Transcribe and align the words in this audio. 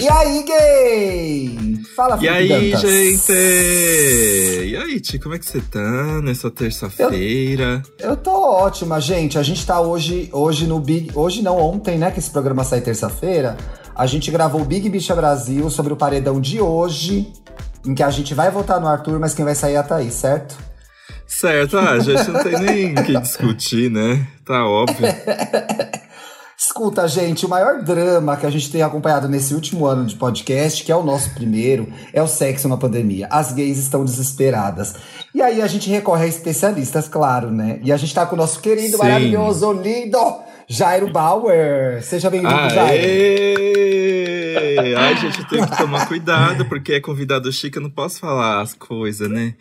E 0.00 0.08
aí, 0.08 0.44
gay? 0.44 1.78
Fala, 1.96 2.18
E 2.20 2.28
aí, 2.28 2.48
Dantas. 2.48 2.80
gente? 2.82 3.32
E 3.32 4.76
aí, 4.76 5.00
Ti, 5.00 5.18
como 5.18 5.34
é 5.34 5.38
que 5.38 5.44
você 5.44 5.60
tá 5.60 6.22
nessa 6.22 6.50
terça-feira? 6.50 7.82
Eu 7.98 8.16
tô 8.16 8.30
ótima, 8.30 9.00
gente. 9.00 9.38
A 9.38 9.42
gente 9.42 9.66
tá 9.66 9.80
hoje, 9.80 10.28
hoje 10.32 10.66
no 10.68 10.78
Big. 10.78 11.10
Hoje 11.14 11.42
não, 11.42 11.58
ontem, 11.58 11.98
né? 11.98 12.10
Que 12.12 12.20
esse 12.20 12.30
programa 12.30 12.62
sai 12.62 12.80
terça-feira. 12.80 13.56
A 13.94 14.06
gente 14.06 14.30
gravou 14.30 14.60
o 14.60 14.64
Big 14.64 14.88
Bicha 14.88 15.16
Brasil 15.16 15.68
sobre 15.68 15.92
o 15.92 15.96
paredão 15.96 16.40
de 16.40 16.60
hoje. 16.60 17.32
Em 17.84 17.94
que 17.94 18.02
a 18.02 18.10
gente 18.10 18.34
vai 18.34 18.50
votar 18.50 18.80
no 18.80 18.86
Arthur, 18.86 19.18
mas 19.18 19.34
quem 19.34 19.44
vai 19.44 19.54
sair 19.56 19.74
é 19.74 19.78
a 19.78 19.82
Thaís, 19.82 20.14
certo? 20.14 20.56
Certo, 21.26 21.76
ah, 21.76 21.98
gente, 21.98 22.30
não 22.30 22.42
tem 22.42 22.58
nem 22.60 22.92
o 22.94 23.04
que 23.04 23.18
discutir, 23.20 23.90
né? 23.90 24.26
Tá 24.46 24.64
óbvio. 24.64 25.06
Escuta, 26.60 27.06
gente, 27.06 27.46
o 27.46 27.48
maior 27.48 27.84
drama 27.84 28.36
que 28.36 28.44
a 28.44 28.50
gente 28.50 28.68
tem 28.68 28.82
acompanhado 28.82 29.28
nesse 29.28 29.54
último 29.54 29.86
ano 29.86 30.04
de 30.04 30.16
podcast, 30.16 30.82
que 30.82 30.90
é 30.90 30.96
o 30.96 31.04
nosso 31.04 31.30
primeiro, 31.30 31.86
é 32.12 32.20
o 32.20 32.26
sexo 32.26 32.68
na 32.68 32.76
pandemia. 32.76 33.28
As 33.30 33.52
gays 33.52 33.78
estão 33.78 34.04
desesperadas. 34.04 34.96
E 35.32 35.40
aí 35.40 35.62
a 35.62 35.68
gente 35.68 35.88
recorre 35.88 36.24
a 36.24 36.26
especialistas, 36.26 37.06
claro, 37.06 37.52
né? 37.52 37.78
E 37.84 37.92
a 37.92 37.96
gente 37.96 38.12
tá 38.12 38.26
com 38.26 38.34
o 38.34 38.38
nosso 38.38 38.58
querido, 38.58 38.96
Sim. 38.96 39.04
maravilhoso, 39.04 39.72
lindo 39.72 40.18
Jairo 40.66 41.12
Bauer. 41.12 42.02
Seja 42.02 42.28
bem-vindo, 42.28 42.70
Jairo. 42.70 43.06
Ai, 44.98 45.16
gente, 45.16 45.38
eu 45.38 45.46
tenho 45.46 45.64
que 45.64 45.76
tomar 45.76 46.08
cuidado, 46.08 46.64
porque 46.64 46.94
é 46.94 47.00
convidado 47.00 47.52
chique, 47.52 47.78
eu 47.78 47.82
não 47.82 47.90
posso 47.90 48.18
falar 48.18 48.62
as 48.62 48.74
coisas, 48.74 49.30
né? 49.30 49.54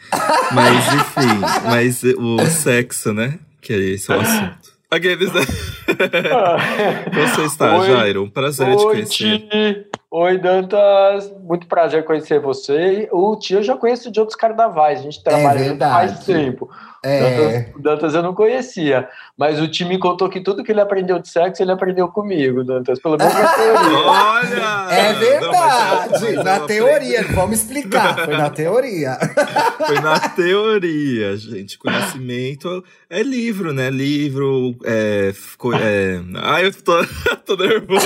Mas, 0.52 0.94
enfim, 0.96 1.40
mas 1.64 2.02
o 2.04 2.44
sexo, 2.48 3.14
né? 3.14 3.38
Que 3.62 3.74
é 3.74 3.78
esse 3.78 4.12
o 4.12 4.20
assunto. 4.20 4.67
Aqueles, 4.90 5.32
né? 5.34 5.42
Como 7.14 7.28
você 7.28 7.46
está, 7.46 7.78
Oi. 7.78 7.88
Jairo? 7.88 8.24
Um 8.24 8.30
prazer 8.30 8.68
te 8.76 8.84
Oi, 8.84 8.94
conhecer. 8.94 9.40
Ti. 9.40 9.88
Oi, 10.10 10.38
Dantas. 10.38 11.30
Muito 11.42 11.68
prazer 11.68 12.06
conhecer 12.06 12.40
você. 12.40 13.10
O 13.12 13.36
tio 13.36 13.60
eu 13.60 13.64
já 13.64 13.76
conheço 13.76 14.10
de 14.10 14.22
outros 14.22 14.38
carnavais. 14.38 15.00
A 15.00 15.04
gente 15.04 15.22
trabalha 15.22 15.60
junto 15.60 15.70
verdade. 15.70 15.94
faz 15.94 16.26
tempo. 16.26 16.70
É. 17.04 17.20
Dantas, 17.20 17.82
Dantas 17.82 18.14
eu 18.16 18.24
não 18.24 18.34
conhecia. 18.34 19.10
Mas 19.38 19.60
o 19.60 19.68
time 19.68 19.92
me 19.92 20.00
contou 20.00 20.30
que 20.30 20.40
tudo 20.40 20.64
que 20.64 20.72
ele 20.72 20.80
aprendeu 20.80 21.20
de 21.20 21.28
sexo, 21.28 21.62
ele 21.62 21.74
aprendeu 21.74 22.08
comigo, 22.08 22.64
Dantas. 22.64 23.02
Pelo 23.02 23.18
menos 23.18 23.34
na 23.34 23.48
teoria. 23.50 23.98
Olha! 24.08 24.96
É 24.96 25.12
Não, 25.12 25.20
verdade, 25.20 26.10
mas 26.22 26.44
na 26.44 26.60
teoria, 26.62 27.24
vamos 27.34 27.60
explicar, 27.60 28.16
foi 28.24 28.38
na 28.38 28.50
teoria. 28.50 29.18
Foi 29.88 30.00
na 30.02 30.20
teoria, 30.20 31.38
gente. 31.38 31.78
Conhecimento 31.78 32.84
é 33.10 33.22
livro, 33.22 33.72
né? 33.72 33.90
Livro, 33.90 34.76
é. 34.84 35.32
é... 35.32 36.22
Ai, 36.42 36.66
eu 36.66 36.74
tô, 36.74 37.06
tô 37.46 37.56
nervoso. 37.56 38.06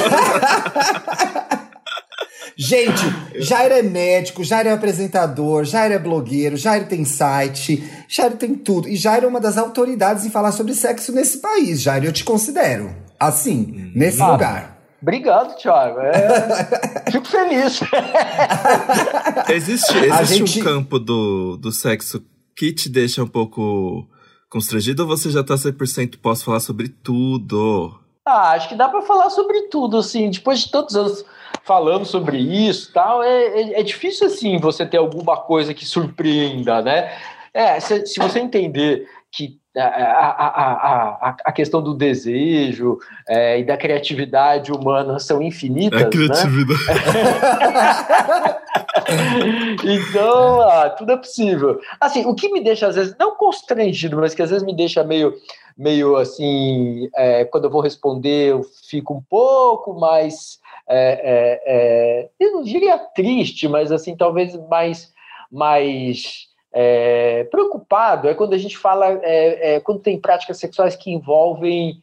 Gente, 2.57 3.01
Jairo 3.35 3.73
é 3.73 3.81
médico, 3.81 4.43
Jairo 4.43 4.69
é 4.69 4.73
apresentador, 4.73 5.63
Jairo 5.63 5.93
é 5.93 5.99
blogueiro, 5.99 6.57
Jairo 6.57 6.85
tem 6.85 7.03
site, 7.05 7.83
Jairo 8.07 8.35
tem 8.35 8.53
tudo. 8.55 8.87
E 8.87 8.95
Jairo 8.95 9.25
é 9.25 9.29
uma 9.29 9.39
das 9.39 9.57
autoridades 9.57 10.25
em 10.25 10.29
falar 10.29 10.51
sobre 10.51 10.73
sexo 10.73 11.11
nesse 11.11 11.37
país, 11.39 11.81
Jairo, 11.81 12.05
eu 12.05 12.11
te 12.11 12.23
considero. 12.23 12.93
Assim, 13.19 13.91
nesse 13.95 14.21
Ah. 14.21 14.31
lugar. 14.31 14.77
Obrigado, 15.01 15.55
Thiago. 15.57 15.99
É... 15.99 17.09
Fico 17.11 17.27
feliz. 17.27 17.79
Existe, 19.49 19.97
existe 19.97 20.37
gente- 20.37 20.61
um 20.61 20.63
campo 20.63 20.99
do, 20.99 21.57
do 21.57 21.71
sexo 21.71 22.21
que 22.55 22.71
te 22.71 22.87
deixa 22.89 23.23
um 23.23 23.27
pouco 23.27 24.07
constrangido 24.49 25.03
ou 25.03 25.07
você 25.07 25.29
já 25.31 25.43
tá 25.43 25.55
100% 25.55 26.17
posso 26.21 26.45
falar 26.45 26.59
sobre 26.59 26.87
tudo? 26.89 27.99
Ah, 28.25 28.51
acho 28.51 28.69
que 28.69 28.75
dá 28.75 28.87
para 28.87 29.01
falar 29.01 29.29
sobre 29.29 29.63
tudo, 29.63 29.97
assim, 29.97 30.29
depois 30.29 30.59
de 30.59 30.71
tantos 30.71 30.95
anos 30.95 31.25
falando 31.63 32.05
sobre 32.05 32.37
isso 32.37 32.91
tal, 32.93 33.23
é, 33.23 33.45
é, 33.45 33.79
é 33.79 33.83
difícil, 33.83 34.27
assim, 34.27 34.59
você 34.59 34.85
ter 34.85 34.97
alguma 34.97 35.37
coisa 35.37 35.73
que 35.73 35.85
surpreenda, 35.85 36.81
né? 36.81 37.11
É, 37.53 37.79
se, 37.79 38.05
se 38.05 38.19
você 38.19 38.39
entender 38.39 39.07
que 39.31 39.59
a, 39.77 39.83
a, 39.83 41.29
a, 41.29 41.35
a, 41.45 41.51
questão 41.51 41.81
do 41.81 41.93
desejo 41.93 42.97
é, 43.27 43.59
e 43.59 43.63
da 43.63 43.77
criatividade 43.77 44.71
humana 44.71 45.17
são 45.17 45.41
infinitas, 45.41 46.01
A 46.01 46.03
né? 46.03 46.09
criatividade. 46.09 46.81
então, 49.85 50.61
ah, 50.61 50.89
tudo 50.89 51.13
é 51.13 51.17
possível. 51.17 51.79
Assim, 52.01 52.25
o 52.25 52.35
que 52.35 52.51
me 52.51 52.61
deixa, 52.61 52.87
às 52.87 52.95
vezes, 52.95 53.15
não 53.17 53.37
constrangido, 53.37 54.17
mas 54.17 54.35
que 54.35 54.41
às 54.41 54.49
vezes 54.49 54.65
me 54.65 54.75
deixa 54.75 55.05
meio, 55.05 55.33
meio 55.77 56.15
assim, 56.15 57.09
é, 57.15 57.45
quando 57.45 57.65
eu 57.65 57.69
vou 57.69 57.81
responder, 57.81 58.51
eu 58.51 58.63
fico 58.63 59.13
um 59.13 59.21
pouco 59.21 59.93
mais, 59.99 60.59
é, 60.87 61.21
é, 61.23 61.61
é, 61.65 62.29
eu 62.39 62.51
não 62.51 62.63
diria 62.63 62.97
triste, 62.97 63.67
mas 63.67 63.91
assim, 63.91 64.15
talvez 64.15 64.55
mais, 64.67 65.13
mais 65.51 66.47
é, 66.73 67.45
preocupado, 67.45 68.27
é 68.27 68.33
quando 68.33 68.53
a 68.53 68.57
gente 68.57 68.77
fala, 68.77 69.19
é, 69.23 69.79
quando 69.79 69.99
tem 70.01 70.19
práticas 70.19 70.57
sexuais 70.57 70.95
que 70.95 71.11
envolvem 71.11 72.01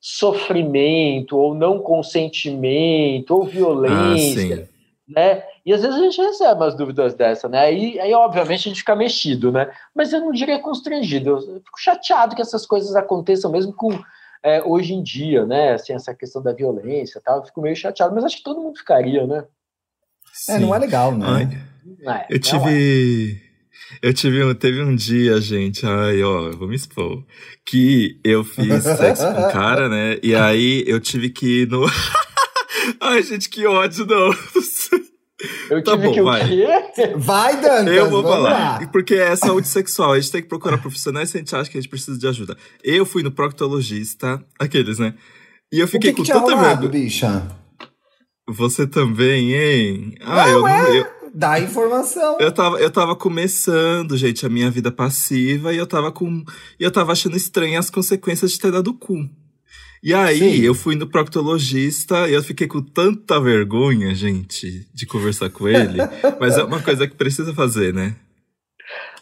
sofrimento, 0.00 1.36
ou 1.36 1.54
não 1.54 1.78
consentimento, 1.78 3.30
ou 3.32 3.42
Ah, 3.42 3.46
violência 3.46 4.56
sim. 4.56 4.77
Né? 5.08 5.42
E 5.64 5.72
às 5.72 5.80
vezes 5.80 5.96
a 5.96 6.02
gente 6.02 6.20
recebe 6.20 6.60
umas 6.60 6.76
dúvidas 6.76 7.14
dessa, 7.14 7.48
né? 7.48 7.60
Aí, 7.60 7.98
aí 7.98 8.12
obviamente, 8.12 8.60
a 8.60 8.70
gente 8.70 8.80
fica 8.80 8.94
mexido, 8.94 9.50
né? 9.50 9.70
Mas 9.94 10.12
eu 10.12 10.20
não 10.20 10.32
diria 10.32 10.58
constrangido. 10.58 11.30
Eu 11.30 11.60
fico 11.64 11.80
chateado 11.80 12.36
que 12.36 12.42
essas 12.42 12.66
coisas 12.66 12.94
aconteçam 12.94 13.50
mesmo 13.50 13.72
com 13.72 13.90
é, 14.42 14.62
hoje 14.62 14.92
em 14.92 15.02
dia, 15.02 15.46
né? 15.46 15.72
Assim, 15.72 15.92
essa 15.94 16.14
questão 16.14 16.42
da 16.42 16.52
violência 16.52 17.18
e 17.18 17.22
tal. 17.22 17.38
Eu 17.38 17.44
fico 17.44 17.62
meio 17.62 17.74
chateado, 17.74 18.14
mas 18.14 18.24
acho 18.24 18.36
que 18.36 18.44
todo 18.44 18.60
mundo 18.60 18.78
ficaria, 18.78 19.26
né? 19.26 19.44
É, 20.48 20.58
não 20.58 20.74
é 20.74 20.78
legal, 20.78 21.12
né? 21.16 21.26
Ai, 21.26 21.48
É, 22.06 22.26
eu 22.30 22.36
é. 22.36 22.38
tive. 22.38 23.48
Eu 24.02 24.12
tive 24.12 24.44
um, 24.44 24.54
teve 24.54 24.82
um 24.82 24.94
dia, 24.94 25.40
gente, 25.40 25.86
ai, 25.86 26.22
ó, 26.22 26.48
eu 26.48 26.58
vou 26.58 26.68
me 26.68 26.76
expor. 26.76 27.24
Que 27.64 28.20
eu 28.22 28.44
fiz 28.44 28.84
sexo 28.84 29.24
com 29.32 29.40
um 29.40 29.50
cara, 29.50 29.88
né? 29.88 30.18
E 30.22 30.34
aí 30.34 30.84
eu 30.86 31.00
tive 31.00 31.30
que 31.30 31.62
ir 31.62 31.68
no. 31.68 31.86
ai, 33.00 33.22
gente, 33.22 33.48
que 33.48 33.66
ódio, 33.66 34.06
não. 34.06 34.34
Eu 35.70 35.84
Tá 35.84 35.92
tive 35.92 36.08
bom, 36.08 36.12
que 36.14 36.20
o 36.20 36.24
vai. 36.24 36.42
Vai, 37.16 37.60
Dantas, 37.60 37.94
Eu 37.94 38.10
vou 38.10 38.22
falar. 38.24 38.80
lá. 38.80 38.86
Porque 38.88 39.14
é 39.14 39.36
saúde 39.36 39.68
sexual. 39.68 40.12
A 40.12 40.18
gente 40.20 40.32
tem 40.32 40.42
que 40.42 40.48
procurar 40.48 40.78
profissionais 40.78 41.30
se 41.30 41.36
a 41.36 41.40
gente 41.40 41.54
acha 41.54 41.70
que 41.70 41.78
a 41.78 41.80
gente 41.80 41.90
precisa 41.90 42.18
de 42.18 42.26
ajuda. 42.26 42.56
Eu 42.82 43.06
fui 43.06 43.22
no 43.22 43.30
proctologista, 43.30 44.44
aqueles, 44.58 44.98
né? 44.98 45.14
E 45.72 45.78
eu 45.78 45.84
O 45.84 45.88
fiquei 45.88 46.10
que, 46.12 46.16
que 46.16 46.22
com 46.22 46.24
tinha 46.24 46.40
tanta 46.40 46.54
rolado, 46.56 46.80
vergonha. 46.82 47.04
bicha? 47.04 47.46
Você 48.48 48.86
também, 48.86 49.52
hein? 49.54 50.14
Ah, 50.22 50.46
Não, 50.46 50.48
eu 50.48 50.66
é. 50.66 50.98
Eu, 51.00 51.06
Dá 51.34 51.60
informação. 51.60 52.38
eu, 52.40 52.50
tava, 52.50 52.80
eu 52.80 52.90
tava 52.90 53.14
começando, 53.14 54.16
gente, 54.16 54.44
a 54.44 54.48
minha 54.48 54.70
vida 54.70 54.90
passiva 54.90 55.72
e 55.72 55.76
eu 55.76 55.86
tava 55.86 56.10
com. 56.10 56.42
E 56.80 56.82
eu 56.82 56.90
tava 56.90 57.12
achando 57.12 57.36
estranho 57.36 57.78
as 57.78 57.90
consequências 57.90 58.50
de 58.50 58.58
ter 58.58 58.72
dado 58.72 58.92
cu. 58.94 59.28
E 60.02 60.14
aí, 60.14 60.38
Sim. 60.38 60.60
eu 60.60 60.74
fui 60.74 60.94
no 60.94 61.08
proctologista 61.08 62.28
e 62.28 62.34
eu 62.34 62.42
fiquei 62.42 62.66
com 62.66 62.80
tanta 62.80 63.40
vergonha, 63.40 64.14
gente, 64.14 64.86
de 64.94 65.06
conversar 65.06 65.50
com 65.50 65.68
ele. 65.68 65.98
Mas 66.40 66.56
é 66.56 66.62
uma 66.62 66.80
coisa 66.80 67.06
que 67.06 67.16
precisa 67.16 67.52
fazer, 67.52 67.92
né? 67.92 68.14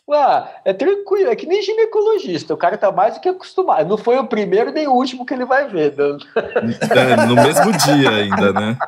Ah, 0.08 0.48
é 0.64 0.72
tranquilo, 0.72 1.30
é 1.30 1.34
que 1.34 1.46
nem 1.46 1.60
ginecologista. 1.62 2.54
O 2.54 2.56
cara 2.56 2.78
tá 2.78 2.92
mais 2.92 3.14
do 3.14 3.20
que 3.20 3.28
acostumado. 3.28 3.88
Não 3.88 3.98
foi 3.98 4.16
o 4.16 4.26
primeiro 4.28 4.70
nem 4.70 4.86
o 4.86 4.92
último 4.92 5.26
que 5.26 5.34
ele 5.34 5.44
vai 5.44 5.66
ver, 5.68 5.90
Dan. 5.96 6.18
É, 6.36 7.26
no 7.26 7.34
mesmo 7.34 7.72
dia 7.72 8.10
ainda, 8.10 8.52
né? 8.52 8.78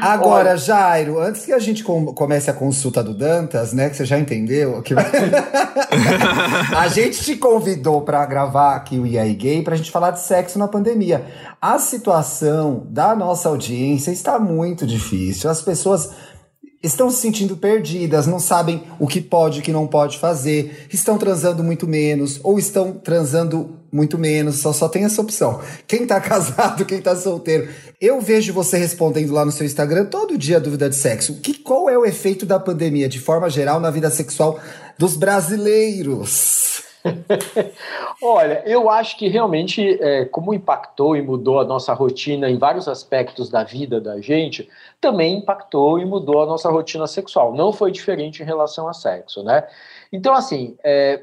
Agora, 0.00 0.56
Jairo, 0.56 1.20
antes 1.20 1.44
que 1.44 1.52
a 1.52 1.58
gente 1.58 1.82
com- 1.84 2.12
comece 2.14 2.50
a 2.50 2.54
consulta 2.54 3.02
do 3.02 3.14
Dantas, 3.14 3.72
né, 3.72 3.88
que 3.90 3.96
você 3.96 4.04
já 4.04 4.18
entendeu, 4.18 4.82
que 4.82 4.94
vai- 4.94 5.04
a 6.76 6.88
gente 6.88 7.22
te 7.22 7.36
convidou 7.36 8.02
pra 8.02 8.24
gravar 8.26 8.74
aqui 8.76 8.98
o 8.98 9.04
aí 9.04 9.34
Gay 9.34 9.62
pra 9.62 9.76
gente 9.76 9.90
falar 9.90 10.10
de 10.12 10.20
sexo 10.20 10.58
na 10.58 10.68
pandemia. 10.68 11.24
A 11.60 11.78
situação 11.78 12.86
da 12.88 13.14
nossa 13.16 13.48
audiência 13.48 14.10
está 14.10 14.38
muito 14.38 14.86
difícil. 14.86 15.50
As 15.50 15.60
pessoas 15.62 16.12
estão 16.82 17.10
se 17.10 17.20
sentindo 17.20 17.56
perdidas, 17.56 18.26
não 18.26 18.38
sabem 18.38 18.84
o 18.98 19.06
que 19.06 19.20
pode 19.20 19.58
e 19.58 19.60
o 19.60 19.64
que 19.64 19.72
não 19.72 19.86
pode 19.86 20.18
fazer, 20.18 20.86
estão 20.92 21.18
transando 21.18 21.64
muito 21.64 21.86
menos, 21.86 22.38
ou 22.42 22.58
estão 22.58 22.92
transando 22.92 23.76
muito 23.90 24.18
menos, 24.18 24.56
só, 24.56 24.72
só 24.72 24.88
tem 24.88 25.04
essa 25.04 25.20
opção. 25.20 25.60
Quem 25.86 26.06
tá 26.06 26.20
casado, 26.20 26.84
quem 26.84 27.00
tá 27.00 27.16
solteiro. 27.16 27.68
Eu 28.00 28.20
vejo 28.20 28.52
você 28.52 28.78
respondendo 28.78 29.32
lá 29.32 29.44
no 29.44 29.52
seu 29.52 29.66
Instagram 29.66 30.04
todo 30.04 30.38
dia 30.38 30.60
dúvida 30.60 30.88
de 30.88 30.96
sexo. 30.96 31.40
Que, 31.40 31.54
qual 31.54 31.88
é 31.88 31.98
o 31.98 32.04
efeito 32.04 32.46
da 32.46 32.60
pandemia, 32.60 33.08
de 33.08 33.18
forma 33.18 33.50
geral, 33.50 33.80
na 33.80 33.90
vida 33.90 34.10
sexual 34.10 34.60
dos 34.96 35.16
brasileiros? 35.16 36.77
Olha, 38.22 38.62
eu 38.66 38.90
acho 38.90 39.16
que 39.16 39.28
realmente, 39.28 39.98
é, 40.02 40.24
como 40.24 40.54
impactou 40.54 41.16
e 41.16 41.22
mudou 41.22 41.60
a 41.60 41.64
nossa 41.64 41.92
rotina 41.92 42.50
em 42.50 42.58
vários 42.58 42.88
aspectos 42.88 43.48
da 43.48 43.64
vida 43.64 44.00
da 44.00 44.20
gente, 44.20 44.68
também 45.00 45.38
impactou 45.38 45.98
e 45.98 46.04
mudou 46.04 46.42
a 46.42 46.46
nossa 46.46 46.70
rotina 46.70 47.06
sexual. 47.06 47.54
Não 47.54 47.72
foi 47.72 47.90
diferente 47.90 48.42
em 48.42 48.46
relação 48.46 48.88
a 48.88 48.92
sexo, 48.92 49.42
né? 49.42 49.66
Então, 50.12 50.34
assim, 50.34 50.76
é, 50.82 51.22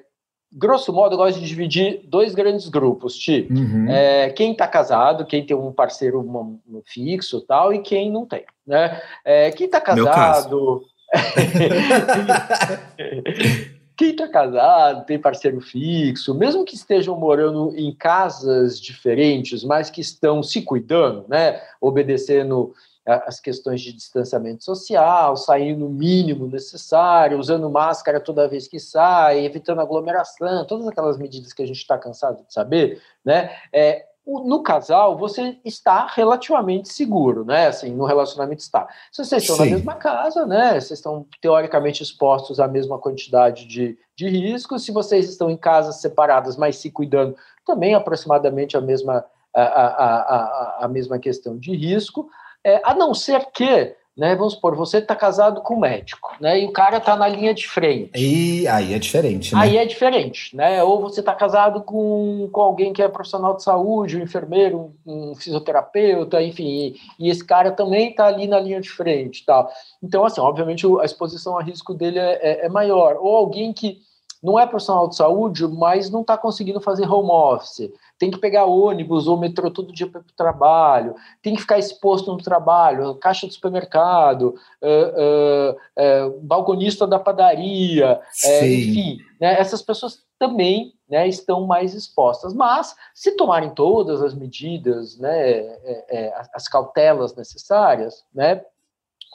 grosso 0.52 0.94
modo, 0.94 1.14
eu 1.14 1.18
gosto 1.18 1.40
de 1.40 1.48
dividir 1.48 2.02
dois 2.06 2.34
grandes 2.34 2.70
grupos, 2.70 3.18
Ti. 3.18 3.48
Uhum. 3.50 3.88
É, 3.90 4.30
quem 4.30 4.54
está 4.54 4.68
casado, 4.68 5.26
quem 5.26 5.46
tem 5.46 5.56
um 5.56 5.72
parceiro 5.72 6.22
um 6.22 6.82
fixo 6.86 7.42
tal, 7.42 7.74
e 7.74 7.80
quem 7.80 8.12
não 8.12 8.26
tem. 8.26 8.46
Né? 8.66 9.02
É, 9.24 9.52
quem 9.52 9.66
está 9.66 9.82
casado. 9.82 10.84
quem 13.98 14.12
está 14.12 14.28
casado, 14.28 15.06
tem 15.06 15.20
parceiro 15.20 15.62
fixo, 15.62 16.34
mesmo 16.34 16.66
que 16.66 16.76
estejam 16.76 17.18
morando 17.18 17.74
em 17.76 17.94
casas 17.94 18.80
diferentes, 18.80 19.64
mas 19.64 19.90
que 19.90 20.02
estão 20.02 20.44
se 20.44 20.62
cuidando, 20.62 21.26
né? 21.28 21.62
Obedecendo 21.80 22.74
as 23.06 23.40
questões 23.40 23.82
de 23.82 23.94
distanciamento 23.94 24.64
social, 24.64 25.38
saindo 25.38 25.86
o 25.86 25.90
mínimo 25.90 26.48
necessário, 26.48 27.38
usando 27.38 27.70
máscara 27.70 28.20
toda 28.20 28.48
vez 28.48 28.68
que 28.68 28.80
sai, 28.80 29.46
evitando 29.46 29.80
aglomeração, 29.80 30.66
todas 30.66 30.88
aquelas 30.88 31.16
medidas 31.18 31.54
que 31.54 31.62
a 31.62 31.68
gente 31.68 31.78
está 31.78 32.00
cansado 32.00 32.44
de 32.44 32.52
saber, 32.52 33.00
né? 33.24 33.52
É, 33.72 34.06
no 34.26 34.64
casal, 34.64 35.18
você 35.18 35.58
está 35.64 36.08
relativamente 36.08 36.90
seguro, 36.90 37.46
né? 37.46 37.68
Assim, 37.68 37.92
no 37.92 38.06
relacionamento 38.06 38.62
está. 38.62 38.88
Se 39.12 39.24
vocês 39.24 39.44
estão 39.44 39.58
Sim. 39.58 39.66
na 39.66 39.72
mesma 39.78 39.94
casa, 39.94 40.46
né? 40.48 40.72
Vocês 40.72 41.00
estão 41.00 41.26
teoricamente 41.40 42.02
expostos 42.02 42.60
à 42.60 42.68
mesma 42.68 42.98
quantidade 42.98 43.66
de, 43.68 43.98
de 44.16 44.28
riscos. 44.28 44.84
Se 44.84 44.92
vocês 44.92 45.30
estão 45.30 45.50
em 45.50 45.58
casas 45.58 45.98
separadas, 45.98 46.58
mas 46.58 46.78
se 46.78 46.90
cuidando, 46.90 47.36
também 47.64 47.94
aproximadamente 47.94 48.76
a 48.76 48.82
mesma, 48.82 49.24
a, 49.54 49.62
a, 49.62 49.96
a, 49.96 50.86
a 50.86 50.88
mesma 50.88 51.20
questão 51.20 51.56
de 51.58 51.76
risco. 51.76 52.28
É, 52.64 52.82
a 52.84 52.96
não 52.96 53.14
ser 53.14 53.46
que, 53.52 53.96
né, 54.18 54.34
vamos 54.36 54.54
supor, 54.54 54.76
você 54.76 55.00
está 55.00 55.16
casado 55.16 55.62
com 55.62 55.76
um 55.76 55.80
médico, 55.80 56.36
né, 56.40 56.62
e 56.62 56.66
o 56.66 56.72
cara 56.72 56.98
está 56.98 57.16
na 57.16 57.28
linha 57.28 57.54
de 57.54 57.68
frente. 57.68 58.12
E 58.16 58.66
aí 58.68 58.94
é 58.94 59.00
diferente, 59.00 59.54
né? 59.54 59.62
Aí 59.62 59.78
é 59.78 59.86
diferente, 59.86 60.56
né? 60.56 60.82
Ou 60.84 61.02
você 61.02 61.20
está 61.20 61.34
casado 61.36 61.82
com, 61.82 62.48
com 62.52 62.62
alguém 62.62 62.94
que 62.94 63.02
é 63.02 63.08
profissional 63.08 63.56
de 63.56 63.64
saúde, 63.64 64.18
um 64.18 64.24
enfermeiro, 64.24 64.94
um, 65.06 65.32
um 65.32 65.36
fisioterapeuta, 65.36 66.42
enfim, 66.42 66.64
e, 66.64 66.96
e, 67.20 67.30
esse 67.30 67.44
cara 67.44 67.72
também 67.72 68.12
está 68.12 68.28
ali 68.28 68.48
na 68.48 68.60
linha 68.60 68.80
de 68.80 68.90
frente, 68.90 69.44
tal. 69.46 69.70
Então, 70.02 70.26
assim, 70.26 70.40
obviamente 70.40 70.86
a 71.00 71.06
exposição 71.06 71.58
a 71.58 71.64
risco 71.64 71.94
dele 71.94 72.20
é, 72.20 72.40
é, 72.42 72.66
é 72.66 72.70
maior. 72.70 73.18
Ou 73.20 73.36
alguém 73.36 73.74
que 73.74 74.00
não 74.42 74.60
é 74.60 74.66
profissional 74.66 75.10
de 75.10 75.16
saúde, 75.16 75.68
mas 75.68 76.10
não 76.10 76.22
está 76.22 76.38
conseguindo 76.38 76.80
fazer 76.80 77.12
home 77.12 77.32
office 77.32 77.92
tem 78.18 78.32
que 78.32 78.38
pegar 78.38 78.66
ônibus 78.66 79.28
ou 79.28 79.38
metrô 79.38 79.70
todo 79.70 79.94
dia 79.94 80.08
para 80.08 80.22
o 80.22 80.36
trabalho, 80.36 81.16
tem 81.42 81.56
que 81.56 81.62
ficar 81.62 81.78
exposto 81.78 82.32
no 82.32 82.42
trabalho, 82.42 83.16
caixa 83.16 83.46
do 83.46 83.54
supermercado, 83.54 84.56
uh, 84.82 85.72
uh, 85.72 86.28
uh, 86.28 86.40
balconista 86.42 87.06
da 87.06 87.20
padaria, 87.20 88.20
enfim, 88.64 89.20
né, 89.40 89.60
essas 89.60 89.82
pessoas 89.82 90.24
também 90.40 90.94
né, 91.10 91.28
estão 91.28 91.66
mais 91.66 91.94
expostas. 91.94 92.54
Mas, 92.54 92.96
se 93.14 93.36
tomarem 93.36 93.70
todas 93.70 94.22
as 94.22 94.34
medidas, 94.34 95.18
né, 95.18 95.32
é, 95.40 96.06
é, 96.10 96.34
as 96.54 96.68
cautelas 96.68 97.36
necessárias, 97.36 98.24
né, 98.34 98.62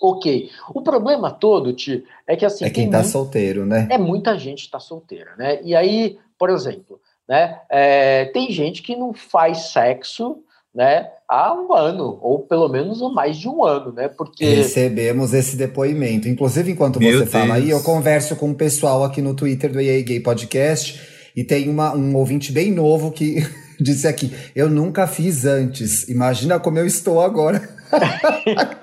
ok. 0.00 0.50
O 0.74 0.82
problema 0.82 1.30
todo, 1.30 1.72
Ti, 1.72 2.04
é 2.26 2.34
que 2.34 2.44
assim. 2.44 2.64
É 2.64 2.70
quem 2.70 2.86
está 2.86 3.04
solteiro, 3.04 3.66
né? 3.66 3.86
É 3.90 3.98
muita 3.98 4.38
gente 4.38 4.60
está 4.60 4.80
solteira, 4.80 5.36
né? 5.36 5.60
E 5.62 5.76
aí, 5.76 6.18
por 6.38 6.48
exemplo, 6.48 7.00
né? 7.30 7.60
É, 7.70 8.24
tem 8.24 8.50
gente 8.50 8.82
que 8.82 8.96
não 8.96 9.14
faz 9.14 9.70
sexo 9.70 10.38
né, 10.74 11.06
há 11.28 11.54
um 11.54 11.72
ano, 11.72 12.18
ou 12.20 12.40
pelo 12.40 12.68
menos 12.68 13.00
há 13.00 13.08
mais 13.08 13.36
de 13.36 13.48
um 13.48 13.64
ano, 13.64 13.92
né? 13.92 14.08
Porque. 14.08 14.44
Recebemos 14.44 15.32
esse 15.32 15.56
depoimento. 15.56 16.28
Inclusive, 16.28 16.72
enquanto 16.72 16.98
Meu 16.98 17.12
você 17.12 17.18
Deus. 17.18 17.30
fala 17.30 17.54
aí, 17.54 17.70
eu 17.70 17.80
converso 17.82 18.34
com 18.34 18.50
o 18.50 18.54
pessoal 18.54 19.04
aqui 19.04 19.22
no 19.22 19.32
Twitter 19.32 19.70
do 19.70 19.80
EA 19.80 20.02
Gay 20.02 20.18
Podcast 20.18 21.00
e 21.36 21.44
tem 21.44 21.68
uma, 21.68 21.94
um 21.94 22.16
ouvinte 22.16 22.50
bem 22.50 22.72
novo 22.72 23.12
que 23.12 23.46
disse 23.80 24.08
aqui: 24.08 24.34
Eu 24.54 24.68
nunca 24.68 25.06
fiz 25.06 25.44
antes. 25.44 26.08
Imagina 26.08 26.58
como 26.58 26.80
eu 26.80 26.86
estou 26.86 27.20
agora. 27.20 27.60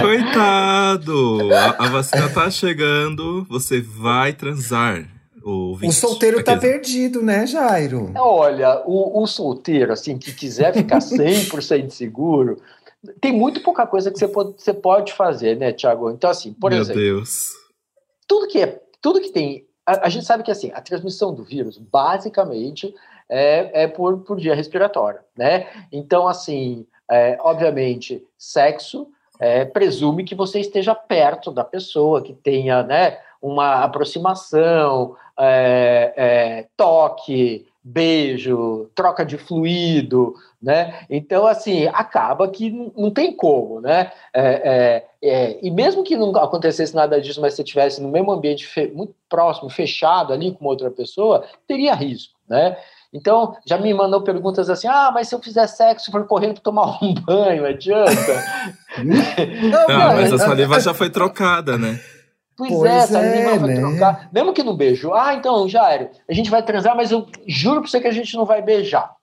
Coitado! 0.00 1.54
A, 1.54 1.86
a 1.86 1.88
vacina 1.88 2.28
tá 2.28 2.50
chegando, 2.50 3.46
você 3.48 3.80
vai 3.80 4.34
transar. 4.34 5.15
O, 5.46 5.78
o 5.80 5.92
solteiro 5.92 6.42
tá 6.42 6.56
perdido, 6.56 7.22
né, 7.22 7.46
Jairo? 7.46 8.12
Olha, 8.16 8.82
o, 8.84 9.22
o 9.22 9.26
solteiro, 9.28 9.92
assim, 9.92 10.18
que 10.18 10.32
quiser 10.32 10.74
ficar 10.74 10.98
100% 10.98 11.90
seguro, 11.90 12.60
tem 13.20 13.32
muito 13.32 13.60
pouca 13.60 13.86
coisa 13.86 14.10
que 14.10 14.18
você 14.18 14.26
pode, 14.26 14.60
você 14.60 14.74
pode 14.74 15.12
fazer, 15.12 15.56
né, 15.56 15.72
Tiago? 15.72 16.10
Então, 16.10 16.28
assim, 16.28 16.52
por 16.52 16.72
Meu 16.72 16.80
exemplo. 16.80 17.00
Meu 17.00 17.14
Deus. 17.14 17.52
Tudo 18.26 18.48
que, 18.48 18.60
é, 18.60 18.82
tudo 19.00 19.20
que 19.20 19.30
tem. 19.30 19.64
A, 19.86 20.06
a, 20.06 20.08
gente 20.08 20.26
sabe 20.26 20.42
que, 20.42 20.50
assim, 20.50 20.72
a 20.74 20.80
transmissão 20.80 21.32
do 21.32 21.44
vírus, 21.44 21.78
basicamente, 21.78 22.92
é, 23.28 23.84
é 23.84 23.86
por, 23.86 24.18
por 24.24 24.40
via 24.40 24.52
respiratória, 24.52 25.20
né? 25.38 25.68
Então, 25.92 26.26
assim, 26.26 26.84
é, 27.08 27.38
obviamente, 27.40 28.20
sexo. 28.36 29.06
É, 29.38 29.66
presume 29.66 30.24
que 30.24 30.34
você 30.34 30.58
esteja 30.58 30.94
perto 30.94 31.52
da 31.52 31.62
pessoa, 31.62 32.22
que 32.22 32.32
tenha 32.32 32.82
né, 32.82 33.18
uma 33.40 33.84
aproximação, 33.84 35.14
é, 35.38 36.12
é, 36.16 36.66
toque, 36.76 37.66
beijo, 37.82 38.90
troca 38.94 39.24
de 39.24 39.38
fluido, 39.38 40.34
né? 40.60 41.04
Então, 41.08 41.46
assim, 41.46 41.86
acaba 41.86 42.48
que 42.48 42.70
não, 42.96 43.10
tem 43.12 43.30
como, 43.32 43.80
né? 43.80 44.10
É, 44.34 44.42
é, 44.42 45.04
é, 45.22 45.58
e 45.62 45.70
mesmo 45.70 46.02
que 46.02 46.16
não 46.16 46.30
acontecesse 46.36 46.94
nada 46.94 47.20
disso, 47.20 47.40
mas 47.40 47.54
você 47.54 47.62
estivesse 47.62 48.02
no 48.02 48.08
mesmo 48.08 48.32
ambiente 48.32 48.68
muito 48.92 49.14
próximo, 49.28 49.70
fechado 49.70 50.32
ali 50.32 50.50
com 50.52 50.64
outra 50.64 50.90
pessoa, 50.90 51.44
teria 51.68 51.94
risco, 51.94 52.34
né? 52.48 52.76
Então, 53.12 53.56
já 53.64 53.78
me 53.78 53.94
mandou 53.94 54.20
perguntas 54.22 54.68
assim: 54.68 54.88
ah, 54.88 55.10
mas 55.14 55.28
se 55.28 55.34
eu 55.34 55.40
fizer 55.40 55.66
sexo 55.68 56.10
for 56.10 56.26
correndo 56.26 56.54
para 56.54 56.62
tomar 56.62 56.98
um 57.02 57.14
banho, 57.14 57.64
adianta? 57.64 58.10
não, 58.98 59.86
não, 59.86 60.14
mas 60.14 60.32
a 60.32 60.38
saliva 60.38 60.80
já 60.80 60.92
foi 60.92 61.08
trocada, 61.08 61.78
né? 61.78 62.00
Pois, 62.56 62.72
pois 62.72 62.90
é, 62.90 62.96
essa 62.96 63.18
é, 63.18 63.58
vai 63.58 63.68
né? 63.68 63.74
trocar. 63.76 64.28
Mesmo 64.32 64.52
que 64.52 64.62
não 64.62 64.76
beijo. 64.76 65.12
Ah, 65.12 65.34
então, 65.34 65.68
Jairo, 65.68 66.10
a 66.28 66.32
gente 66.32 66.50
vai 66.50 66.62
transar, 66.62 66.96
mas 66.96 67.12
eu 67.12 67.26
juro 67.46 67.82
pra 67.82 67.90
você 67.90 68.00
que 68.00 68.06
a 68.06 68.12
gente 68.12 68.34
não 68.34 68.46
vai 68.46 68.62
beijar. 68.62 69.14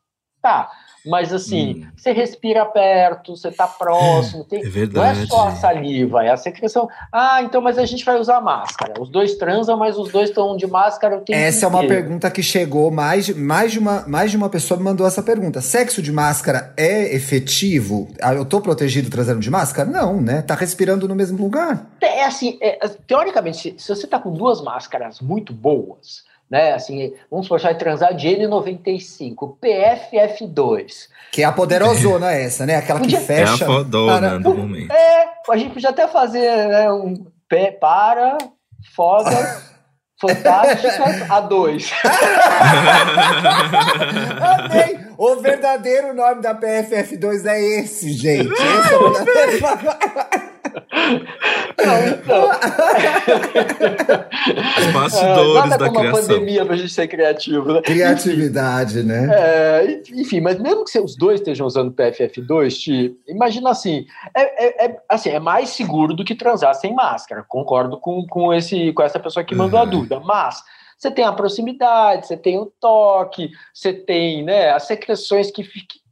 Tá. 0.41 0.69
Mas 1.05 1.33
assim, 1.33 1.83
hum. 1.83 1.87
você 1.95 2.11
respira 2.11 2.65
perto, 2.65 3.35
você 3.35 3.51
tá 3.51 3.67
próximo. 3.67 4.45
Tem, 4.45 4.61
é 4.61 4.69
verdade. 4.69 5.17
Não 5.17 5.23
é 5.23 5.27
só 5.27 5.47
a 5.47 5.55
saliva, 5.55 6.23
é 6.23 6.31
a 6.31 6.37
secreção. 6.37 6.87
Ah, 7.11 7.41
então, 7.41 7.61
mas 7.61 7.77
a 7.77 7.85
gente 7.85 8.05
vai 8.05 8.19
usar 8.19 8.39
máscara. 8.39 8.93
Os 9.01 9.09
dois 9.09 9.35
transam, 9.35 9.77
mas 9.77 9.97
os 9.97 10.11
dois 10.11 10.29
estão 10.29 10.55
de 10.55 10.65
máscara. 10.65 11.21
Essa 11.29 11.65
é 11.65 11.69
uma 11.69 11.85
pergunta 11.85 12.31
que 12.31 12.41
chegou, 12.41 12.89
mais, 12.89 13.29
mais, 13.29 13.71
de 13.71 13.79
uma, 13.79 14.05
mais 14.07 14.31
de 14.31 14.37
uma 14.37 14.49
pessoa 14.49 14.77
me 14.77 14.83
mandou 14.83 15.05
essa 15.05 15.21
pergunta. 15.21 15.59
Sexo 15.61 16.01
de 16.01 16.11
máscara 16.11 16.73
é 16.77 17.13
efetivo? 17.13 18.09
Ah, 18.21 18.33
eu 18.33 18.45
tô 18.45 18.61
protegido 18.61 19.09
transando 19.09 19.39
de 19.39 19.49
máscara? 19.49 19.89
Não, 19.89 20.21
né? 20.21 20.41
Tá 20.41 20.55
respirando 20.55 21.07
no 21.07 21.15
mesmo 21.15 21.37
lugar. 21.37 21.85
É 22.01 22.23
assim, 22.25 22.57
é, 22.61 22.87
teoricamente, 23.05 23.57
se, 23.57 23.75
se 23.77 23.87
você 23.87 24.07
tá 24.07 24.19
com 24.19 24.31
duas 24.31 24.61
máscaras 24.61 25.19
muito 25.19 25.53
boas, 25.53 26.23
né? 26.53 26.73
Assim, 26.73 27.11
vamos 27.31 27.47
supor, 27.47 27.59
vai 27.59 27.75
transar 27.75 28.13
de 28.13 28.27
N95, 28.27 29.57
PFF2. 29.59 31.07
Que 31.31 31.41
é 31.41 31.45
a 31.45 31.51
poderosona 31.51 32.31
essa, 32.31 32.63
né? 32.63 32.75
Aquela 32.75 32.99
podia... 32.99 33.19
que 33.19 33.25
fecha. 33.25 33.63
É 33.63 33.67
a 33.67 33.67
fodona 33.67 34.29
para... 34.29 34.37
do 34.37 34.53
momento. 34.53 34.93
É, 34.93 35.29
a 35.49 35.57
gente 35.57 35.73
podia 35.73 35.89
até 35.89 36.07
fazer 36.07 36.67
né, 36.67 36.91
um 36.91 37.25
pé 37.49 37.71
para, 37.71 38.37
foda, 38.95 39.31
fantástica, 40.21 41.27
A2. 41.27 41.91
Amei! 44.39 44.99
O 45.17 45.37
verdadeiro 45.37 46.13
nome 46.13 46.43
da 46.43 46.53
PFF2 46.53 47.47
é 47.47 47.79
esse, 47.79 48.13
gente. 48.13 48.53
Esse 48.53 48.93
é 48.93 48.97
o 48.97 49.11
verdadeiro... 49.11 50.42
Não, 51.85 52.07
então. 52.07 52.49
Os 54.79 54.93
bastidores 54.93 55.73
é, 55.73 55.77
da 55.77 55.85
como 55.87 55.99
criação. 55.99 56.19
a 56.19 56.27
pandemia 56.27 56.65
pra 56.65 56.75
gente 56.75 56.91
ser 56.91 57.07
criativo, 57.07 57.73
né? 57.73 57.81
Criatividade, 57.81 58.99
enfim, 58.99 59.07
né? 59.07 59.29
É, 59.31 60.01
enfim, 60.11 60.41
mas 60.41 60.59
mesmo 60.59 60.85
que 60.85 60.99
os 60.99 61.15
dois 61.15 61.39
estejam 61.39 61.65
usando 61.67 61.93
PFF2, 61.93 62.79
te, 62.79 63.17
imagina 63.27 63.69
assim, 63.69 64.05
é, 64.35 64.65
é, 64.65 64.85
é, 64.85 64.97
assim, 65.09 65.29
é 65.29 65.39
mais 65.39 65.69
seguro 65.69 66.13
do 66.13 66.23
que 66.23 66.35
transar 66.35 66.73
sem 66.75 66.93
máscara. 66.93 67.43
Concordo 67.47 67.99
com, 67.99 68.25
com, 68.27 68.53
esse, 68.53 68.93
com 68.93 69.03
essa 69.03 69.19
pessoa 69.19 69.43
que 69.43 69.55
mandou 69.55 69.79
uhum. 69.79 69.85
a 69.85 69.89
dúvida. 69.89 70.19
Mas 70.19 70.61
você 70.97 71.11
tem 71.11 71.25
a 71.25 71.33
proximidade, 71.33 72.27
você 72.27 72.37
tem 72.37 72.57
o 72.57 72.71
toque, 72.79 73.51
você 73.73 73.93
tem 73.93 74.43
né, 74.43 74.71
as 74.71 74.83
secreções 74.83 75.51
que, 75.51 75.63
que 75.63 76.02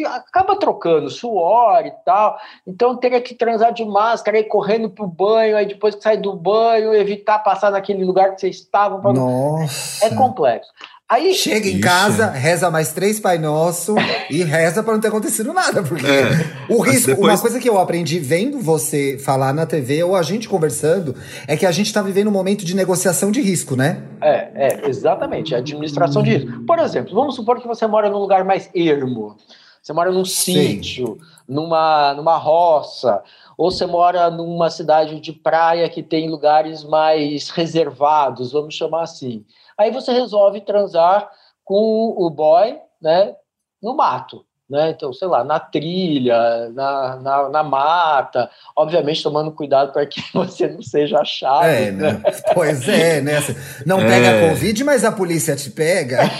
se 0.00 0.06
acaba 0.06 0.56
trocando 0.56 1.10
suor 1.10 1.84
e 1.86 1.92
tal. 2.04 2.38
Então 2.66 2.96
teria 2.96 3.20
que 3.20 3.34
transar 3.34 3.72
de 3.72 3.84
máscara, 3.84 4.38
ir 4.38 4.44
correndo 4.44 4.88
pro 4.88 5.06
banho, 5.06 5.56
aí 5.56 5.66
depois 5.66 5.94
que 5.94 6.02
sai 6.02 6.16
do 6.16 6.34
banho, 6.34 6.94
evitar 6.94 7.38
passar 7.40 7.70
naquele 7.70 8.04
lugar 8.04 8.34
que 8.34 8.40
vocês 8.40 8.56
estavam. 8.56 9.00
Nossa. 9.12 10.06
É 10.06 10.14
complexo. 10.14 10.70
Aí 11.10 11.34
chega 11.34 11.66
em 11.66 11.72
Ixi. 11.72 11.80
casa, 11.80 12.30
reza 12.30 12.70
mais 12.70 12.92
três 12.92 13.18
Pai 13.18 13.36
Nosso 13.36 13.96
e 14.30 14.44
reza 14.44 14.80
para 14.80 14.92
não 14.92 15.00
ter 15.00 15.08
acontecido 15.08 15.52
nada, 15.52 15.82
porque 15.82 16.06
é. 16.06 16.28
o 16.68 16.80
risco, 16.80 17.08
depois... 17.08 17.32
uma 17.32 17.36
coisa 17.40 17.58
que 17.58 17.68
eu 17.68 17.80
aprendi 17.80 18.20
vendo 18.20 18.60
você 18.60 19.18
falar 19.18 19.52
na 19.52 19.66
TV 19.66 20.04
ou 20.04 20.14
a 20.14 20.22
gente 20.22 20.48
conversando 20.48 21.16
é 21.48 21.56
que 21.56 21.66
a 21.66 21.72
gente 21.72 21.86
está 21.86 22.00
vivendo 22.00 22.28
um 22.28 22.30
momento 22.30 22.64
de 22.64 22.76
negociação 22.76 23.32
de 23.32 23.40
risco, 23.40 23.74
né? 23.74 24.04
É, 24.22 24.50
é, 24.54 24.88
exatamente, 24.88 25.52
administração 25.52 26.22
de 26.22 26.36
risco. 26.36 26.64
Por 26.64 26.78
exemplo, 26.78 27.12
vamos 27.12 27.34
supor 27.34 27.60
que 27.60 27.66
você 27.66 27.88
mora 27.88 28.08
num 28.08 28.18
lugar 28.18 28.44
mais 28.44 28.70
ermo. 28.72 29.36
Você 29.82 29.92
mora 29.92 30.12
num 30.12 30.24
sítio, 30.24 31.18
numa, 31.48 32.12
numa 32.14 32.36
roça, 32.36 33.22
ou 33.56 33.70
você 33.70 33.86
mora 33.86 34.30
numa 34.30 34.70
cidade 34.70 35.20
de 35.20 35.32
praia 35.32 35.88
que 35.88 36.02
tem 36.02 36.28
lugares 36.28 36.84
mais 36.84 37.48
reservados, 37.50 38.52
vamos 38.52 38.74
chamar 38.74 39.02
assim. 39.02 39.44
Aí 39.78 39.90
você 39.90 40.12
resolve 40.12 40.60
transar 40.60 41.30
com 41.64 42.14
o 42.16 42.28
boy, 42.28 42.78
né, 43.00 43.34
no 43.82 43.94
mato. 43.94 44.44
Né? 44.70 44.90
Então, 44.90 45.12
sei 45.12 45.26
lá, 45.26 45.42
na 45.42 45.58
trilha, 45.58 46.70
na, 46.72 47.16
na, 47.16 47.48
na 47.48 47.62
mata, 47.64 48.48
obviamente 48.76 49.20
tomando 49.20 49.50
cuidado 49.50 49.92
para 49.92 50.06
que 50.06 50.22
você 50.32 50.68
não 50.68 50.80
seja 50.80 51.18
achado. 51.18 51.66
É, 51.66 51.90
né? 51.90 52.12
né? 52.12 52.22
Pois 52.54 52.88
é, 52.88 53.20
né? 53.20 53.42
Não 53.84 53.98
pega 53.98 54.28
é. 54.28 54.48
Covid, 54.48 54.84
mas 54.84 55.04
a 55.04 55.10
polícia 55.10 55.56
te 55.56 55.70
pega. 55.70 56.20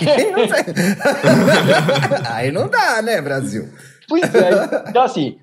Aí 2.31 2.53
não 2.53 2.69
dá, 2.69 3.01
né, 3.01 3.21
Brasil? 3.21 3.67
Pois 4.07 4.33
é. 4.33 4.49
Então, 4.87 5.03
assim, 5.03 5.37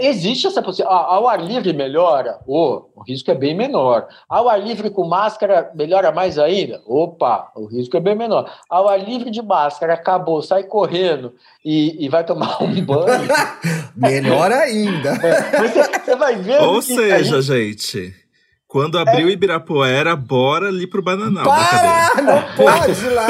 Existe 0.00 0.46
essa 0.46 0.62
possibilidade. 0.62 1.06
Ao 1.06 1.28
ar 1.28 1.40
livre 1.40 1.72
melhora? 1.72 2.38
Oh, 2.46 2.82
o 2.94 3.02
risco 3.02 3.30
é 3.30 3.34
bem 3.34 3.54
menor. 3.54 4.08
Ao 4.28 4.48
ar 4.48 4.60
livre 4.60 4.90
com 4.90 5.06
máscara 5.06 5.70
melhora 5.74 6.10
mais 6.12 6.38
ainda? 6.38 6.80
Opa, 6.86 7.50
o 7.54 7.66
risco 7.66 7.96
é 7.96 8.00
bem 8.00 8.14
menor. 8.14 8.50
Ao 8.68 8.88
ar 8.88 8.98
livre 8.98 9.30
de 9.30 9.42
máscara, 9.42 9.94
acabou, 9.94 10.42
sai 10.42 10.64
correndo 10.64 11.34
e, 11.64 12.04
e 12.04 12.08
vai 12.08 12.24
tomar 12.24 12.62
um 12.62 12.74
banho. 12.84 13.28
melhor 13.96 14.50
ainda. 14.52 15.10
É, 15.10 15.58
você, 15.58 15.82
você, 15.82 16.16
vai 16.16 16.36
ver. 16.36 16.62
Ou 16.62 16.82
seja, 16.82 17.40
gente. 17.40 18.14
Quando 18.70 19.00
abriu 19.00 19.28
é... 19.28 19.32
Ibirapuera, 19.32 20.14
bora 20.14 20.68
ali 20.68 20.86
pro 20.86 21.02
Bananal. 21.02 21.44
Para! 21.44 22.22
Não 22.22 22.40
pode 22.54 23.08
lá! 23.08 23.26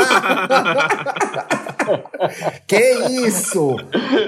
que 2.69 2.79
isso? 3.25 3.75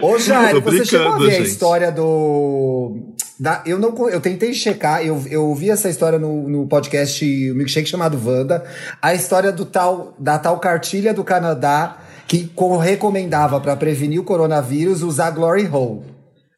Ô, 0.00 0.18
Jair, 0.18 0.58
você 0.62 0.86
chegou 0.86 1.12
a 1.12 1.18
ver 1.18 1.32
gente. 1.32 1.42
a 1.42 1.44
história 1.44 1.92
do. 1.92 3.12
Da, 3.38 3.62
eu 3.66 3.78
não 3.78 4.08
eu 4.08 4.22
tentei 4.22 4.54
checar, 4.54 5.04
eu, 5.04 5.22
eu 5.28 5.44
ouvi 5.44 5.68
essa 5.68 5.90
história 5.90 6.18
no, 6.18 6.48
no 6.48 6.66
podcast 6.66 7.22
o 7.50 7.54
Milkshake 7.56 7.90
chamado 7.90 8.18
Wanda, 8.24 8.64
a 9.02 9.12
história 9.12 9.52
do 9.52 9.66
tal, 9.66 10.14
da 10.18 10.38
tal 10.38 10.58
cartilha 10.60 11.12
do 11.12 11.22
Canadá 11.22 11.98
que 12.26 12.50
recomendava 12.78 13.60
para 13.60 13.76
prevenir 13.76 14.18
o 14.18 14.24
coronavírus 14.24 15.02
usar 15.02 15.30
Glory 15.32 15.68
Hole. 15.68 16.11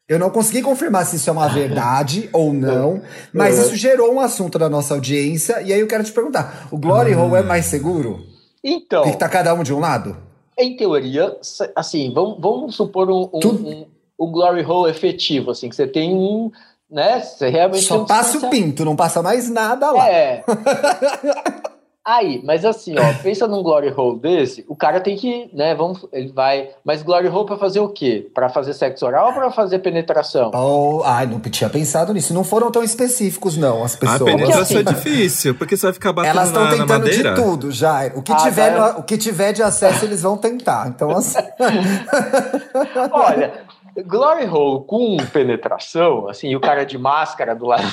Eu 0.07 0.19
não 0.19 0.29
consegui 0.29 0.61
confirmar 0.61 1.05
se 1.05 1.15
isso 1.15 1.29
é 1.29 1.33
uma 1.33 1.47
verdade 1.47 2.29
ou 2.33 2.53
não, 2.53 3.01
mas 3.33 3.57
isso 3.57 3.75
gerou 3.75 4.13
um 4.13 4.19
assunto 4.19 4.59
da 4.59 4.69
nossa 4.69 4.93
audiência, 4.93 5.61
e 5.61 5.73
aí 5.73 5.79
eu 5.79 5.87
quero 5.87 6.03
te 6.03 6.11
perguntar: 6.11 6.67
o 6.71 6.77
Glory 6.77 7.15
Hole 7.15 7.35
é 7.35 7.41
mais 7.41 7.65
seguro? 7.65 8.23
Então. 8.63 9.03
Porque 9.03 9.17
tá 9.17 9.27
cada 9.27 9.53
um 9.53 9.63
de 9.63 9.73
um 9.73 9.79
lado? 9.79 10.17
Em 10.57 10.75
teoria, 10.75 11.35
assim, 11.75 12.13
vamos, 12.13 12.39
vamos 12.39 12.75
supor 12.75 13.09
um, 13.09 13.29
um, 13.33 13.47
um, 13.47 13.85
um 14.19 14.31
glory 14.31 14.63
hole 14.63 14.89
efetivo, 14.89 15.51
assim, 15.51 15.67
que 15.69 15.75
você 15.75 15.85
tem 15.85 16.15
um, 16.15 16.49
né? 16.89 17.19
Você 17.19 17.49
realmente 17.49 17.83
só 17.83 18.05
passa 18.05 18.37
o 18.37 18.49
pinto, 18.49 18.85
não 18.85 18.95
passa 18.95 19.21
mais 19.21 19.49
nada 19.49 19.91
lá. 19.91 20.09
É. 20.09 20.43
Aí, 22.07 22.39
mas 22.43 22.63
assim, 22.63 22.95
ó, 22.99 23.13
pensa 23.23 23.47
num 23.47 23.63
glory 23.63 23.91
hole 23.95 24.19
desse, 24.19 24.63
o 24.69 24.75
cara 24.75 25.01
tem 25.01 25.15
que, 25.15 25.49
né, 25.51 25.73
vamos, 25.73 26.05
ele 26.13 26.31
vai, 26.31 26.69
mas 26.83 27.01
glory 27.01 27.27
hole 27.27 27.47
para 27.47 27.57
fazer 27.57 27.79
o 27.79 27.89
quê? 27.89 28.29
Para 28.31 28.47
fazer 28.47 28.73
sexo 28.73 29.07
oral 29.07 29.29
ou 29.29 29.33
para 29.33 29.49
fazer 29.51 29.79
penetração? 29.79 30.51
Oh, 30.53 31.01
ai, 31.03 31.25
não 31.25 31.39
tinha 31.39 31.69
pensado 31.69 32.13
nisso. 32.13 32.33
Não 32.33 32.43
foram 32.43 32.69
tão 32.71 32.83
específicos 32.83 33.57
não, 33.57 33.83
as 33.83 33.95
pessoas. 33.95 34.21
A 34.21 34.25
penetração 34.25 34.61
assim, 34.61 34.77
é 34.77 34.83
difícil, 34.83 35.55
porque 35.55 35.75
você 35.75 35.87
vai 35.87 35.93
ficar 35.93 36.13
batendo 36.13 36.37
Elas 36.37 36.49
estão 36.49 36.69
tentando 36.69 37.09
de 37.09 37.35
tudo, 37.35 37.71
já. 37.71 38.05
O 38.13 38.21
que 38.21 38.31
ah, 38.31 38.35
tiver, 38.35 38.77
no, 38.77 38.99
o 38.99 39.03
que 39.03 39.17
tiver 39.17 39.51
de 39.51 39.63
acesso 39.63 40.05
eles 40.05 40.21
vão 40.21 40.37
tentar. 40.37 40.87
Então 40.87 41.09
assim. 41.09 41.39
Olha, 43.11 43.65
Glory 44.03 44.45
Hole 44.45 44.85
com 44.85 45.17
penetração, 45.31 46.27
assim, 46.27 46.49
e 46.49 46.55
o 46.55 46.59
cara 46.59 46.85
de 46.85 46.97
máscara 46.97 47.55
do 47.55 47.65
lado. 47.65 47.83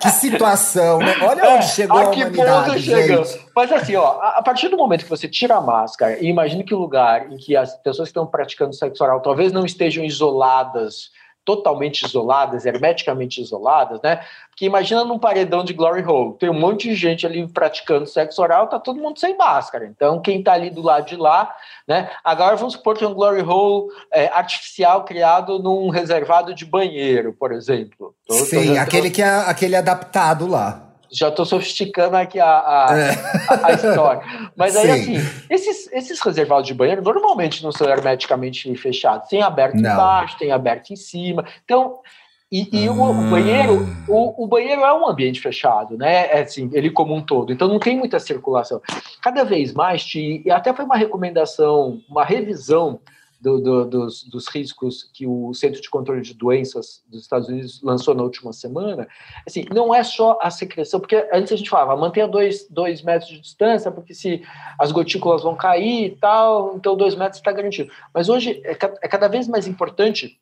que 0.00 0.08
situação, 0.10 0.98
né? 0.98 1.14
Olha 1.22 1.50
onde 1.50 1.58
é, 1.58 1.62
chegou 1.62 1.98
a, 1.98 2.02
a 2.02 2.10
que 2.10 2.24
ponto 2.24 2.78
chegou. 2.80 3.24
Mas 3.54 3.70
assim, 3.70 3.94
ó, 3.94 4.18
a 4.20 4.42
partir 4.42 4.68
do 4.68 4.76
momento 4.76 5.04
que 5.04 5.10
você 5.10 5.28
tira 5.28 5.56
a 5.56 5.60
máscara 5.60 6.18
e 6.18 6.26
imagine 6.26 6.64
que 6.64 6.74
o 6.74 6.78
lugar 6.78 7.30
em 7.30 7.36
que 7.36 7.54
as 7.56 7.76
pessoas 7.82 8.08
que 8.08 8.10
estão 8.10 8.26
praticando 8.26 8.74
sexo 8.74 9.04
oral 9.04 9.20
talvez 9.20 9.52
não 9.52 9.64
estejam 9.64 10.04
isoladas 10.04 11.10
totalmente 11.44 12.04
isoladas, 12.04 12.64
hermeticamente 12.64 13.40
isoladas, 13.40 14.00
né? 14.02 14.20
Porque 14.48 14.66
imagina 14.66 15.04
num 15.04 15.18
paredão 15.18 15.64
de 15.64 15.72
glory 15.72 16.04
hole, 16.04 16.34
tem 16.38 16.48
um 16.48 16.58
monte 16.58 16.88
de 16.88 16.94
gente 16.94 17.26
ali 17.26 17.46
praticando 17.48 18.06
sexo 18.06 18.40
oral, 18.40 18.68
tá 18.68 18.78
todo 18.78 19.00
mundo 19.00 19.18
sem 19.18 19.36
máscara. 19.36 19.86
Então, 19.86 20.20
quem 20.20 20.42
tá 20.42 20.52
ali 20.52 20.70
do 20.70 20.82
lado 20.82 21.06
de 21.06 21.16
lá, 21.16 21.52
né? 21.86 22.10
Agora 22.22 22.54
vamos 22.56 22.74
supor 22.74 22.96
que 22.96 23.04
é 23.04 23.08
um 23.08 23.14
glory 23.14 23.42
hole 23.42 23.90
é, 24.12 24.28
artificial 24.28 25.04
criado 25.04 25.58
num 25.58 25.88
reservado 25.88 26.54
de 26.54 26.64
banheiro, 26.64 27.32
por 27.32 27.52
exemplo. 27.52 28.14
Tô, 28.26 28.34
Sim, 28.34 28.74
tô, 28.74 28.80
aquele 28.80 29.10
que 29.10 29.22
é 29.22 29.28
aquele 29.28 29.74
adaptado 29.74 30.46
lá 30.46 30.91
já 31.12 31.28
estou 31.28 31.44
sofisticando 31.44 32.16
aqui 32.16 32.40
a, 32.40 32.46
a, 32.46 32.98
é. 32.98 33.10
a, 33.48 33.66
a 33.66 33.72
história. 33.72 34.22
Mas 34.56 34.74
aí, 34.76 35.02
Sim. 35.02 35.16
assim, 35.16 35.44
esses, 35.50 35.92
esses 35.92 36.20
reservados 36.20 36.66
de 36.66 36.74
banheiro 36.74 37.02
normalmente 37.02 37.62
não 37.62 37.70
são 37.70 37.88
hermeticamente 37.88 38.74
fechados. 38.76 39.28
Tem 39.28 39.42
aberto 39.42 39.74
não. 39.74 39.92
embaixo, 39.92 40.38
tem 40.38 40.50
aberto 40.50 40.90
em 40.90 40.96
cima. 40.96 41.44
Então, 41.64 42.00
e, 42.50 42.68
e 42.70 42.88
o, 42.88 42.94
o, 42.94 43.10
ah. 43.10 43.30
banheiro, 43.30 43.88
o, 44.08 44.44
o, 44.44 44.46
banheiro 44.46 44.82
é 44.82 44.92
um 44.92 45.08
ambiente 45.08 45.40
fechado, 45.40 45.96
né? 45.96 46.26
É 46.26 46.42
assim, 46.42 46.70
ele 46.72 46.90
como 46.90 47.14
um 47.14 47.22
todo. 47.22 47.52
Então 47.52 47.66
não 47.66 47.78
tem 47.78 47.96
muita 47.96 48.18
circulação. 48.18 48.80
Cada 49.22 49.42
vez 49.42 49.72
mais, 49.72 50.04
te, 50.04 50.42
e 50.44 50.50
até 50.50 50.72
foi 50.74 50.84
uma 50.84 50.96
recomendação, 50.96 52.00
uma 52.08 52.24
revisão 52.24 53.00
do, 53.42 53.60
do, 53.60 53.84
dos, 53.84 54.22
dos, 54.22 54.46
riscos 54.48 55.10
que 55.12 55.26
o 55.26 55.52
Centro 55.52 55.80
de 55.80 55.90
Controle 55.90 56.22
de 56.22 56.32
Doenças 56.32 57.02
dos 57.08 57.22
Estados 57.22 57.48
Unidos 57.48 57.82
lançou 57.82 58.14
na 58.14 58.22
última 58.22 58.52
semana, 58.52 59.08
assim, 59.44 59.64
não 59.74 59.92
é 59.92 60.04
só 60.04 60.38
a 60.40 60.48
secreção, 60.48 61.00
porque 61.00 61.28
antes 61.32 61.52
a 61.52 61.56
gente 61.56 61.68
falava, 61.68 62.00
mantenha 62.00 62.28
dois, 62.28 62.68
dois 62.70 63.02
metros 63.02 63.28
de 63.28 63.40
distância, 63.40 63.90
porque 63.90 64.14
se 64.14 64.42
as 64.78 64.92
gotículas 64.92 65.42
vão 65.42 65.56
cair 65.56 66.06
e 66.06 66.10
tal, 66.16 66.76
então 66.76 66.96
dois 66.96 67.16
metros 67.16 67.38
está 67.38 67.50
garantido. 67.50 67.90
Mas 68.14 68.28
hoje 68.28 68.62
é, 68.64 68.70
é 68.70 69.08
cada 69.08 69.26
vez 69.26 69.48
mais 69.48 69.66
importante 69.66 70.38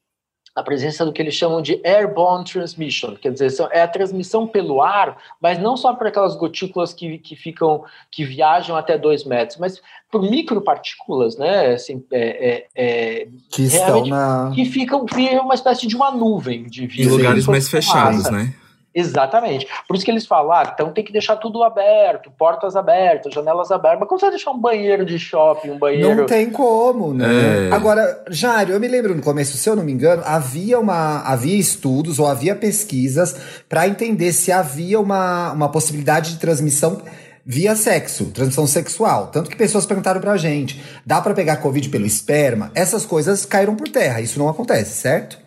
a 0.54 0.62
presença 0.62 1.04
do 1.04 1.12
que 1.12 1.22
eles 1.22 1.34
chamam 1.34 1.62
de 1.62 1.80
airborne 1.84 2.44
transmission, 2.44 3.14
quer 3.14 3.32
dizer, 3.32 3.52
é 3.70 3.82
a 3.82 3.88
transmissão 3.88 4.46
pelo 4.46 4.82
ar, 4.82 5.16
mas 5.40 5.58
não 5.58 5.76
só 5.76 5.94
por 5.94 6.06
aquelas 6.06 6.34
gotículas 6.36 6.92
que, 6.92 7.18
que 7.18 7.36
ficam, 7.36 7.84
que 8.10 8.24
viajam 8.24 8.76
até 8.76 8.98
dois 8.98 9.24
metros, 9.24 9.58
mas 9.58 9.80
por 10.10 10.22
micropartículas, 10.22 11.36
né, 11.36 11.74
assim, 11.74 12.04
é, 12.10 12.50
é, 12.50 12.66
é, 12.74 13.28
que 13.48 13.62
estão 13.62 14.04
na... 14.06 14.50
que 14.52 14.64
ficam, 14.64 15.06
viram 15.06 15.44
uma 15.44 15.54
espécie 15.54 15.86
de 15.86 15.94
uma 15.94 16.10
nuvem 16.10 16.64
de 16.64 16.84
Em 17.00 17.06
lugares 17.06 17.46
mais 17.46 17.68
fechados, 17.68 18.28
né? 18.30 18.52
Exatamente. 18.92 19.68
Por 19.86 19.94
isso 19.94 20.04
que 20.04 20.10
eles 20.10 20.26
falam, 20.26 20.50
ah, 20.52 20.70
então 20.74 20.92
tem 20.92 21.04
que 21.04 21.12
deixar 21.12 21.36
tudo 21.36 21.62
aberto, 21.62 22.30
portas 22.36 22.74
abertas, 22.74 23.32
janelas 23.32 23.70
abertas. 23.70 24.00
Mas 24.00 24.08
como 24.08 24.18
você 24.18 24.26
vai 24.26 24.34
deixar 24.34 24.50
um 24.50 24.58
banheiro 24.58 25.04
de 25.04 25.18
shopping, 25.18 25.70
um 25.70 25.78
banheiro. 25.78 26.16
Não 26.16 26.26
tem 26.26 26.50
como, 26.50 27.14
né? 27.14 27.68
É. 27.68 27.72
Agora, 27.72 28.24
Jário, 28.28 28.74
eu 28.74 28.80
me 28.80 28.88
lembro 28.88 29.14
no 29.14 29.22
começo, 29.22 29.56
se 29.56 29.68
eu 29.68 29.76
não 29.76 29.84
me 29.84 29.92
engano, 29.92 30.22
havia 30.26 30.78
uma. 30.78 31.22
havia 31.22 31.56
estudos 31.56 32.18
ou 32.18 32.26
havia 32.26 32.54
pesquisas 32.56 33.36
para 33.68 33.86
entender 33.86 34.32
se 34.32 34.50
havia 34.50 34.98
uma, 34.98 35.52
uma 35.52 35.68
possibilidade 35.68 36.32
de 36.32 36.40
transmissão 36.40 37.00
via 37.46 37.76
sexo, 37.76 38.26
transmissão 38.26 38.66
sexual. 38.66 39.28
Tanto 39.28 39.50
que 39.50 39.56
pessoas 39.56 39.86
perguntaram 39.86 40.20
pra 40.20 40.36
gente: 40.36 40.82
dá 41.06 41.20
para 41.20 41.32
pegar 41.32 41.58
Covid 41.58 41.88
pelo 41.90 42.06
esperma? 42.06 42.72
Essas 42.74 43.06
coisas 43.06 43.46
caíram 43.46 43.76
por 43.76 43.88
terra. 43.88 44.20
Isso 44.20 44.38
não 44.38 44.48
acontece, 44.48 44.96
certo? 44.96 45.38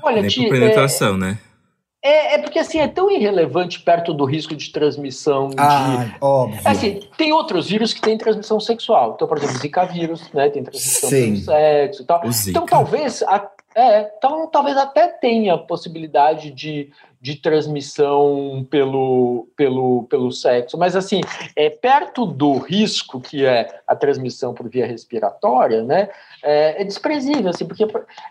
Olha, 0.00 0.22
Nem 0.22 0.30
por 0.30 0.50
penetração, 0.50 1.14
é... 1.14 1.18
né? 1.18 1.38
É, 2.04 2.34
é, 2.34 2.38
porque 2.38 2.58
assim 2.58 2.80
é 2.80 2.86
tão 2.86 3.10
irrelevante 3.10 3.80
perto 3.80 4.12
do 4.12 4.26
risco 4.26 4.54
de 4.54 4.70
transmissão 4.70 5.48
ah, 5.56 6.04
de. 6.04 6.16
Óbvio. 6.20 6.60
Assim, 6.62 7.00
tem 7.16 7.32
outros 7.32 7.70
vírus 7.70 7.94
que 7.94 8.00
têm 8.02 8.18
transmissão 8.18 8.60
sexual. 8.60 9.14
Então, 9.14 9.26
por 9.26 9.38
exemplo, 9.38 9.56
Zika 9.56 9.86
vírus, 9.86 10.30
né? 10.34 10.50
Tem 10.50 10.62
transmissão 10.62 11.08
Sim. 11.08 11.24
pelo 11.24 11.36
sexo 11.38 12.02
e 12.02 12.04
tal. 12.04 12.20
Então, 12.46 12.66
talvez 12.66 13.22
a, 13.22 13.48
É, 13.74 14.12
então 14.16 14.46
talvez 14.46 14.76
até 14.76 15.08
tenha 15.08 15.58
possibilidade 15.58 16.52
de, 16.52 16.90
de 17.20 17.34
transmissão 17.34 18.64
pelo, 18.70 19.48
pelo, 19.56 20.04
pelo 20.04 20.30
sexo, 20.30 20.78
mas 20.78 20.94
assim, 20.94 21.20
é 21.56 21.68
perto 21.68 22.24
do 22.24 22.56
risco 22.58 23.20
que 23.20 23.44
é 23.44 23.80
a 23.86 23.96
transmissão 23.96 24.54
por 24.54 24.68
via 24.68 24.86
respiratória, 24.86 25.82
né? 25.82 26.08
É, 26.42 26.82
é 26.82 26.84
desprezível, 26.84 27.50
assim, 27.50 27.66
porque 27.66 27.84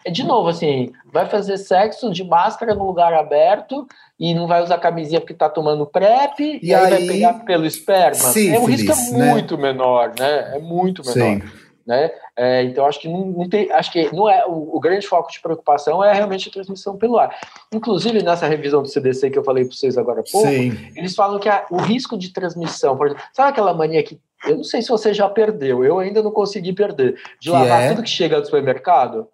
é 0.06 0.10
de 0.10 0.24
novo 0.24 0.48
assim, 0.48 0.94
vai 1.12 1.26
fazer 1.26 1.58
sexo 1.58 2.10
de 2.10 2.24
máscara 2.24 2.74
no 2.74 2.86
lugar 2.86 3.14
aberto 3.14 3.86
e 4.18 4.34
não 4.34 4.48
vai 4.48 4.64
usar 4.64 4.78
camisinha 4.78 5.20
porque 5.20 5.34
está 5.34 5.50
tomando 5.50 5.86
PrEP 5.86 6.40
e, 6.40 6.68
e 6.68 6.74
aí, 6.74 6.86
aí, 6.86 6.90
vai 6.90 7.08
pegar 7.08 7.34
pelo 7.46 7.66
esperma. 7.66 8.16
Sífilis, 8.16 8.54
é 8.54 8.60
um 8.60 8.66
risco 8.66 8.92
é 8.92 9.18
né? 9.18 9.32
muito 9.32 9.58
menor, 9.58 10.14
né? 10.18 10.56
É 10.56 10.60
muito 10.60 11.02
menor. 11.04 11.42
Sim. 11.42 11.63
Né? 11.86 12.12
É, 12.36 12.64
então 12.64 12.86
acho 12.86 13.00
que 13.00 13.10
não, 13.10 13.26
não, 13.26 13.50
tem, 13.50 13.70
acho 13.72 13.92
que 13.92 14.10
não 14.16 14.30
é 14.30 14.46
o, 14.46 14.78
o, 14.78 14.80
grande 14.80 15.06
foco 15.06 15.30
de 15.30 15.42
preocupação 15.42 16.02
é 16.02 16.14
realmente 16.14 16.48
a 16.48 16.52
transmissão 16.52 16.98
pelo 16.98 17.18
ar. 17.18 17.38
Inclusive 17.74 18.24
nessa 18.24 18.48
revisão 18.48 18.82
do 18.82 18.88
CDC 18.88 19.30
que 19.30 19.38
eu 19.38 19.44
falei 19.44 19.66
para 19.66 19.76
vocês 19.76 19.98
agora 19.98 20.22
há 20.22 20.24
pouco, 20.32 20.48
Sim. 20.48 20.78
eles 20.96 21.14
falam 21.14 21.40
que 21.40 21.50
a, 21.50 21.66
o 21.70 21.78
risco 21.78 22.18
de 22.18 22.32
transmissão, 22.32 22.96
por 22.96 23.08
exemplo, 23.08 23.24
sabe 23.34 23.50
aquela 23.50 23.74
mania 23.74 24.02
que 24.02 24.18
eu 24.46 24.58
não 24.58 24.64
sei 24.64 24.82
se 24.82 24.90
você 24.90 25.14
já 25.14 25.30
perdeu, 25.30 25.84
eu 25.84 26.00
ainda 26.00 26.22
não 26.22 26.32
consegui 26.32 26.74
perder, 26.74 27.16
de 27.40 27.50
que 27.50 27.50
lavar 27.50 27.82
é? 27.82 27.90
tudo 27.90 28.04
que 28.04 28.10
chega 28.10 28.40
do 28.40 28.46
supermercado? 28.46 29.28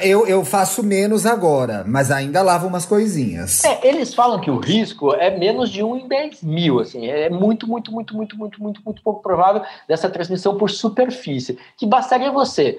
Eu, 0.00 0.26
eu 0.26 0.44
faço 0.44 0.82
menos 0.82 1.26
agora, 1.26 1.84
mas 1.86 2.10
ainda 2.10 2.42
lavo 2.42 2.66
umas 2.66 2.86
coisinhas. 2.86 3.64
É, 3.64 3.86
eles 3.86 4.14
falam 4.14 4.40
que 4.40 4.50
o 4.50 4.58
risco 4.58 5.12
é 5.12 5.36
menos 5.36 5.70
de 5.70 5.82
1 5.82 5.96
em 5.96 6.08
10 6.08 6.42
mil, 6.42 6.80
assim, 6.80 7.06
é 7.06 7.28
muito, 7.28 7.66
muito, 7.66 7.92
muito, 7.92 8.16
muito, 8.16 8.36
muito, 8.36 8.62
muito, 8.62 8.82
muito 8.84 9.02
pouco 9.02 9.22
provável 9.22 9.62
dessa 9.88 10.08
transmissão 10.08 10.56
por 10.56 10.70
superfície, 10.70 11.58
que 11.76 11.86
bastaria 11.86 12.30
você? 12.30 12.78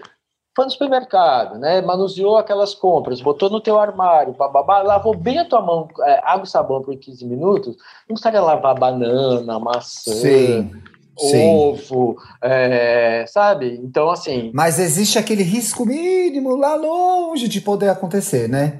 Foi 0.55 0.65
no 0.65 0.71
supermercado, 0.71 1.57
né, 1.57 1.81
manuseou 1.81 2.37
aquelas 2.37 2.75
compras, 2.75 3.21
botou 3.21 3.49
no 3.49 3.59
teu 3.59 3.79
armário, 3.79 4.33
bababá, 4.33 4.83
lavou 4.83 5.15
bem 5.15 5.39
a 5.39 5.45
tua 5.45 5.61
mão, 5.61 5.87
é, 6.01 6.21
água 6.23 6.45
e 6.45 6.49
sabão 6.49 6.81
por 6.81 6.95
15 6.95 7.25
minutos, 7.25 7.75
não 8.07 8.13
precisaria 8.13 8.41
lavar 8.41 8.75
banana, 8.75 9.59
maçã, 9.59 10.11
Sim 10.11 10.71
ovo, 11.17 12.17
é, 12.41 13.25
sabe? 13.27 13.79
Então, 13.83 14.09
assim. 14.09 14.51
Mas 14.53 14.79
existe 14.79 15.17
aquele 15.17 15.43
risco 15.43 15.85
mínimo 15.85 16.55
lá 16.55 16.75
longe 16.75 17.47
de 17.47 17.61
poder 17.61 17.89
acontecer, 17.89 18.49
né? 18.49 18.79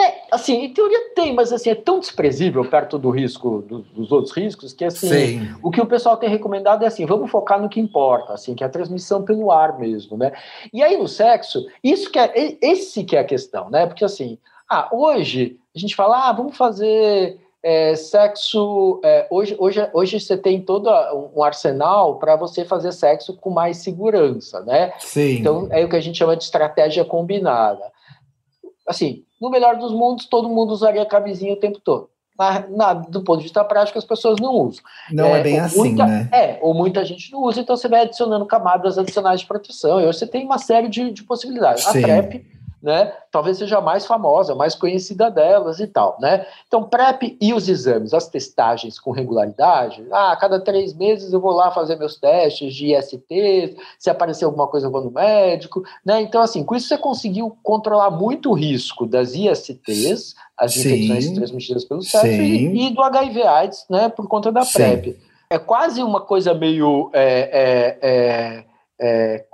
É, 0.00 0.22
assim, 0.30 0.64
em 0.64 0.72
teoria 0.72 1.10
tem, 1.14 1.34
mas 1.34 1.52
assim, 1.52 1.68
é 1.68 1.74
tão 1.74 2.00
desprezível 2.00 2.64
perto 2.64 2.98
do 2.98 3.10
risco, 3.10 3.60
do, 3.60 3.80
dos 3.80 4.10
outros 4.10 4.34
riscos, 4.34 4.72
que 4.72 4.82
assim, 4.82 5.08
Sim. 5.08 5.54
o 5.62 5.70
que 5.70 5.80
o 5.80 5.84
pessoal 5.84 6.16
tem 6.16 6.30
recomendado 6.30 6.84
é 6.84 6.86
assim, 6.86 7.04
vamos 7.04 7.30
focar 7.30 7.60
no 7.60 7.68
que 7.68 7.78
importa, 7.78 8.32
assim, 8.32 8.54
que 8.54 8.64
é 8.64 8.66
a 8.66 8.70
transmissão 8.70 9.22
pelo 9.22 9.50
ar 9.50 9.78
mesmo, 9.78 10.16
né? 10.16 10.32
E 10.72 10.82
aí 10.82 10.96
no 10.96 11.06
sexo, 11.06 11.66
isso 11.84 12.10
que 12.10 12.18
é, 12.18 12.56
esse 12.62 13.04
que 13.04 13.14
é 13.14 13.20
a 13.20 13.24
questão, 13.24 13.68
né? 13.68 13.86
Porque 13.86 14.04
assim, 14.04 14.38
ah, 14.70 14.88
hoje 14.90 15.58
a 15.76 15.78
gente 15.78 15.94
fala, 15.94 16.30
ah, 16.30 16.32
vamos 16.32 16.56
fazer 16.56 17.38
é, 17.62 17.94
sexo. 17.94 19.00
É, 19.04 19.26
hoje, 19.30 19.56
hoje, 19.58 19.88
hoje 19.92 20.20
você 20.20 20.36
tem 20.36 20.60
todo 20.60 20.88
um 21.34 21.42
arsenal 21.42 22.18
para 22.18 22.36
você 22.36 22.64
fazer 22.64 22.92
sexo 22.92 23.36
com 23.36 23.50
mais 23.50 23.78
segurança, 23.78 24.60
né? 24.60 24.92
Sim. 24.98 25.38
Então 25.38 25.68
é 25.70 25.84
o 25.84 25.88
que 25.88 25.96
a 25.96 26.00
gente 26.00 26.18
chama 26.18 26.36
de 26.36 26.44
estratégia 26.44 27.04
combinada. 27.04 27.84
Assim, 28.86 29.24
no 29.40 29.50
melhor 29.50 29.76
dos 29.76 29.92
mundos, 29.92 30.26
todo 30.26 30.48
mundo 30.48 30.72
usaria 30.72 31.04
camisinha 31.06 31.52
o 31.52 31.60
tempo 31.60 31.80
todo. 31.80 32.08
Na, 32.38 32.66
na, 32.68 32.92
do 32.94 33.22
ponto 33.22 33.38
de 33.38 33.44
vista 33.44 33.62
prático, 33.62 33.98
as 33.98 34.04
pessoas 34.04 34.40
não 34.40 34.54
usam. 34.54 34.82
Não 35.12 35.26
é, 35.26 35.40
é 35.40 35.42
bem 35.42 35.60
assim, 35.60 35.78
muita, 35.78 36.06
né? 36.06 36.28
É, 36.32 36.58
ou 36.62 36.72
muita 36.72 37.04
gente 37.04 37.30
não 37.30 37.42
usa, 37.42 37.60
então 37.60 37.76
você 37.76 37.86
vai 37.86 38.00
adicionando 38.00 38.46
camadas 38.46 38.96
adicionais 38.96 39.40
de 39.40 39.46
proteção. 39.46 40.00
E 40.00 40.06
hoje 40.06 40.18
você 40.18 40.26
tem 40.26 40.46
uma 40.46 40.56
série 40.56 40.88
de, 40.88 41.10
de 41.12 41.22
possibilidades. 41.22 41.84
Sim. 41.84 41.98
A 41.98 42.02
PrEP 42.02 42.46
né? 42.82 43.12
Talvez 43.30 43.58
seja 43.58 43.78
a 43.78 43.80
mais 43.80 44.06
famosa, 44.06 44.52
a 44.52 44.56
mais 44.56 44.74
conhecida 44.74 45.30
delas 45.30 45.80
e 45.80 45.86
tal, 45.86 46.16
né? 46.20 46.46
Então, 46.66 46.84
PrEP 46.84 47.36
e 47.40 47.52
os 47.52 47.68
exames, 47.68 48.14
as 48.14 48.28
testagens 48.28 48.98
com 48.98 49.10
regularidade, 49.10 50.04
ah, 50.10 50.32
a 50.32 50.36
cada 50.36 50.58
três 50.58 50.94
meses 50.94 51.32
eu 51.32 51.40
vou 51.40 51.52
lá 51.52 51.70
fazer 51.70 51.96
meus 51.96 52.16
testes 52.16 52.74
de 52.74 52.94
IST, 52.94 53.76
se 53.98 54.10
aparecer 54.10 54.44
alguma 54.44 54.66
coisa 54.66 54.86
eu 54.86 54.90
vou 54.90 55.04
no 55.04 55.10
médico, 55.10 55.82
né? 56.04 56.20
Então, 56.22 56.40
assim, 56.40 56.64
com 56.64 56.74
isso 56.74 56.88
você 56.88 56.98
conseguiu 56.98 57.56
controlar 57.62 58.10
muito 58.10 58.50
o 58.50 58.54
risco 58.54 59.06
das 59.06 59.34
ISTs, 59.34 60.34
as 60.56 60.74
Sim. 60.74 60.80
infecções 60.80 61.30
transmitidas 61.32 61.84
pelo 61.84 62.02
sexo, 62.02 62.26
e, 62.26 62.86
e, 62.86 62.90
do 62.90 63.02
HIV 63.02 63.42
AIDS, 63.42 63.86
né, 63.88 64.08
por 64.08 64.26
conta 64.26 64.50
da 64.50 64.64
PrEP. 64.64 65.12
Sim. 65.12 65.16
É 65.50 65.58
quase 65.58 66.02
uma 66.02 66.20
coisa 66.20 66.54
meio 66.54 67.10
é, 67.12 67.50
é, 67.52 67.98
é, 68.02 68.64
é 69.00 69.46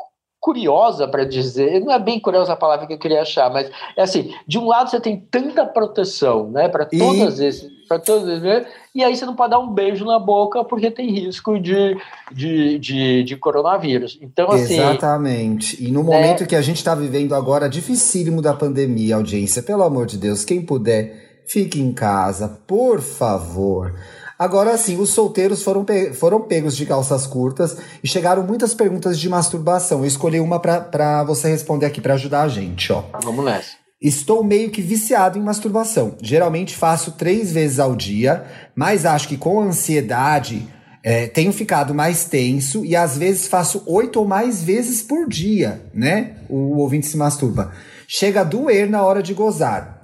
curiosa 0.47 1.09
para 1.09 1.25
dizer, 1.25 1.81
não 1.81 1.93
é 1.93 1.99
bem 1.99 2.21
curiosa 2.21 2.53
a 2.53 2.57
palavra 2.57 2.87
que 2.87 2.93
eu 2.93 2.99
queria 2.99 3.23
achar, 3.23 3.51
mas 3.51 3.69
é 3.97 4.03
assim, 4.03 4.33
de 4.47 4.61
um 4.61 4.67
lado 4.69 4.89
você 4.89 5.01
tem 5.01 5.19
tanta 5.29 5.67
proteção, 5.67 6.53
né, 6.53 6.69
para 6.69 6.87
todas 6.87 7.41
e... 7.41 7.47
esses, 7.47 7.69
para 7.89 7.99
todos 7.99 8.29
esses, 8.29 8.65
e 8.95 9.03
aí 9.03 9.17
você 9.17 9.27
não 9.27 9.35
pode 9.35 9.51
dar 9.51 9.59
um 9.59 9.75
beijo 9.75 10.05
na 10.05 10.21
boca 10.21 10.63
porque 10.63 10.89
tem 10.89 11.11
risco 11.11 11.59
de, 11.59 11.99
de, 12.31 12.79
de, 12.79 13.25
de 13.25 13.37
coronavírus. 13.37 14.21
Então, 14.23 14.49
assim. 14.53 14.75
Exatamente. 14.75 15.85
E 15.85 15.91
no 15.91 16.05
momento 16.05 16.43
né, 16.43 16.47
que 16.47 16.55
a 16.55 16.63
gente 16.63 16.77
está 16.77 16.95
vivendo 16.95 17.35
agora, 17.35 17.69
dificílimo 17.69 18.41
da 18.41 18.55
pandemia, 18.55 19.17
audiência, 19.17 19.65
pelo 19.65 19.83
amor 19.83 20.07
de 20.07 20.17
Deus, 20.17 20.45
quem 20.45 20.65
puder, 20.65 21.43
fique 21.45 21.81
em 21.81 21.93
casa, 21.93 22.61
por 22.69 23.01
favor. 23.01 23.93
Agora 24.39 24.77
sim, 24.77 25.01
os 25.01 25.11
solteiros 25.11 25.63
foram, 25.63 25.85
pe 25.85 26.13
foram 26.13 26.43
pegos 26.43 26.77
de 26.77 26.85
calças 26.85 27.27
curtas 27.27 27.77
e 28.03 28.07
chegaram 28.09 28.43
muitas 28.43 28.75
perguntas 28.75 29.19
de 29.19 29.29
masturbação. 29.29 30.01
Eu 30.01 30.07
escolhi 30.07 30.41
uma 30.41 30.61
para 30.61 31.25
você 31.25 31.49
responder 31.49 31.87
aqui 31.87 32.01
para 32.01 32.15
ajudar 32.15 32.43
a 32.43 32.49
gente, 32.49 32.93
ó. 32.93 33.03
Vamos 33.23 33.45
nessa. 33.45 33.87
Estou 34.01 34.45
meio 34.45 34.71
que 34.71 34.83
viciado 34.83 35.39
em 35.39 35.43
masturbação. 35.43 36.17
Geralmente 36.21 36.77
faço 36.77 37.13
três 37.13 37.51
vezes 37.51 37.79
ao 37.79 37.97
dia, 37.97 38.45
mas 38.75 39.07
acho 39.07 39.27
que 39.27 39.39
com 39.39 39.59
ansiedade 39.61 40.69
é, 41.03 41.27
tenho 41.29 41.53
ficado 41.53 41.95
mais 41.95 42.27
tenso 42.27 42.85
e 42.85 42.95
às 42.95 43.17
vezes 43.17 43.47
faço 43.47 43.83
oito 43.87 44.19
ou 44.19 44.27
mais 44.27 44.63
vezes 44.63 45.01
por 45.01 45.27
dia, 45.27 45.81
né? 45.95 46.37
O 46.49 46.77
ouvinte 46.77 47.07
se 47.07 47.17
masturba. 47.17 47.73
Chega 48.07 48.43
a 48.43 48.45
doer 48.45 48.91
na 48.91 49.03
hora 49.03 49.23
de 49.23 49.33
gozar, 49.33 50.03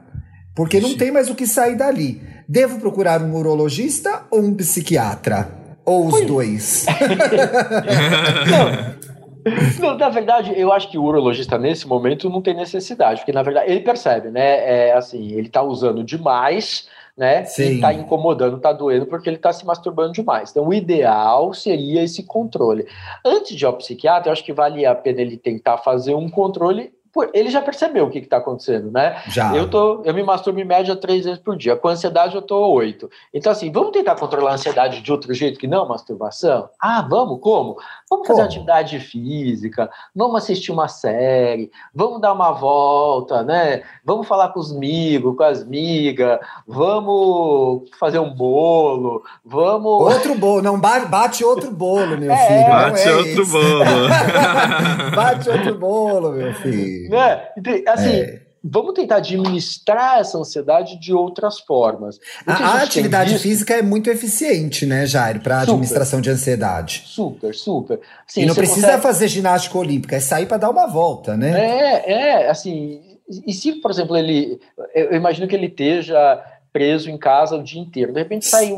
porque 0.56 0.80
não 0.80 0.96
tem 0.96 1.10
mais 1.10 1.28
o 1.28 1.34
que 1.34 1.46
sair 1.46 1.76
dali. 1.76 2.22
Devo 2.48 2.80
procurar 2.80 3.22
um 3.22 3.34
urologista 3.34 4.24
ou 4.30 4.40
um 4.40 4.54
psiquiatra? 4.54 5.60
Ou 5.84 6.06
os 6.06 6.26
dois? 6.26 6.86
não, 9.80 9.80
não, 9.80 9.98
na 9.98 10.08
verdade, 10.08 10.52
eu 10.56 10.72
acho 10.72 10.90
que 10.90 10.96
o 10.96 11.02
urologista 11.02 11.58
nesse 11.58 11.86
momento 11.86 12.30
não 12.30 12.40
tem 12.40 12.54
necessidade, 12.54 13.20
porque 13.20 13.32
na 13.32 13.42
verdade 13.42 13.70
ele 13.70 13.80
percebe, 13.80 14.30
né? 14.30 14.88
É 14.88 14.92
assim, 14.92 15.32
ele 15.32 15.48
tá 15.48 15.62
usando 15.62 16.04
demais, 16.04 16.88
né? 17.16 17.44
Sim. 17.44 17.78
E 17.78 17.80
tá 17.80 17.92
incomodando, 17.92 18.60
tá 18.60 18.72
doendo 18.72 19.06
porque 19.06 19.28
ele 19.28 19.38
tá 19.38 19.52
se 19.52 19.66
masturbando 19.66 20.12
demais. 20.12 20.50
Então, 20.50 20.66
o 20.66 20.74
ideal 20.74 21.52
seria 21.52 22.02
esse 22.02 22.22
controle. 22.22 22.86
Antes 23.24 23.56
de 23.56 23.64
ir 23.64 23.66
ao 23.66 23.76
psiquiatra, 23.76 24.28
eu 24.28 24.32
acho 24.32 24.44
que 24.44 24.52
vale 24.52 24.86
a 24.86 24.94
pena 24.94 25.20
ele 25.20 25.36
tentar 25.36 25.78
fazer 25.78 26.14
um 26.14 26.28
controle 26.28 26.92
ele 27.34 27.50
já 27.50 27.60
percebeu 27.60 28.06
o 28.06 28.10
que 28.10 28.18
está 28.18 28.38
acontecendo, 28.38 28.90
né? 28.90 29.22
Já. 29.28 29.54
Eu, 29.54 29.68
tô, 29.68 30.02
eu 30.04 30.14
me 30.14 30.22
masturbo 30.22 30.58
em 30.60 30.64
média 30.64 30.96
três 30.96 31.24
vezes 31.24 31.38
por 31.38 31.56
dia. 31.56 31.76
Com 31.76 31.88
ansiedade 31.88 32.34
eu 32.34 32.42
tô 32.42 32.72
oito. 32.72 33.10
Então, 33.34 33.52
assim, 33.52 33.70
vamos 33.70 33.92
tentar 33.92 34.16
controlar 34.16 34.52
a 34.52 34.54
ansiedade 34.54 35.02
de 35.02 35.12
outro 35.12 35.32
jeito 35.34 35.58
que 35.58 35.66
não 35.66 35.86
masturbação? 35.86 36.68
Ah, 36.80 37.06
vamos? 37.08 37.40
Como? 37.40 37.76
Vamos 38.08 38.26
fazer 38.26 38.40
Como? 38.40 38.50
atividade 38.50 39.00
física, 39.00 39.90
vamos 40.14 40.42
assistir 40.42 40.70
uma 40.70 40.88
série, 40.88 41.70
vamos 41.94 42.20
dar 42.20 42.32
uma 42.32 42.52
volta, 42.52 43.42
né? 43.42 43.82
Vamos 44.04 44.26
falar 44.26 44.48
com 44.48 44.60
os 44.60 44.70
amigos, 44.70 45.36
com 45.36 45.42
as 45.42 45.64
migas, 45.64 46.38
vamos 46.66 47.88
fazer 47.98 48.18
um 48.18 48.30
bolo, 48.34 49.22
vamos. 49.44 50.14
Outro 50.14 50.34
bolo, 50.34 50.62
não 50.62 50.78
bate 50.80 51.44
outro 51.44 51.70
bolo, 51.70 52.16
meu 52.18 52.32
é, 52.32 52.46
filho. 52.46 52.68
Bate 52.68 53.08
é 53.08 53.16
outro 53.16 53.42
isso. 53.42 53.52
bolo. 53.52 54.08
bate 55.16 55.50
outro 55.50 55.74
bolo, 55.74 56.32
meu 56.32 56.54
filho. 56.54 57.01
Né? 57.08 57.48
Assim. 57.86 58.10
É 58.10 58.42
vamos 58.62 58.94
tentar 58.94 59.16
administrar 59.16 60.20
essa 60.20 60.38
ansiedade 60.38 60.98
de 60.98 61.12
outras 61.12 61.58
formas. 61.60 62.20
A, 62.46 62.52
a 62.52 62.82
atividade 62.82 63.36
física 63.38 63.74
é 63.74 63.82
muito 63.82 64.08
eficiente, 64.08 64.86
né, 64.86 65.04
Jair, 65.04 65.40
para 65.40 65.62
administração 65.62 66.20
de 66.20 66.30
ansiedade. 66.30 67.02
Super, 67.06 67.54
super. 67.54 68.00
Sim, 68.26 68.42
e 68.42 68.46
não 68.46 68.54
precisa 68.54 68.86
consegue... 68.86 69.02
fazer 69.02 69.28
ginástica 69.28 69.76
olímpica, 69.76 70.16
é 70.16 70.20
sair 70.20 70.46
para 70.46 70.58
dar 70.58 70.70
uma 70.70 70.86
volta, 70.86 71.36
né? 71.36 71.50
É, 71.58 72.12
é, 72.12 72.50
assim. 72.50 73.18
E 73.46 73.52
se, 73.52 73.72
por 73.72 73.90
exemplo, 73.90 74.16
ele. 74.16 74.60
Eu 74.94 75.14
imagino 75.14 75.48
que 75.48 75.56
ele 75.56 75.66
esteja 75.66 76.42
preso 76.72 77.10
em 77.10 77.18
casa 77.18 77.56
o 77.56 77.62
dia 77.62 77.80
inteiro. 77.80 78.12
De 78.12 78.18
repente 78.18 78.46
sai 78.46 78.74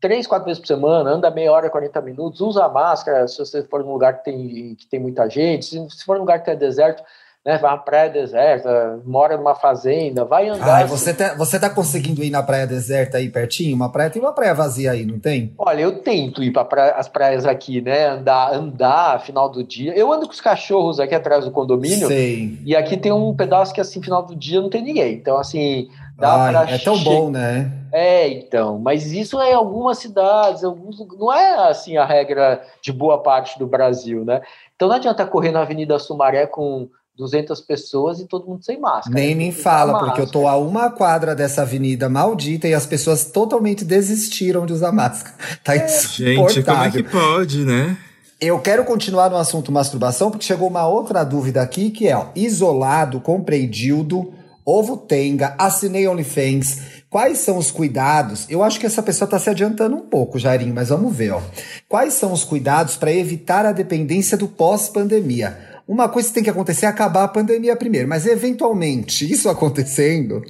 três, 0.00 0.26
quatro 0.26 0.46
vezes 0.46 0.60
por 0.60 0.66
semana, 0.66 1.10
anda 1.10 1.30
meia 1.30 1.52
hora, 1.52 1.70
40 1.70 2.00
minutos, 2.00 2.40
usa 2.40 2.64
a 2.64 2.68
máscara 2.68 3.28
se 3.28 3.38
você 3.38 3.62
for 3.62 3.84
num 3.84 3.92
lugar 3.92 4.18
que 4.18 4.24
tem, 4.24 4.74
que 4.74 4.86
tem 4.86 4.98
muita 4.98 5.28
gente, 5.28 5.64
se 5.66 6.04
for 6.04 6.14
num 6.14 6.22
lugar 6.22 6.42
que 6.42 6.50
é 6.50 6.56
deserto, 6.56 7.04
né? 7.44 7.58
Vai 7.58 7.72
uma 7.72 7.78
praia 7.78 8.08
deserta, 8.08 9.00
mora 9.04 9.36
numa 9.36 9.54
fazenda, 9.54 10.24
vai 10.24 10.48
andar. 10.48 10.76
Ai, 10.76 10.86
você, 10.86 11.12
tá, 11.12 11.34
você 11.34 11.58
tá 11.58 11.68
conseguindo 11.68 12.22
ir 12.22 12.30
na 12.30 12.42
praia 12.42 12.66
deserta 12.66 13.18
aí 13.18 13.28
pertinho? 13.28 13.74
Uma 13.74 13.90
praia 13.90 14.10
tem 14.10 14.22
uma 14.22 14.32
praia 14.32 14.54
vazia 14.54 14.92
aí, 14.92 15.04
não 15.04 15.18
tem? 15.18 15.52
Olha, 15.58 15.80
eu 15.80 15.98
tento 15.98 16.42
ir 16.42 16.52
para 16.52 16.64
praia, 16.64 16.92
as 16.92 17.08
praias 17.08 17.44
aqui, 17.44 17.80
né? 17.80 18.06
Andar, 18.06 18.54
andar 18.54 19.20
final 19.20 19.48
do 19.48 19.64
dia. 19.64 19.92
Eu 19.96 20.12
ando 20.12 20.26
com 20.26 20.32
os 20.32 20.40
cachorros 20.40 21.00
aqui 21.00 21.14
atrás 21.14 21.44
do 21.44 21.50
condomínio. 21.50 22.06
Sei. 22.06 22.58
E 22.64 22.76
aqui 22.76 22.96
tem 22.96 23.10
um 23.10 23.34
pedaço 23.34 23.74
que 23.74 23.80
assim, 23.80 24.00
final 24.00 24.24
do 24.24 24.36
dia 24.36 24.60
não 24.60 24.70
tem 24.70 24.82
ninguém. 24.82 25.14
Então, 25.14 25.36
assim, 25.36 25.88
dá 26.16 26.44
Ai, 26.44 26.52
pra 26.52 26.74
é 26.74 26.78
tão 26.78 26.96
bom, 27.02 27.28
né? 27.28 27.72
É, 27.92 28.28
então, 28.28 28.78
mas 28.78 29.12
isso 29.12 29.40
é 29.40 29.50
em 29.50 29.54
algumas 29.54 29.98
cidades, 29.98 30.64
alguns, 30.64 30.98
não 31.18 31.30
é 31.30 31.68
assim 31.68 31.98
a 31.98 32.06
regra 32.06 32.62
de 32.80 32.90
boa 32.90 33.22
parte 33.22 33.58
do 33.58 33.66
Brasil, 33.66 34.24
né? 34.24 34.40
Então 34.74 34.88
não 34.88 34.96
adianta 34.96 35.26
correr 35.26 35.50
na 35.50 35.60
Avenida 35.60 35.98
Sumaré 35.98 36.46
com 36.46 36.88
200 37.16 37.60
pessoas 37.60 38.20
e 38.20 38.26
todo 38.26 38.46
mundo 38.46 38.64
sem 38.64 38.80
máscara. 38.80 39.14
Nem 39.14 39.34
me 39.34 39.52
fala, 39.52 39.98
porque 39.98 40.20
eu 40.20 40.26
tô 40.26 40.48
a 40.48 40.56
uma 40.56 40.90
quadra 40.90 41.34
dessa 41.34 41.62
avenida 41.62 42.08
maldita 42.08 42.66
e 42.66 42.74
as 42.74 42.86
pessoas 42.86 43.26
totalmente 43.26 43.84
desistiram 43.84 44.64
de 44.64 44.72
usar 44.72 44.92
máscara. 44.92 45.34
Tá 45.62 45.76
Gente, 45.76 46.34
como 46.34 46.48
é 46.48 46.52
insuportável. 46.52 47.04
que 47.04 47.10
pode, 47.10 47.64
né? 47.64 47.96
Eu 48.40 48.58
quero 48.58 48.84
continuar 48.84 49.30
no 49.30 49.36
assunto 49.36 49.70
masturbação, 49.70 50.30
porque 50.30 50.44
chegou 50.44 50.68
uma 50.68 50.86
outra 50.88 51.22
dúvida 51.22 51.62
aqui, 51.62 51.90
que 51.90 52.08
é, 52.08 52.16
ó, 52.16 52.26
isolado, 52.34 53.20
comprei 53.20 53.68
dildo, 53.68 54.32
ovo 54.64 54.96
tenga, 54.96 55.54
assinei 55.58 56.08
OnlyFans. 56.08 57.02
Quais 57.08 57.38
são 57.38 57.58
os 57.58 57.70
cuidados? 57.70 58.46
Eu 58.48 58.62
acho 58.64 58.80
que 58.80 58.86
essa 58.86 59.02
pessoa 59.02 59.26
está 59.26 59.38
se 59.38 59.50
adiantando 59.50 59.94
um 59.94 60.00
pouco, 60.00 60.38
Jairinho, 60.38 60.74
mas 60.74 60.88
vamos 60.88 61.14
ver, 61.14 61.30
ó. 61.30 61.42
Quais 61.88 62.14
são 62.14 62.32
os 62.32 62.42
cuidados 62.42 62.96
para 62.96 63.12
evitar 63.12 63.66
a 63.66 63.70
dependência 63.70 64.36
do 64.36 64.48
pós-pandemia? 64.48 65.71
Uma 65.86 66.08
coisa 66.08 66.28
que 66.28 66.34
tem 66.34 66.42
que 66.44 66.50
acontecer 66.50 66.86
é 66.86 66.88
acabar 66.88 67.24
a 67.24 67.28
pandemia 67.28 67.76
primeiro, 67.76 68.08
mas 68.08 68.26
eventualmente, 68.26 69.30
isso 69.30 69.48
acontecendo, 69.48 70.42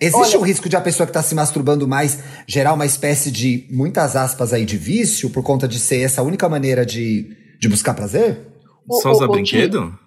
existe 0.00 0.36
Olha- 0.36 0.38
o 0.38 0.42
risco 0.42 0.68
de 0.68 0.76
a 0.76 0.80
pessoa 0.80 1.06
que 1.06 1.10
está 1.10 1.22
se 1.22 1.34
masturbando 1.34 1.86
mais 1.88 2.18
gerar 2.46 2.72
uma 2.74 2.86
espécie 2.86 3.30
de, 3.30 3.66
muitas 3.70 4.14
aspas 4.16 4.52
aí, 4.52 4.64
de 4.64 4.76
vício, 4.76 5.30
por 5.30 5.42
conta 5.42 5.66
de 5.66 5.78
ser 5.80 6.00
essa 6.00 6.20
a 6.20 6.24
única 6.24 6.48
maneira 6.48 6.86
de, 6.86 7.26
de 7.60 7.68
buscar 7.68 7.94
prazer? 7.94 8.40
Só 9.02 9.10
usar 9.12 9.28
brinquedo? 9.28 9.98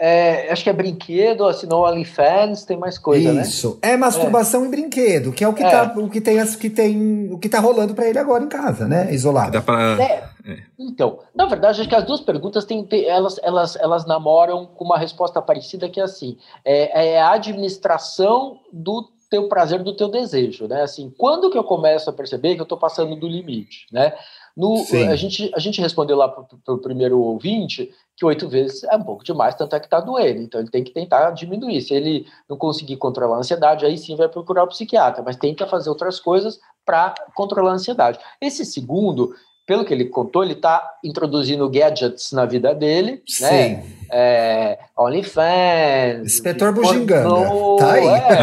É, 0.00 0.50
acho 0.52 0.64
que 0.64 0.70
é 0.70 0.72
brinquedo, 0.72 1.44
assinou 1.44 1.86
OnlyFans, 1.86 2.64
tem 2.64 2.76
mais 2.76 2.98
coisa, 2.98 3.32
né? 3.32 3.42
Isso. 3.42 3.78
É 3.82 3.96
masturbação 3.96 4.64
em 4.66 4.70
brinquedo, 4.70 5.32
que 5.32 5.44
é 5.44 5.48
o 5.48 5.52
que, 5.54 5.62
É. 5.62 5.70
tá, 5.70 5.92
o 5.96 6.08
que 6.08 6.20
tem, 6.20 6.38
as- 6.40 6.56
que 6.56 6.68
tem, 6.70 7.28
o 7.32 7.38
que 7.38 7.48
tá 7.48 7.60
rolando 7.60 7.94
pra 7.94 8.08
ele 8.08 8.18
agora 8.18 8.42
em 8.42 8.48
casa, 8.48 8.86
né? 8.88 9.12
Isolado. 9.12 9.52
Dá 9.52 9.60
pra. 9.62 10.02
É. 10.02 10.32
Então, 10.78 11.20
na 11.34 11.46
verdade, 11.46 11.80
acho 11.80 11.88
que 11.88 11.94
as 11.94 12.04
duas 12.04 12.20
perguntas 12.20 12.64
têm, 12.64 12.86
elas, 13.06 13.38
elas, 13.42 13.76
elas 13.76 14.04
namoram 14.06 14.66
com 14.66 14.84
uma 14.84 14.98
resposta 14.98 15.40
parecida 15.40 15.88
que 15.88 16.00
é 16.00 16.04
assim: 16.04 16.36
é, 16.64 17.12
é 17.14 17.20
a 17.20 17.32
administração 17.32 18.58
do 18.72 19.08
teu 19.30 19.48
prazer, 19.48 19.82
do 19.82 19.94
teu 19.96 20.08
desejo, 20.08 20.66
né? 20.66 20.82
Assim, 20.82 21.10
quando 21.16 21.50
que 21.50 21.56
eu 21.56 21.64
começo 21.64 22.10
a 22.10 22.12
perceber 22.12 22.54
que 22.54 22.60
eu 22.60 22.64
estou 22.64 22.76
passando 22.76 23.16
do 23.16 23.26
limite, 23.26 23.86
né? 23.90 24.12
No, 24.54 24.76
Sim. 24.78 25.08
a, 25.08 25.16
gente, 25.16 25.50
a 25.54 25.58
gente 25.58 25.80
respondeu 25.80 26.14
lá 26.16 26.28
para 26.28 26.44
o 26.74 26.78
primeiro 26.78 27.18
ouvinte 27.18 27.90
que 28.16 28.24
oito 28.24 28.48
vezes 28.48 28.84
é 28.84 28.96
um 28.96 29.02
pouco 29.02 29.24
demais, 29.24 29.54
tanto 29.54 29.74
é 29.74 29.80
que 29.80 29.86
está 29.86 30.00
doendo. 30.00 30.42
Então 30.42 30.60
ele 30.60 30.70
tem 30.70 30.84
que 30.84 30.92
tentar 30.92 31.30
diminuir. 31.30 31.80
Se 31.80 31.94
ele 31.94 32.26
não 32.48 32.56
conseguir 32.56 32.96
controlar 32.96 33.36
a 33.36 33.38
ansiedade, 33.40 33.84
aí 33.84 33.96
sim 33.96 34.14
vai 34.16 34.28
procurar 34.28 34.64
o 34.64 34.68
psiquiatra, 34.68 35.22
mas 35.22 35.36
tenta 35.36 35.66
fazer 35.66 35.88
outras 35.88 36.20
coisas 36.20 36.60
para 36.84 37.14
controlar 37.34 37.70
a 37.70 37.74
ansiedade. 37.74 38.18
Esse 38.40 38.64
segundo, 38.64 39.34
pelo 39.66 39.84
que 39.84 39.94
ele 39.94 40.06
contou, 40.06 40.42
ele 40.42 40.52
está 40.52 40.98
introduzindo 41.02 41.68
gadgets 41.70 42.32
na 42.32 42.44
vida 42.44 42.74
dele, 42.74 43.22
né? 43.40 43.84
É, 44.14 44.78
OnlyFans. 44.98 46.24
Inspetor 46.26 46.72
Bugiganga. 46.74 47.24
comprou- 47.24 47.76
Tá 47.76 47.92
aí. 47.92 48.06
é. 48.06 48.42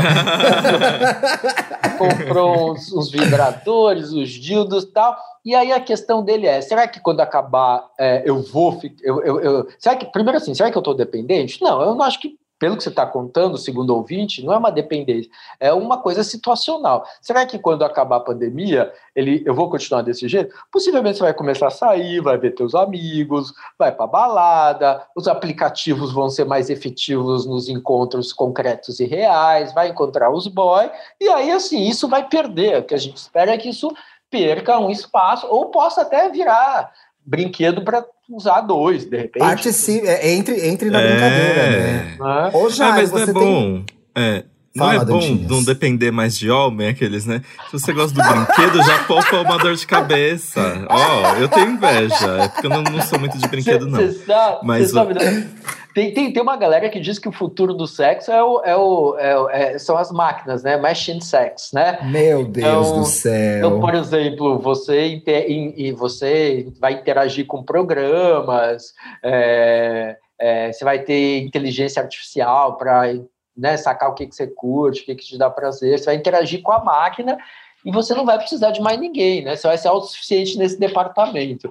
comprou 1.97 2.71
uns, 2.73 2.91
uns 2.93 3.11
vibradores, 3.11 4.11
os 4.11 4.29
dildos 4.29 4.83
e 4.83 4.87
tal. 4.87 5.15
E 5.45 5.53
aí 5.55 5.71
a 5.71 5.79
questão 5.79 6.23
dele 6.23 6.47
é: 6.47 6.59
será 6.61 6.87
que 6.87 6.99
quando 6.99 7.21
acabar 7.21 7.85
é, 7.99 8.23
eu 8.25 8.41
vou 8.41 8.79
ficar. 8.79 8.95
Eu, 9.03 9.21
eu, 9.23 9.39
eu- 9.41 9.67
será 9.77 9.95
que, 9.95 10.05
primeiro 10.11 10.37
assim, 10.37 10.53
será 10.53 10.71
que 10.71 10.77
eu 10.77 10.81
estou 10.81 10.93
dependente? 10.95 11.61
Não, 11.61 11.81
eu 11.81 11.95
não 11.95 12.01
acho 12.03 12.19
que. 12.19 12.37
Pelo 12.59 12.75
que 12.75 12.83
você 12.83 12.89
está 12.89 13.05
contando, 13.05 13.57
segundo 13.57 13.95
ouvinte, 13.95 14.43
não 14.43 14.53
é 14.53 14.57
uma 14.57 14.71
dependência, 14.71 15.31
é 15.59 15.71
uma 15.73 15.97
coisa 15.97 16.23
situacional. 16.23 17.05
Será 17.21 17.45
que 17.45 17.57
quando 17.57 17.83
acabar 17.83 18.17
a 18.17 18.19
pandemia, 18.19 18.91
ele, 19.15 19.41
eu 19.45 19.55
vou 19.55 19.69
continuar 19.69 20.01
desse 20.01 20.27
jeito? 20.27 20.53
Possivelmente 20.69 21.17
você 21.17 21.23
vai 21.23 21.33
começar 21.33 21.67
a 21.67 21.71
sair, 21.71 22.19
vai 22.19 22.37
ver 22.37 22.51
teus 22.51 22.75
amigos, 22.75 23.53
vai 23.77 23.93
para 23.93 24.05
balada, 24.05 25.07
os 25.15 25.27
aplicativos 25.27 26.11
vão 26.11 26.29
ser 26.29 26.43
mais 26.43 26.69
efetivos 26.69 27.45
nos 27.45 27.69
encontros 27.69 28.33
concretos 28.33 28.99
e 28.99 29.05
reais, 29.05 29.73
vai 29.73 29.87
encontrar 29.87 30.29
os 30.29 30.45
boys, 30.47 30.91
e 31.19 31.29
aí 31.29 31.51
assim, 31.51 31.87
isso 31.87 32.07
vai 32.09 32.27
perder. 32.27 32.79
O 32.79 32.83
que 32.83 32.93
a 32.93 32.97
gente 32.97 33.15
espera 33.15 33.53
é 33.53 33.57
que 33.57 33.69
isso 33.69 33.89
perca 34.29 34.77
um 34.77 34.89
espaço, 34.89 35.47
ou 35.47 35.67
possa 35.67 36.01
até 36.01 36.29
virar 36.29 36.91
brinquedo 37.25 37.83
para 37.83 38.03
usar 38.29 38.61
dois, 38.61 39.05
de 39.05 39.17
repente. 39.17 39.39
Participe, 39.43 40.07
é, 40.07 40.31
entre, 40.33 40.67
entre 40.67 40.89
na 40.89 41.01
É. 41.01 41.07
brincadeira, 41.11 41.69
né? 41.71 42.17
né? 42.19 42.51
Ô, 42.53 42.65
Ah, 42.67 42.69
Jair, 42.69 42.93
mas 42.95 43.11
não 43.11 43.17
é 43.19 43.25
você 43.25 43.33
tem... 43.33 43.43
bom. 43.43 43.83
É. 44.15 44.43
Não 44.75 44.85
Fala, 44.85 45.01
é 45.01 45.05
bom 45.05 45.19
Dantinhas. 45.19 45.49
não 45.49 45.63
depender 45.63 46.11
mais 46.11 46.37
de 46.37 46.49
homem, 46.51 46.89
aqueles, 46.89 47.25
né? 47.25 47.41
Se 47.65 47.79
você 47.79 47.91
gosta 47.91 48.13
do 48.13 48.27
brinquedo, 48.29 48.83
já 48.83 49.03
poupa 49.05 49.41
uma 49.41 49.57
dor 49.57 49.75
de 49.75 49.85
cabeça. 49.85 50.85
Ó, 50.87 51.35
eu 51.37 51.47
tenho 51.49 51.71
inveja. 51.71 52.37
É 52.43 52.47
porque 52.49 52.67
eu 52.67 52.69
não, 52.69 52.83
não 52.83 53.01
sou 53.01 53.19
muito 53.19 53.35
de 53.37 53.47
brinquedo, 53.47 53.87
não. 53.87 53.99
Cê 53.99 54.11
sabe, 54.25 54.57
Mas 54.63 54.87
cê 54.87 54.93
sabe, 54.93 55.15
né? 55.15 55.47
Tem, 55.93 56.13
tem, 56.13 56.31
tem 56.31 56.41
uma 56.41 56.55
galera 56.55 56.89
que 56.89 56.99
diz 56.99 57.17
que 57.17 57.27
o 57.27 57.31
futuro 57.31 57.73
do 57.73 57.87
sexo 57.87 58.31
é 58.31 58.43
o, 58.43 58.61
é 58.63 58.75
o, 58.75 59.17
é 59.17 59.73
é- 59.73 59.77
são 59.79 59.97
as 59.97 60.11
máquinas, 60.11 60.63
né? 60.63 60.77
Machine 60.77 61.21
sex, 61.21 61.71
né? 61.73 61.99
Meu 62.03 62.45
Deus 62.45 62.87
Então- 62.87 62.99
do 62.99 63.05
céu. 63.05 63.57
Então, 63.57 63.79
por 63.79 63.93
exemplo, 63.95 64.59
você, 64.59 65.21
e 65.25 65.91
você 65.91 66.71
vai 66.79 66.93
interagir 66.93 67.45
com 67.45 67.63
programas, 67.63 68.93
é, 69.23 70.17
é, 70.39 70.71
você 70.71 70.85
vai 70.85 70.99
ter 70.99 71.39
inteligência 71.41 72.01
artificial 72.01 72.77
para 72.77 73.13
né, 73.57 73.75
sacar 73.75 74.09
o 74.09 74.13
que, 74.13 74.25
que 74.27 74.35
você 74.35 74.47
curte, 74.47 75.01
o 75.01 75.05
que, 75.05 75.15
que 75.15 75.25
te 75.25 75.37
dá 75.37 75.49
prazer, 75.49 75.99
você 75.99 76.05
vai 76.05 76.15
interagir 76.15 76.61
com 76.61 76.71
a 76.71 76.83
máquina 76.83 77.37
e 77.85 77.91
você 77.91 78.13
não 78.13 78.25
vai 78.25 78.37
precisar 78.37 78.71
de 78.71 78.81
mais 78.81 78.99
ninguém, 78.99 79.43
né? 79.43 79.55
Você 79.55 79.67
vai 79.67 79.77
ser 79.77 79.87
autossuficiente 79.87 80.57
nesse 80.57 80.79
departamento. 80.79 81.69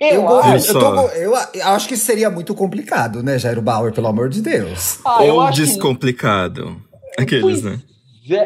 Eu, 0.00 0.22
Eu, 0.22 0.38
acho. 0.40 0.68
eu, 0.68 0.80
tô 0.80 1.08
eu 1.54 1.68
acho 1.68 1.88
que 1.88 1.96
seria 1.96 2.28
muito 2.30 2.54
complicado, 2.54 3.22
né, 3.22 3.38
Jairo 3.38 3.62
Bauer, 3.62 3.92
pelo 3.92 4.06
amor 4.06 4.28
de 4.28 4.42
Deus. 4.42 4.98
Ah, 5.04 5.22
Ou 5.22 5.46
que- 5.48 5.54
descomplicado. 5.54 6.80
Aqueles, 7.18 7.42
Pois 7.42 7.62
né? 7.62 7.80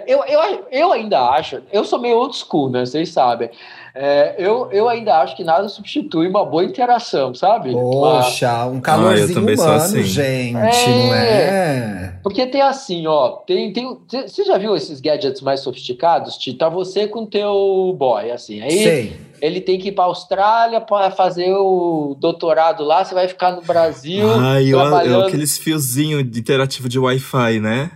Eu, 0.07 0.25
eu, 0.25 0.67
eu 0.71 0.93
ainda 0.93 1.21
acho, 1.31 1.61
eu 1.73 1.85
sou 1.85 1.99
meio 2.01 2.17
old 2.17 2.37
school, 2.37 2.71
né? 2.71 2.85
Vocês 2.85 3.09
sabem. 3.11 3.51
É, 3.95 4.35
eu, 4.39 4.71
eu 4.73 4.89
ainda 4.89 5.19
acho 5.19 5.37
que 5.37 5.45
nada 5.45 5.69
substitui 5.69 6.27
uma 6.27 6.45
boa 6.47 6.65
interação, 6.65 7.35
sabe? 7.35 7.73
Poxa, 7.73 8.65
um 8.67 8.81
calorzinho 8.81 9.35
também 9.35 9.55
sou 9.57 9.67
humano, 9.67 9.83
assim. 9.83 10.03
gente, 10.03 10.57
É. 10.57 10.87
não 11.07 11.15
é? 11.15 12.15
Porque 12.23 12.47
tem 12.47 12.63
assim, 12.63 13.07
ó, 13.07 13.33
tem, 13.47 13.71
tem, 13.73 13.99
você 14.09 14.45
já 14.45 14.57
viu 14.57 14.75
esses 14.75 14.99
gadgets 15.01 15.43
mais 15.43 15.61
sofisticados? 15.61 16.39
Ti? 16.39 16.55
Tá 16.55 16.69
você 16.71 17.07
com 17.07 17.27
teu 17.27 17.95
boy, 17.99 18.31
assim, 18.31 18.63
aí 18.63 18.71
Sei. 18.83 19.17
ele 19.43 19.61
tem 19.61 19.79
que 19.79 19.89
ir 19.89 19.93
para 19.93 20.05
Austrália 20.05 20.81
para 20.81 21.11
fazer 21.11 21.53
o 21.53 22.17
doutorado 22.19 22.85
lá, 22.85 23.05
você 23.05 23.13
vai 23.15 23.29
ficar 23.29 23.51
no 23.53 23.61
Brasil 23.61 24.27
Ai, 24.41 24.63
eu, 24.65 24.79
eu, 24.79 24.81
trabalhando. 24.81 25.27
aqueles 25.27 25.59
fiozinhos 25.59 26.23
interativo 26.37 26.89
de 26.89 26.99
Wi-Fi, 26.99 27.61
né? 27.61 27.91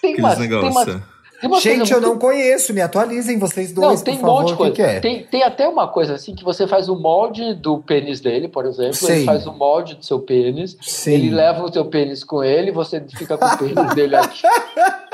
tem 0.00 0.12
Aqueles 0.12 0.30
umas, 0.30 0.38
negócios. 0.38 0.84
tem 0.84 0.94
umas 0.94 1.09
Gente, 1.42 1.78
coisas 1.78 1.90
eu 1.90 2.00
muito 2.00 2.12
não 2.12 2.18
conheço, 2.18 2.74
me 2.74 2.80
atualizem 2.80 3.38
vocês 3.38 3.72
dois, 3.72 3.98
Não, 3.98 4.04
tem 4.04 4.16
por 4.16 4.24
um 4.24 4.26
favor, 4.26 4.40
monte 4.42 4.50
de 4.50 4.56
coisa. 4.56 4.72
que, 4.72 4.82
que 4.82 4.88
é? 4.88 5.00
Tem, 5.00 5.22
tem 5.24 5.42
até 5.42 5.66
uma 5.68 5.88
coisa 5.88 6.14
assim 6.14 6.34
que 6.34 6.44
você 6.44 6.66
faz 6.66 6.88
o 6.88 6.96
molde 6.96 7.54
do 7.54 7.78
pênis 7.78 8.20
dele, 8.20 8.48
por 8.48 8.66
exemplo. 8.66 8.94
Sim. 8.94 9.12
Ele 9.12 9.24
faz 9.24 9.46
o 9.46 9.52
molde 9.52 9.94
do 9.94 10.04
seu 10.04 10.18
pênis. 10.20 10.76
Sim. 10.82 11.12
Ele 11.12 11.30
leva 11.30 11.64
o 11.64 11.72
seu 11.72 11.84
pênis 11.86 12.22
com 12.22 12.44
ele, 12.44 12.70
você 12.70 13.02
fica 13.16 13.38
com 13.38 13.46
o 13.46 13.58
pênis 13.58 13.94
dele 13.94 14.16
aqui. 14.16 14.42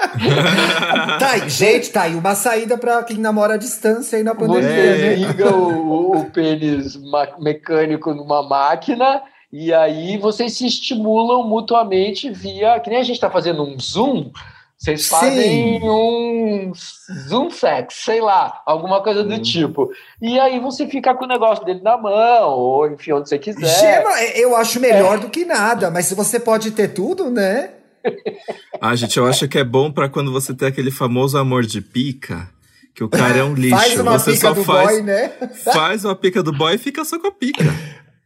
Tá 1.19 1.31
aí, 1.33 1.49
gente, 1.49 1.91
tá 1.91 2.03
aí 2.03 2.15
uma 2.15 2.35
saída 2.35 2.77
pra 2.79 3.03
quem 3.03 3.17
namora 3.19 3.55
à 3.55 3.57
distância 3.57 4.17
aí 4.17 4.23
na 4.23 4.35
pandemia, 4.35 4.63
Você 4.63 4.99
né? 4.99 5.15
liga 5.15 5.55
o, 5.55 6.19
o 6.19 6.25
pênis 6.31 6.99
mecânico 7.39 8.15
numa 8.15 8.43
máquina 8.43 9.23
e 9.53 9.73
aí 9.73 10.19
vocês 10.19 10.53
se 10.57 10.67
estimulam 10.67 11.45
mutuamente 11.49 12.31
via. 12.31 12.79
Que 12.81 12.91
nem 12.91 12.99
a 12.99 13.03
gente 13.03 13.17
está 13.17 13.31
fazendo 13.31 13.63
um 13.63 13.79
zoom. 13.79 14.31
Vocês 14.79 15.05
Sim. 15.05 15.09
fazem 15.11 15.81
um 15.83 16.71
zoom 17.29 17.51
sex, 17.51 17.95
sei 18.05 18.21
lá, 18.21 18.61
alguma 18.67 19.03
coisa 19.03 19.25
do 19.25 19.35
Hum. 19.35 19.41
tipo. 19.43 19.91
E 20.21 20.39
aí 20.39 20.61
você 20.61 20.87
fica 20.87 21.15
com 21.15 21.25
o 21.25 21.29
negócio 21.29 21.65
dele 21.65 21.81
na 21.83 21.97
mão, 21.97 22.51
ou 22.51 22.87
enfim, 22.91 23.13
onde 23.13 23.29
você 23.29 23.39
quiser. 23.39 23.67
Gema, 23.67 24.23
eu 24.35 24.55
acho 24.55 24.79
É. 24.79 24.83
melhor 24.83 25.19
do 25.19 25.31
que 25.31 25.45
nada, 25.47 25.91
mas 25.91 26.05
se 26.07 26.15
você 26.15 26.39
pode 26.39 26.71
ter 26.73 26.89
tudo, 26.89 27.31
né? 27.31 27.71
Ah, 28.81 28.95
gente, 28.95 29.17
eu 29.17 29.27
acho 29.27 29.49
que 29.49 29.59
é 29.59 29.65
bom 29.65 29.91
pra 29.91 30.09
quando 30.09 30.31
você 30.31 30.55
tem 30.55 30.69
aquele 30.69 30.91
famoso 30.91 31.37
amor 31.39 31.65
de 31.65 31.81
pica, 31.81 32.49
que 32.95 33.03
o 33.03 33.09
cara 33.09 33.39
é 33.39 33.43
um 33.45 33.55
lixo. 33.55 33.77
Faz 33.77 33.99
uma 33.99 34.19
você 34.19 34.33
pica 34.33 34.49
só 34.49 34.53
do 34.55 34.63
faz, 34.63 34.89
boy, 34.91 35.03
né? 35.03 35.29
faz 35.73 36.05
uma 36.05 36.15
pica 36.15 36.43
do 36.43 36.53
boy 36.53 36.75
e 36.75 36.79
fica 36.79 37.03
só 37.05 37.19
com 37.19 37.27
a 37.29 37.33
pica. 37.33 37.65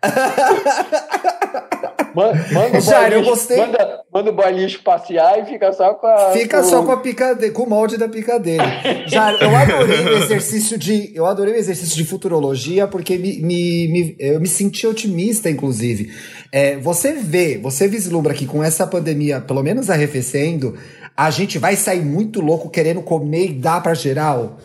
Manda, 2.14 2.80
Jair, 2.80 3.12
eu 3.12 3.22
gostei. 3.22 3.56
Manda, 3.56 4.02
manda 4.12 4.30
o 4.30 4.34
bolinho 4.34 4.66
espaciar 4.66 5.38
e 5.38 5.46
fica 5.46 5.72
só 5.72 5.94
com 5.94 6.06
a. 6.06 6.32
Fica 6.32 6.62
só 6.62 6.84
com 6.84 6.92
a 6.92 6.96
picadeira, 6.96 7.54
com 7.54 7.62
o 7.62 7.68
molde 7.68 7.96
da 7.96 8.08
picadeira. 8.08 8.64
Jair, 9.06 9.38
eu 9.40 9.54
adorei 9.54 10.04
o 10.04 10.16
exercício 10.18 10.78
de. 10.78 11.12
Eu 11.14 11.26
adorei 11.26 11.54
o 11.54 11.56
exercício 11.56 11.96
de 11.96 12.04
futurologia, 12.04 12.86
porque 12.86 13.16
me, 13.16 13.40
me, 13.40 13.88
me 13.88 14.16
eu 14.18 14.40
me 14.40 14.48
senti 14.48 14.86
otimista, 14.86 15.48
inclusive. 15.50 16.12
É, 16.52 16.76
você 16.76 17.12
vê, 17.12 17.58
você 17.58 17.86
vislumbra 17.86 18.34
que 18.34 18.46
com 18.46 18.62
essa 18.62 18.86
pandemia, 18.86 19.40
pelo 19.40 19.62
menos 19.62 19.88
arrefecendo, 19.88 20.76
a 21.16 21.30
gente 21.30 21.58
vai 21.58 21.76
sair 21.76 22.04
muito 22.04 22.40
louco 22.40 22.70
querendo 22.70 23.02
comer 23.02 23.50
e 23.50 23.52
dar 23.54 23.82
para 23.82 23.94
geral? 23.94 24.56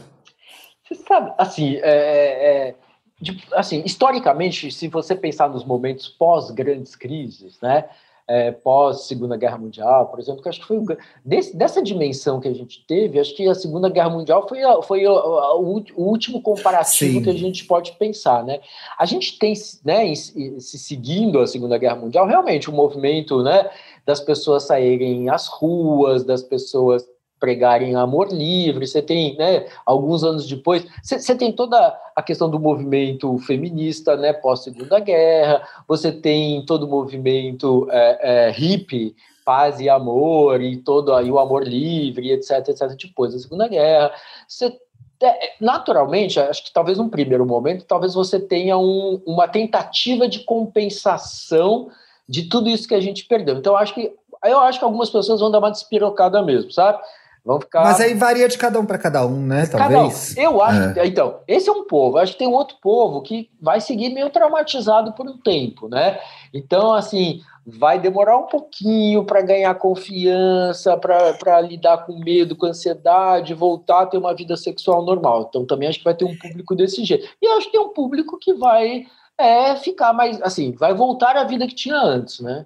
Você 0.87 0.95
sabe, 1.07 1.33
assim, 1.37 1.77
é, 1.81 2.69
é 2.69 2.75
de, 3.19 3.41
assim, 3.53 3.81
historicamente, 3.85 4.71
se 4.71 4.87
você 4.87 5.15
pensar 5.15 5.49
nos 5.49 5.63
momentos 5.63 6.09
pós 6.09 6.51
grandes 6.51 6.95
crises, 6.95 7.59
né, 7.61 7.85
é, 8.27 8.51
pós 8.51 9.07
Segunda 9.07 9.37
Guerra 9.37 9.57
Mundial, 9.57 10.07
por 10.07 10.19
exemplo, 10.19 10.41
que 10.41 10.49
acho 10.49 10.59
que 10.59 10.67
foi 10.67 10.79
desse, 11.23 11.55
dessa 11.55 11.81
dimensão 11.81 12.39
que 12.39 12.47
a 12.47 12.53
gente 12.53 12.83
teve, 12.87 13.19
acho 13.19 13.35
que 13.35 13.47
a 13.47 13.53
Segunda 13.53 13.87
Guerra 13.87 14.09
Mundial 14.09 14.47
foi, 14.47 14.59
foi 14.83 15.05
o, 15.05 15.83
o, 15.95 16.03
último 16.03 16.41
comparativo 16.41 17.19
Sim. 17.19 17.23
que 17.23 17.29
a 17.29 17.33
gente 17.33 17.65
pode 17.65 17.91
pensar, 17.93 18.43
né? 18.43 18.59
A 18.97 19.05
gente 19.05 19.37
tem, 19.37 19.53
né, 19.83 20.13
se 20.15 20.79
seguindo 20.79 21.39
a 21.39 21.47
Segunda 21.47 21.77
Guerra 21.77 21.97
Mundial, 21.97 22.25
realmente 22.25 22.69
o 22.69 22.73
movimento, 22.73 23.43
né, 23.43 23.69
das 24.05 24.19
pessoas 24.19 24.63
saírem 24.63 25.29
às 25.29 25.47
ruas, 25.47 26.23
das 26.23 26.41
pessoas 26.41 27.07
pregarem 27.45 27.95
amor 27.95 28.29
livre, 28.33 28.87
você 28.87 29.03
tem, 29.03 29.37
né, 29.37 29.67
alguns 29.85 30.23
anos 30.23 30.47
depois, 30.47 30.83
você 31.03 31.35
tem 31.35 31.51
toda 31.51 31.95
a 32.15 32.23
questão 32.23 32.49
do 32.49 32.59
movimento 32.59 33.37
feminista, 33.37 34.17
né, 34.17 34.33
pós-segunda 34.33 34.99
guerra, 34.99 35.61
você 35.87 36.11
tem 36.11 36.65
todo 36.65 36.87
o 36.87 36.89
movimento 36.89 37.87
é, 37.91 38.47
é, 38.47 38.51
hippie, 38.51 39.15
paz 39.45 39.79
e 39.79 39.87
amor, 39.87 40.59
e 40.59 40.77
todo 40.77 41.13
aí 41.13 41.29
o 41.29 41.37
amor 41.37 41.67
livre, 41.67 42.31
etc, 42.31 42.67
etc, 42.67 42.97
depois 42.99 43.31
da 43.31 43.37
segunda 43.37 43.67
guerra, 43.67 44.11
você 44.47 44.75
é, 45.21 45.53
naturalmente, 45.61 46.39
acho 46.39 46.63
que 46.63 46.73
talvez 46.73 46.97
num 46.97 47.09
primeiro 47.09 47.45
momento, 47.45 47.85
talvez 47.85 48.15
você 48.15 48.39
tenha 48.39 48.75
um, 48.75 49.21
uma 49.23 49.47
tentativa 49.47 50.27
de 50.27 50.39
compensação 50.39 51.89
de 52.27 52.49
tudo 52.49 52.69
isso 52.69 52.87
que 52.87 52.95
a 52.95 52.99
gente 52.99 53.23
perdeu. 53.25 53.55
Então, 53.55 53.77
acho 53.77 53.93
que 53.93 54.11
eu 54.43 54.59
acho 54.59 54.79
que 54.79 54.85
algumas 54.85 55.09
pessoas 55.09 55.39
vão 55.39 55.51
dar 55.51 55.59
uma 55.59 55.71
despirocada 55.71 56.41
mesmo, 56.41 56.71
sabe? 56.71 57.01
Vão 57.45 57.61
ficar. 57.61 57.83
Mas 57.83 58.01
aí 58.01 58.15
varia 58.15 58.47
de 58.47 58.57
cada 58.57 58.79
um 58.79 58.85
para 58.87 58.97
cada 58.97 59.23
um, 59.23 59.39
né? 59.39 59.67
Talvez. 59.67 60.35
Um. 60.35 60.41
Eu 60.41 60.63
acho. 60.63 60.99
É. 60.99 61.05
Então, 61.05 61.41
esse 61.47 61.69
é 61.69 61.71
um 61.71 61.85
povo. 61.85 62.17
Acho 62.17 62.33
que 62.33 62.39
tem 62.39 62.47
um 62.47 62.53
outro 62.53 62.77
povo 62.81 63.21
que 63.21 63.51
vai 63.61 63.79
seguir 63.79 64.09
meio 64.09 64.31
traumatizado 64.31 65.13
por 65.13 65.27
um 65.27 65.37
tempo, 65.37 65.87
né? 65.87 66.19
Então, 66.51 66.91
assim, 66.91 67.41
vai 67.63 67.99
demorar 67.99 68.35
um 68.39 68.47
pouquinho 68.47 69.23
para 69.25 69.43
ganhar 69.43 69.75
confiança, 69.75 70.97
para 70.97 71.61
lidar 71.61 71.99
com 71.99 72.17
medo, 72.17 72.55
com 72.55 72.65
ansiedade, 72.65 73.53
voltar 73.53 74.01
a 74.01 74.05
ter 74.07 74.17
uma 74.17 74.33
vida 74.33 74.57
sexual 74.57 75.05
normal. 75.05 75.45
Então, 75.47 75.67
também 75.67 75.87
acho 75.87 75.99
que 75.99 76.05
vai 76.05 76.15
ter 76.15 76.25
um 76.25 76.35
público 76.35 76.75
desse 76.75 77.05
jeito. 77.05 77.29
E 77.39 77.47
acho 77.47 77.67
que 77.67 77.73
tem 77.73 77.81
um 77.81 77.93
público 77.93 78.39
que 78.39 78.55
vai 78.55 79.05
é, 79.37 79.75
ficar 79.75 80.13
mais, 80.13 80.41
assim, 80.41 80.71
vai 80.71 80.95
voltar 80.95 81.37
à 81.37 81.43
vida 81.43 81.67
que 81.67 81.75
tinha 81.75 81.97
antes, 81.97 82.39
né? 82.39 82.65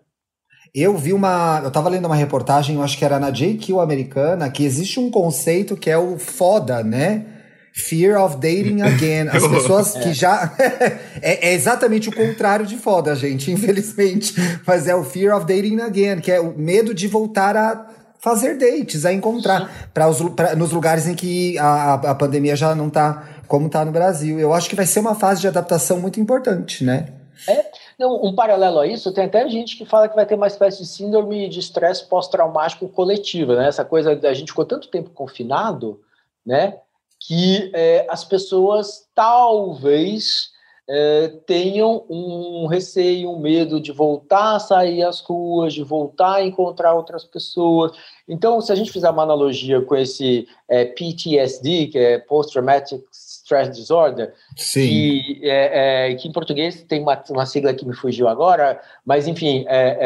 Eu 0.74 0.98
vi 0.98 1.14
uma. 1.14 1.62
Eu 1.64 1.72
tava 1.72 1.90
lendo 1.90 2.06
uma 2.06 2.16
reportagem, 2.16 2.76
eu 2.76 2.84
acho 2.84 2.98
que 2.98 3.06
era 3.06 3.20
na 3.20 3.32
JQ 3.32 3.80
americana, 3.80 4.50
que 4.50 4.64
existe 4.64 5.00
um 5.00 5.10
conceito 5.10 5.76
que 5.76 5.90
é 5.90 5.98
o 5.98 6.18
foda, 6.18 6.84
né? 6.84 7.26
Fear 7.74 8.22
of 8.24 8.38
dating 8.38 8.82
again. 8.82 9.30
As 9.30 9.46
pessoas 9.48 9.94
que 9.94 10.14
já. 10.14 10.54
é, 11.22 11.50
é, 11.50 11.54
exatamente 11.54 12.10
o 12.10 12.16
contrário 12.16 12.66
de 12.66 12.78
foda, 12.78 13.16
gente, 13.16 13.52
infelizmente. 13.52 14.34
Mas 14.66 14.88
é 14.88 14.96
o 14.96 15.04
fear 15.04 15.36
of 15.36 15.46
dating 15.46 15.82
again, 15.82 16.20
que 16.20 16.32
é 16.32 16.40
o 16.40 16.58
medo 16.58 16.94
de 16.94 17.08
voltar 17.08 17.58
a 17.58 17.88
fazer 18.20 18.58
dates, 18.58 19.06
a 19.06 19.14
encontrar 19.14 19.90
pra 19.94 20.08
os, 20.08 20.22
pra, 20.32 20.56
nos 20.56 20.72
lugares 20.72 21.08
em 21.08 21.16
que 21.16 21.58
a, 21.58 21.94
a 21.94 22.16
pandemia 22.16 22.56
já 22.56 22.76
não 22.76 22.90
tá 22.90 23.24
como 23.48 23.70
tá 23.70 23.84
no 23.84 23.92
Brasil. 23.92 24.40
Eu 24.40 24.54
acho 24.54 24.70
que 24.70 24.76
vai 24.76 24.86
ser 24.86 25.00
uma 25.00 25.16
fase 25.16 25.42
de 25.42 25.48
adaptação 25.48 26.00
muito 26.00 26.20
importante, 26.20 26.84
né? 26.84 27.08
É, 27.48 27.66
não, 28.00 28.24
um 28.24 28.34
paralelo 28.34 28.80
a 28.80 28.88
isso, 28.88 29.12
tem 29.12 29.26
até 29.26 29.48
gente 29.50 29.76
que 29.76 29.86
fala 29.86 30.08
que 30.08 30.16
vai 30.16 30.26
ter 30.26 30.36
uma 30.36 30.48
espécie 30.48 30.82
de 30.82 30.88
síndrome 30.88 31.50
de 31.50 31.60
estresse 31.60 32.08
pós-traumático 32.08 32.88
coletivo, 32.88 33.54
né? 33.54 33.68
Essa 33.68 33.84
coisa 33.84 34.16
da 34.16 34.34
gente 34.34 34.48
ficou 34.48 34.66
tanto 34.66 34.88
tempo 34.88 35.10
confinado, 35.10 36.00
né? 36.46 36.80
Que 37.20 37.70
é, 37.74 38.08
as 38.10 38.24
pessoas 38.24 39.06
talvez 39.14 40.52
é, 40.88 41.28
tenham 41.46 42.06
um 42.10 42.68
receio, 42.68 43.32
um 43.32 43.40
medo 43.40 43.82
de 43.82 43.92
voltar 43.92 44.56
a 44.56 44.60
sair 44.60 45.04
às 45.04 45.20
ruas, 45.20 45.74
de 45.74 45.84
voltar 45.84 46.36
a 46.36 46.44
encontrar 46.44 46.94
outras 46.94 47.26
pessoas. 47.26 47.92
Então, 48.26 48.62
se 48.62 48.72
a 48.72 48.76
gente 48.76 48.94
fizer 48.94 49.10
uma 49.10 49.24
analogia 49.24 49.82
com 49.82 49.96
esse 49.96 50.48
é, 50.70 50.86
PTSD, 50.86 51.88
que 51.88 51.98
é 51.98 52.18
Post-Traumatic 52.18 53.04
Stress 53.50 53.72
Disorder, 53.72 54.34
Sim. 54.56 54.88
Que, 54.88 55.40
é, 55.44 56.12
é, 56.12 56.16
que 56.16 56.28
em 56.28 56.32
português 56.32 56.84
tem 56.84 57.02
uma, 57.02 57.22
uma 57.30 57.46
sigla 57.48 57.74
que 57.74 57.86
me 57.86 57.96
fugiu 57.96 58.28
agora, 58.28 58.80
mas 59.04 59.28
enfim, 59.28 59.66
é, 59.68 59.98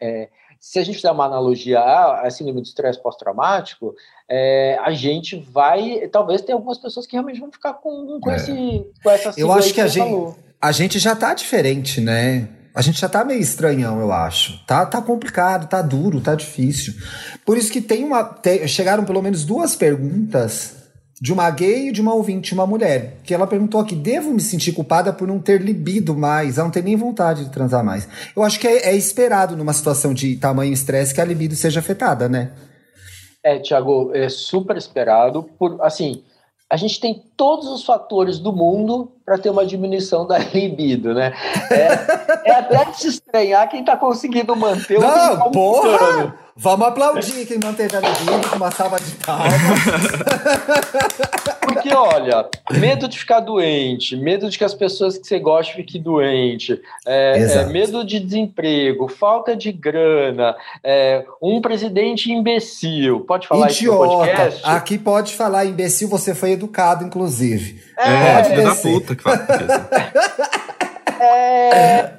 é, 0.00 0.06
é, 0.06 0.28
se 0.58 0.78
a 0.78 0.82
gente 0.82 0.96
fizer 0.96 1.10
uma 1.10 1.26
analogia 1.26 1.78
a, 1.78 2.26
a 2.26 2.30
síndrome 2.30 2.62
de 2.62 2.68
estresse 2.68 3.02
pós-traumático, 3.02 3.94
a 4.82 4.90
gente 4.92 5.36
vai, 5.36 6.08
talvez 6.10 6.40
tenha 6.40 6.56
algumas 6.56 6.78
pessoas 6.78 7.06
que 7.06 7.12
realmente 7.12 7.38
vão 7.38 7.52
ficar 7.52 7.74
com, 7.74 8.18
com, 8.18 8.30
esse, 8.32 8.86
com 9.02 9.10
essa 9.10 9.30
sigla. 9.30 9.50
Eu 9.50 9.52
acho 9.52 9.74
que, 9.74 9.80
a 9.82 9.86
gente, 9.86 10.34
a 10.60 10.72
gente 10.72 10.98
já 10.98 11.14
tá 11.14 11.34
diferente, 11.34 12.00
né? 12.00 12.48
A 12.74 12.80
gente 12.82 12.98
já 12.98 13.08
tá 13.08 13.24
meio 13.24 13.40
estranhão, 13.40 14.00
eu 14.00 14.10
acho. 14.10 14.64
Tá, 14.66 14.84
tá 14.84 15.00
complicado, 15.00 15.68
tá 15.68 15.80
duro, 15.80 16.20
tá 16.20 16.34
difícil. 16.34 16.94
Por 17.44 17.56
isso 17.56 17.70
que 17.70 17.80
tem 17.80 18.02
uma. 18.02 18.40
Chegaram 18.66 19.04
pelo 19.04 19.22
menos 19.22 19.44
duas 19.44 19.76
perguntas 19.76 20.83
de 21.20 21.32
uma 21.32 21.50
gay 21.50 21.88
e 21.88 21.92
de 21.92 22.00
uma 22.00 22.14
ouvinte, 22.14 22.54
uma 22.54 22.66
mulher, 22.66 23.18
que 23.22 23.32
ela 23.32 23.46
perguntou 23.46 23.80
aqui: 23.80 23.94
devo 23.94 24.32
me 24.32 24.40
sentir 24.40 24.72
culpada 24.72 25.12
por 25.12 25.28
não 25.28 25.38
ter 25.38 25.60
libido 25.60 26.16
mais, 26.16 26.58
a 26.58 26.64
não 26.64 26.70
ter 26.70 26.82
nem 26.82 26.96
vontade 26.96 27.44
de 27.44 27.50
transar 27.50 27.84
mais? 27.84 28.08
Eu 28.34 28.42
acho 28.42 28.58
que 28.58 28.66
é, 28.66 28.90
é 28.90 28.96
esperado 28.96 29.56
numa 29.56 29.72
situação 29.72 30.12
de 30.12 30.36
tamanho 30.36 30.72
estresse 30.72 31.14
que 31.14 31.20
a 31.20 31.24
libido 31.24 31.54
seja 31.54 31.80
afetada, 31.80 32.28
né? 32.28 32.52
É, 33.42 33.58
Tiago, 33.58 34.10
é 34.14 34.28
super 34.28 34.76
esperado. 34.76 35.42
Por, 35.58 35.78
assim, 35.82 36.24
a 36.70 36.76
gente 36.76 36.98
tem 36.98 37.22
todos 37.36 37.68
os 37.68 37.84
fatores 37.84 38.38
do 38.38 38.52
mundo 38.52 39.12
para 39.24 39.38
ter 39.38 39.50
uma 39.50 39.66
diminuição 39.66 40.26
da 40.26 40.38
libido, 40.52 41.14
né? 41.14 41.32
É, 41.70 42.50
é 42.50 42.54
até 42.54 42.84
de 42.86 42.96
se 42.98 43.08
estranhar 43.08 43.68
quem 43.68 43.80
está 43.80 43.96
conseguindo 43.96 44.56
manter 44.56 44.98
o 44.98 45.00
Não, 45.00 45.50
porra! 45.50 46.43
Vamos 46.56 46.86
aplaudir 46.86 47.46
quem 47.46 47.58
manteve 47.58 47.96
a 47.96 48.00
libido 48.00 48.48
com 48.48 48.56
uma 48.56 48.70
salva 48.70 49.00
de 49.00 49.10
palmas. 49.16 49.54
Porque, 51.60 51.92
olha, 51.92 52.48
medo 52.70 53.08
de 53.08 53.18
ficar 53.18 53.40
doente, 53.40 54.16
medo 54.16 54.48
de 54.48 54.56
que 54.56 54.62
as 54.62 54.74
pessoas 54.74 55.18
que 55.18 55.26
você 55.26 55.40
gosta 55.40 55.74
fiquem 55.74 56.00
doentes, 56.00 56.78
é, 57.04 57.38
é, 57.38 57.66
medo 57.66 58.04
de 58.04 58.20
desemprego, 58.20 59.08
falta 59.08 59.56
de 59.56 59.72
grana, 59.72 60.54
é, 60.82 61.24
um 61.42 61.60
presidente 61.60 62.30
imbecil. 62.30 63.20
Pode 63.20 63.48
falar 63.48 63.70
Idiota. 63.70 64.04
isso 64.04 64.12
no 64.12 64.18
podcast? 64.18 64.60
Aqui 64.64 64.96
pode 64.96 65.34
falar 65.34 65.64
imbecil, 65.64 66.08
você 66.08 66.34
foi 66.34 66.52
educado, 66.52 67.04
inclusive. 67.04 67.82
É, 67.98 68.52
é, 68.52 68.62
da 68.62 68.74
puta 68.76 69.16
que 69.16 69.22
fala. 69.22 69.40
É, 71.24 72.12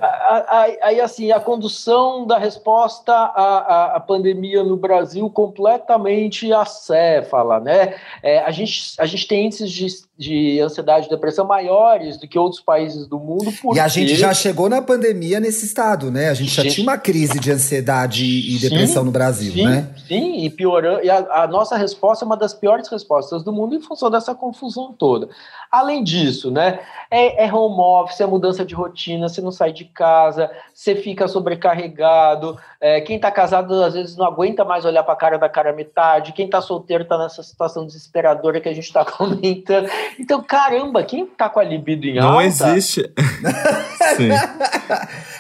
aí, 0.82 1.00
assim, 1.00 1.32
a 1.32 1.40
condução 1.40 2.26
da 2.26 2.38
resposta 2.38 3.14
à, 3.14 3.96
à, 3.96 4.00
pandemia 4.00 4.64
no 4.64 4.76
Brasil 4.76 5.30
completamente 5.30 6.52
acéfala, 6.52 7.60
né? 7.60 7.96
É, 8.24 8.40
a, 8.40 8.52
gente, 8.52 8.96
a 9.00 9.06
gente 9.06 9.28
tem 9.28 9.46
índices 9.46 9.72
de, 9.72 9.88
de 10.18 10.62
ansiedade 10.62 11.08
e 11.08 11.10
depressão 11.10 11.46
maiores 11.46 12.18
do 12.18 12.28
que 12.28 12.40
outros 12.40 12.62
países 12.62 13.06
do 13.06 13.20
mundo. 13.20 13.52
Porque... 13.62 13.78
E 13.78 13.82
a 13.82 13.88
gente 13.88 14.16
já 14.16 14.34
chegou 14.34 14.70
na 14.70 14.82
pandemia 14.82 15.40
nesse 15.40 15.66
estado, 15.66 16.10
né? 16.10 16.30
A 16.30 16.34
gente 16.34 16.54
já 16.54 16.64
gente... 16.64 16.76
tinha 16.76 16.88
uma 16.88 16.98
crise 16.98 17.38
de 17.40 17.52
ansiedade 17.52 18.24
e 18.24 18.58
depressão 18.58 19.02
sim, 19.02 19.06
no 19.06 19.12
Brasil, 19.12 19.54
sim, 19.54 19.66
né? 19.66 19.90
Sim, 20.08 20.46
e 20.46 20.50
piorando. 20.50 21.04
E 21.04 21.10
a, 21.10 21.44
a 21.44 21.48
nossa 21.48 21.76
resposta 21.76 22.24
é 22.24 22.28
uma 22.28 22.38
das 22.38 22.54
piores 22.54 22.88
respostas 22.88 23.44
do 23.44 23.52
mundo 23.52 23.76
em 23.76 23.82
função 23.82 24.10
dessa 24.10 24.34
confusão 24.34 24.94
toda. 24.94 25.28
Além 25.70 26.04
disso, 26.04 26.50
né? 26.50 26.80
É, 27.12 27.46
é 27.46 27.54
home 27.54 27.80
office, 27.80 28.22
é 28.22 28.26
mudança 28.26 28.64
de 28.64 28.74
rotina, 28.74 29.28
você 29.28 29.42
não 29.42 29.52
sai 29.52 29.74
de 29.74 29.84
casa, 29.84 30.50
você 30.74 30.96
fica 30.96 31.28
sobrecarregado. 31.28 32.58
É, 32.80 33.02
quem 33.02 33.18
está 33.18 33.30
casado 33.32 33.84
às 33.84 33.94
vezes 33.94 34.16
não 34.16 34.26
aguenta 34.26 34.64
mais 34.64 34.86
olhar 34.86 35.04
para 35.04 35.14
a 35.14 35.18
cara 35.18 35.38
da 35.38 35.50
cara 35.50 35.74
metade. 35.74 36.32
Quem 36.32 36.46
está 36.46 36.62
solteiro 36.62 37.04
está 37.04 37.18
nessa 37.18 37.44
situação 37.44 37.86
desesperadora 37.86 38.62
que 38.62 38.70
a 38.70 38.74
gente 38.74 38.86
está 38.86 39.04
comentando. 39.06 39.90
Então, 40.20 40.44
caramba, 40.44 41.04
quem 41.04 41.26
tá 41.26 41.50
com 41.50 41.60
a 41.60 41.64
libido 41.64 42.06
em 42.06 42.16
Não 42.16 42.40
alta... 42.40 42.76
existe. 42.76 43.02
Sim. 44.18 44.30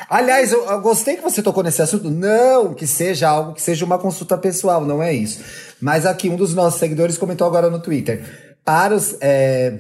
Aliás, 0.10 0.52
eu, 0.52 0.66
eu, 0.66 0.82
gostei 0.82 1.16
que 1.16 1.24
você 1.24 1.42
tocou 1.42 1.64
nesse 1.64 1.82
assunto. 1.82 2.10
Não 2.10 2.74
que 2.74 2.86
seja 2.86 3.30
algo 3.30 3.54
que 3.54 3.62
seja 3.62 3.86
uma 3.86 3.98
consulta 3.98 4.38
pessoal, 4.38 4.86
não 4.86 5.02
é 5.02 5.14
isso. 5.14 5.44
Mas 5.82 6.06
aqui 6.06 6.30
um 6.30 6.36
dos 6.36 6.54
nossos 6.54 6.80
seguidores 6.80 7.18
comentou 7.18 7.48
agora 7.48 7.70
no 7.70 7.80
Twitter. 7.80 8.56
Para 8.64 8.96
os. 8.96 9.18
É... 9.22 9.74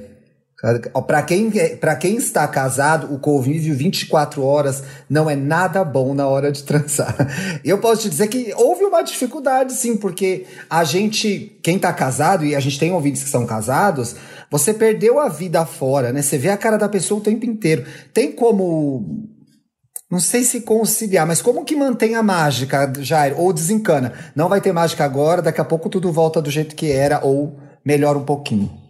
Para 1.06 1.21
quem, 1.21 1.52
pra 1.80 1.95
quem 1.95 2.15
está 2.15 2.48
casado, 2.48 3.13
o 3.13 3.19
convívio 3.19 3.76
24 3.76 4.41
horas 4.43 4.82
não 5.08 5.30
é 5.30 5.36
nada 5.36 5.84
bom 5.84 6.15
na 6.15 6.28
hora 6.28 6.52
de 6.52 6.63
transar. 6.63 7.15
Eu 7.63 7.78
posso 7.78 8.04
te 8.04 8.10
dizer 8.10 8.28
que 8.30 8.52
houve 8.56 8.84
uma 8.84 9.04
dificuldade, 9.04 9.74
sim, 9.74 9.95
porque 9.95 10.45
a 10.67 10.84
gente, 10.84 11.60
quem 11.62 11.76
está 11.76 11.93
casado, 11.93 12.43
e 12.45 12.56
a 12.56 12.60
gente 12.60 12.80
tem 12.80 12.91
ouvintes 12.91 13.21
que 13.21 13.30
são 13.30 13.45
casados, 13.45 14.15
você 14.50 14.74
perdeu 14.74 15.20
a 15.20 15.28
vida 15.28 15.66
fora, 15.66 16.12
né? 16.12 16.22
Você 16.22 16.38
vê 16.38 16.50
a 16.50 16.58
cara 16.58 16.78
da 16.78 16.90
pessoa 16.90 17.20
o 17.20 17.24
tempo 17.24 17.46
inteiro. 17.46 17.86
Tem 18.14 18.32
como. 18.32 19.30
Não 20.10 20.20
sei 20.20 20.44
se 20.44 20.62
conciliar, 20.62 21.26
mas 21.26 21.42
como 21.42 21.66
que 21.66 21.76
mantém 21.76 22.16
a 22.16 22.22
mágica, 22.22 22.94
Jair? 23.00 23.40
Ou 23.40 23.52
desencana? 23.52 24.14
Não 24.36 24.48
vai 24.48 24.62
ter 24.62 24.72
mágica 24.72 25.04
agora, 25.04 25.42
daqui 25.42 25.60
a 25.60 25.66
pouco 25.66 25.90
tudo 25.90 26.12
volta 26.12 26.42
do 26.42 26.52
jeito 26.52 26.76
que 26.76 26.92
era, 26.92 27.26
ou 27.26 27.60
melhora 27.84 28.18
um 28.18 28.24
pouquinho. 28.24 28.85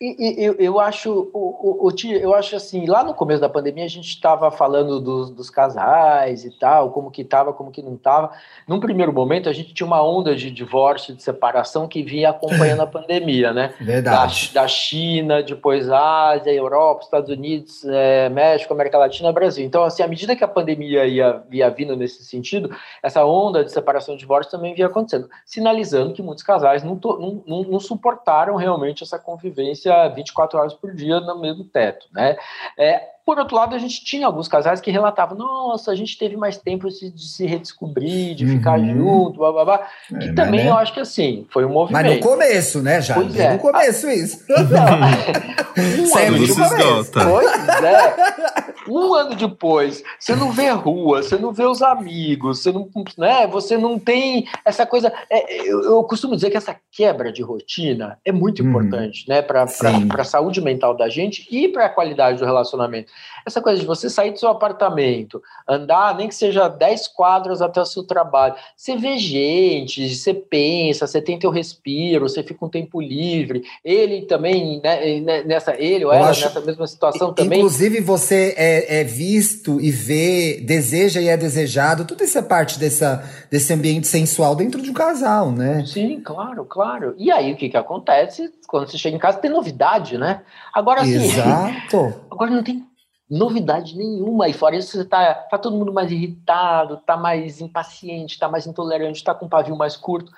E, 0.00 0.40
e, 0.40 0.44
eu, 0.44 0.54
eu 0.60 0.78
acho, 0.78 1.28
o, 1.34 1.88
o, 1.88 1.92
eu 2.04 2.32
acho 2.32 2.54
assim, 2.54 2.86
lá 2.86 3.02
no 3.02 3.12
começo 3.12 3.40
da 3.40 3.48
pandemia 3.48 3.84
a 3.84 3.88
gente 3.88 4.08
estava 4.08 4.48
falando 4.48 5.00
dos, 5.00 5.30
dos, 5.32 5.50
casais 5.50 6.44
e 6.44 6.56
tal, 6.56 6.92
como 6.92 7.10
que 7.10 7.22
estava, 7.22 7.52
como 7.52 7.72
que 7.72 7.82
não 7.82 7.96
estava. 7.96 8.30
Num 8.64 8.78
primeiro 8.78 9.12
momento 9.12 9.48
a 9.48 9.52
gente 9.52 9.74
tinha 9.74 9.86
uma 9.88 10.00
onda 10.00 10.36
de 10.36 10.52
divórcio, 10.52 11.16
de 11.16 11.22
separação 11.24 11.88
que 11.88 12.04
vinha 12.04 12.30
acompanhando 12.30 12.82
a 12.82 12.86
pandemia, 12.88 13.52
né? 13.52 13.74
Verdade. 13.80 14.52
Da, 14.54 14.62
da 14.62 14.68
China, 14.68 15.42
depois 15.42 15.90
Ásia, 15.90 16.52
Europa, 16.52 17.02
Estados 17.02 17.30
Unidos, 17.30 17.84
é, 17.84 18.28
México, 18.28 18.72
América 18.72 18.98
Latina, 18.98 19.32
Brasil. 19.32 19.66
Então, 19.66 19.82
assim, 19.82 20.04
à 20.04 20.06
medida 20.06 20.36
que 20.36 20.44
a 20.44 20.48
pandemia 20.48 21.06
ia, 21.06 21.42
ia 21.50 21.68
vindo 21.70 21.96
nesse 21.96 22.24
sentido, 22.24 22.70
essa 23.02 23.24
onda 23.24 23.64
de 23.64 23.72
separação 23.72 24.14
e 24.14 24.18
divórcio 24.18 24.52
também 24.52 24.74
vinha 24.74 24.86
acontecendo, 24.86 25.28
sinalizando 25.44 26.12
que 26.12 26.22
muitos 26.22 26.44
casais 26.44 26.84
não, 26.84 26.94
não, 26.94 27.42
não, 27.44 27.62
não 27.64 27.80
suportaram 27.80 28.54
realmente 28.54 29.02
essa 29.02 29.18
convivência 29.18 29.87
24 30.08 30.58
horas 30.58 30.74
por 30.74 30.94
dia 30.94 31.20
no 31.20 31.40
mesmo 31.40 31.64
teto, 31.64 32.06
né? 32.12 32.36
É, 32.76 33.17
por 33.28 33.38
outro 33.38 33.54
lado, 33.54 33.74
a 33.74 33.78
gente 33.78 34.02
tinha 34.02 34.26
alguns 34.26 34.48
casais 34.48 34.80
que 34.80 34.90
relatavam: 34.90 35.36
nossa, 35.36 35.90
a 35.90 35.94
gente 35.94 36.16
teve 36.16 36.34
mais 36.34 36.56
tempo 36.56 36.88
de, 36.88 37.12
se 37.14 37.44
redescobrir, 37.44 38.34
de 38.34 38.46
uhum. 38.46 38.52
ficar 38.52 38.78
junto, 38.78 39.38
blá 39.38 39.52
blá 39.52 39.64
blá. 39.66 39.86
É, 40.14 40.18
que 40.18 40.32
também 40.32 40.64
né? 40.64 40.70
eu 40.70 40.78
acho 40.78 40.94
que 40.94 41.00
assim, 41.00 41.46
foi 41.50 41.66
um 41.66 41.68
movimento. 41.68 42.06
Mas 42.06 42.16
no 42.16 42.22
começo, 42.22 42.82
né, 42.82 43.02
já? 43.02 43.12
Pois 43.16 43.38
é. 43.38 43.52
No 43.52 43.58
começo, 43.58 44.08
isso. 44.08 44.46
Não, 44.48 44.56
um 46.08 46.16
ano 46.16 46.38
depois. 46.46 47.10
Pois 47.10 47.82
é. 47.84 48.68
Um 48.88 49.14
ano 49.14 49.34
depois, 49.34 50.02
você 50.18 50.34
não 50.34 50.50
vê 50.50 50.70
rua, 50.70 51.22
você 51.22 51.36
não 51.36 51.52
vê 51.52 51.64
os 51.64 51.82
amigos, 51.82 52.62
você 52.62 52.72
não, 52.72 52.88
né, 53.18 53.46
você 53.46 53.76
não 53.76 53.98
tem 53.98 54.48
essa 54.64 54.86
coisa. 54.86 55.12
É, 55.28 55.68
eu, 55.68 55.82
eu, 55.82 56.02
costumo 56.04 56.34
dizer 56.34 56.48
que 56.48 56.56
essa 56.56 56.74
quebra 56.90 57.30
de 57.30 57.42
rotina 57.42 58.18
é 58.24 58.32
muito 58.32 58.62
hum. 58.62 58.70
importante, 58.70 59.28
né, 59.28 59.42
para 59.42 59.64
a 59.64 60.24
saúde 60.24 60.62
mental 60.62 60.96
da 60.96 61.10
gente 61.10 61.46
e 61.50 61.68
para 61.68 61.84
a 61.84 61.90
qualidade 61.90 62.38
do 62.38 62.46
relacionamento. 62.46 63.12
Essa 63.46 63.60
coisa 63.60 63.80
de 63.80 63.86
você 63.86 64.10
sair 64.10 64.32
do 64.32 64.38
seu 64.38 64.48
apartamento, 64.48 65.42
andar, 65.66 66.14
nem 66.16 66.28
que 66.28 66.34
seja 66.34 66.68
10 66.68 67.08
quadras 67.08 67.62
até 67.62 67.80
o 67.80 67.86
seu 67.86 68.02
trabalho, 68.04 68.54
você 68.76 68.96
vê 68.96 69.18
gente, 69.18 70.14
você 70.14 70.34
pensa, 70.34 71.06
você 71.06 71.20
tem 71.20 71.38
teu 71.38 71.50
respiro, 71.50 72.28
você 72.28 72.42
fica 72.42 72.64
um 72.64 72.68
tempo 72.68 73.00
livre. 73.00 73.62
Ele 73.84 74.22
também, 74.22 74.80
né, 74.82 75.20
né 75.20 75.42
nessa, 75.44 75.74
ele 75.80 76.04
ou 76.04 76.12
ela, 76.12 76.28
nessa 76.28 76.60
mesma 76.60 76.86
situação 76.86 77.32
também. 77.32 77.58
Inclusive, 77.58 78.00
você 78.00 78.54
é, 78.56 79.00
é, 79.00 79.04
visto 79.04 79.80
e 79.80 79.90
vê, 79.90 80.60
deseja 80.60 81.20
e 81.20 81.28
é 81.28 81.36
desejado, 81.36 82.04
tudo 82.04 82.24
isso 82.24 82.38
é 82.38 82.42
parte 82.42 82.78
dessa, 82.78 83.24
desse 83.50 83.72
ambiente 83.72 84.06
sensual 84.06 84.54
dentro 84.54 84.82
de 84.82 84.90
um 84.90 84.94
casal, 84.94 85.50
né? 85.50 85.84
Sim, 85.86 86.20
claro, 86.20 86.64
claro. 86.64 87.14
E 87.16 87.30
aí, 87.30 87.52
o 87.52 87.56
que 87.56 87.68
que 87.68 87.76
acontece? 87.76 88.52
Quando 88.66 88.90
você 88.90 88.98
chega 88.98 89.16
em 89.16 89.20
casa, 89.20 89.38
tem 89.38 89.50
novidade, 89.50 90.18
né? 90.18 90.42
Agora, 90.72 91.04
sim. 91.04 91.14
Exato. 91.14 92.14
agora 92.30 92.50
não 92.50 92.62
tem 92.62 92.86
novidade 93.30 93.96
nenhuma. 93.96 94.48
E 94.48 94.52
fora 94.52 94.76
isso, 94.76 94.96
você 94.96 95.04
tá, 95.04 95.34
tá 95.34 95.58
todo 95.58 95.76
mundo 95.76 95.92
mais 95.92 96.10
irritado, 96.10 96.98
tá 96.98 97.16
mais 97.16 97.60
impaciente, 97.60 98.38
tá 98.38 98.48
mais 98.48 98.66
intolerante, 98.66 99.22
tá 99.22 99.34
com 99.34 99.46
um 99.46 99.48
pavio 99.48 99.76
mais 99.76 99.96
curto. 99.96 100.32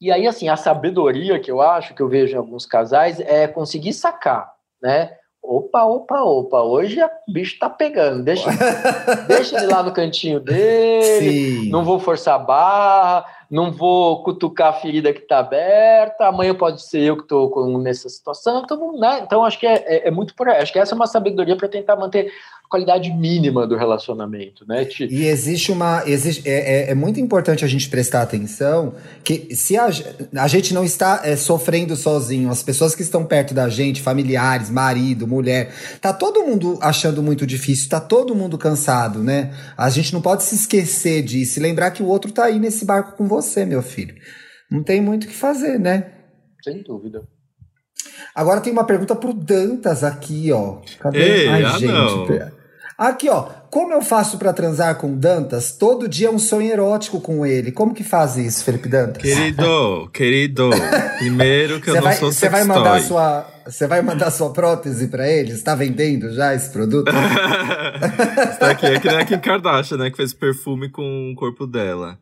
E 0.00 0.12
aí, 0.12 0.26
assim, 0.26 0.48
a 0.48 0.56
sabedoria 0.56 1.40
que 1.40 1.50
eu 1.50 1.60
acho, 1.60 1.94
que 1.94 2.02
eu 2.02 2.08
vejo 2.08 2.34
em 2.34 2.38
alguns 2.38 2.66
casais, 2.66 3.18
é 3.20 3.46
conseguir 3.48 3.92
sacar, 3.92 4.52
né? 4.80 5.16
Opa, 5.42 5.84
opa, 5.84 6.22
opa, 6.22 6.62
hoje 6.62 7.00
o 7.02 7.32
bicho 7.32 7.58
tá 7.58 7.70
pegando. 7.70 8.24
Deixa, 8.24 8.50
deixa 9.28 9.56
ele 9.56 9.72
lá 9.72 9.82
no 9.82 9.92
cantinho 9.92 10.40
dele. 10.40 11.30
Sim. 11.62 11.70
Não 11.70 11.84
vou 11.84 12.00
forçar 12.00 12.34
a 12.34 12.38
barra, 12.38 13.24
não 13.50 13.70
vou 13.70 14.22
cutucar 14.22 14.68
a 14.68 14.72
ferida 14.72 15.12
que 15.12 15.20
tá 15.20 15.38
aberta. 15.38 16.26
Amanhã 16.26 16.54
pode 16.54 16.82
ser 16.82 17.00
eu 17.00 17.16
que 17.16 17.22
estou 17.22 17.78
nessa 17.78 18.08
situação. 18.08 18.62
Então, 18.64 18.98
né? 18.98 19.20
então 19.24 19.44
acho 19.44 19.58
que 19.58 19.66
é, 19.66 19.84
é, 19.86 20.08
é 20.08 20.10
muito 20.10 20.34
por 20.34 20.48
aí. 20.48 20.60
Acho 20.60 20.72
que 20.72 20.78
essa 20.78 20.94
é 20.94 20.96
uma 20.96 21.06
sabedoria 21.06 21.56
para 21.56 21.68
tentar 21.68 21.96
manter 21.96 22.32
qualidade 22.68 23.12
mínima 23.12 23.66
do 23.66 23.76
relacionamento, 23.76 24.64
né? 24.66 24.86
E 24.98 25.26
existe 25.26 25.70
uma. 25.70 26.02
Existe, 26.06 26.48
é, 26.48 26.88
é, 26.88 26.90
é, 26.90 26.94
muito 26.94 27.20
importante 27.20 27.64
a 27.64 27.68
gente 27.68 27.88
prestar 27.88 28.22
atenção 28.22 28.94
que 29.22 29.54
se 29.54 29.76
a, 29.76 29.88
a 30.36 30.48
gente 30.48 30.74
não 30.74 30.84
está 30.84 31.20
é, 31.24 31.36
sofrendo 31.36 31.94
sozinho, 31.96 32.50
as 32.50 32.62
pessoas 32.62 32.94
que 32.94 33.02
estão 33.02 33.24
perto 33.24 33.54
da 33.54 33.68
gente, 33.68 34.02
familiares, 34.02 34.68
marido, 34.68 35.26
mulher, 35.26 35.72
tá 36.00 36.12
todo 36.12 36.42
mundo 36.42 36.78
achando 36.80 37.22
muito 37.22 37.46
difícil, 37.46 37.88
tá 37.88 38.00
todo 38.00 38.34
mundo 38.34 38.58
cansado, 38.58 39.22
né? 39.22 39.54
A 39.76 39.88
gente 39.88 40.12
não 40.12 40.20
pode 40.20 40.42
se 40.42 40.54
esquecer 40.54 41.22
disso 41.22 41.58
e 41.58 41.62
lembrar 41.62 41.92
que 41.92 42.02
o 42.02 42.06
outro 42.06 42.32
tá 42.32 42.44
aí 42.44 42.58
nesse 42.58 42.84
barco 42.84 43.16
com 43.16 43.28
você, 43.28 43.35
meu 43.64 43.82
filho. 43.82 44.14
Não 44.70 44.82
tem 44.82 45.00
muito 45.00 45.24
o 45.24 45.26
que 45.28 45.34
fazer, 45.34 45.78
né? 45.78 46.12
Sem 46.62 46.82
dúvida. 46.82 47.22
Agora 48.34 48.60
tem 48.60 48.72
uma 48.72 48.84
pergunta 48.84 49.14
pro 49.14 49.32
Dantas 49.32 50.04
aqui, 50.04 50.52
ó. 50.52 50.78
Cadê? 50.98 51.18
Ei, 51.18 51.48
Ai, 51.48 51.64
ah, 51.64 51.68
gente. 51.78 51.92
Não. 51.92 52.26
Aqui, 52.98 53.28
ó. 53.28 53.42
Como 53.70 53.92
eu 53.92 54.00
faço 54.00 54.38
para 54.38 54.52
transar 54.52 54.96
com 54.96 55.16
Dantas? 55.16 55.72
Todo 55.72 56.08
dia 56.08 56.28
é 56.28 56.30
um 56.30 56.38
sonho 56.38 56.70
erótico 56.70 57.20
com 57.20 57.44
ele. 57.44 57.70
Como 57.70 57.94
que 57.94 58.02
faz 58.02 58.36
isso, 58.36 58.64
Felipe 58.64 58.88
Dantas? 58.88 59.22
Querido, 59.22 60.08
querido. 60.12 60.70
Primeiro 61.18 61.80
que 61.80 61.90
eu 61.90 61.96
não 61.96 62.02
vai, 62.02 62.16
sou 62.16 62.32
Você 62.32 62.48
vai 62.48 62.64
mandar 62.64 63.02
sua 63.02 63.46
você 63.66 63.88
vai 63.88 64.00
mandar 64.00 64.30
sua 64.30 64.52
prótese 64.52 65.08
para 65.08 65.28
ele? 65.28 65.50
Está 65.50 65.74
vendendo 65.74 66.32
já 66.32 66.54
esse 66.54 66.70
produto? 66.70 67.10
Está 68.50 68.70
aqui, 68.70 68.86
é 68.86 69.00
que 69.00 69.08
nem 69.08 69.18
a 69.18 69.24
Kim 69.24 69.40
Kardashian, 69.40 69.96
né? 69.96 70.10
Que 70.10 70.16
fez 70.16 70.32
perfume 70.32 70.88
com 70.88 71.32
o 71.32 71.34
corpo 71.34 71.66
dela. 71.66 72.16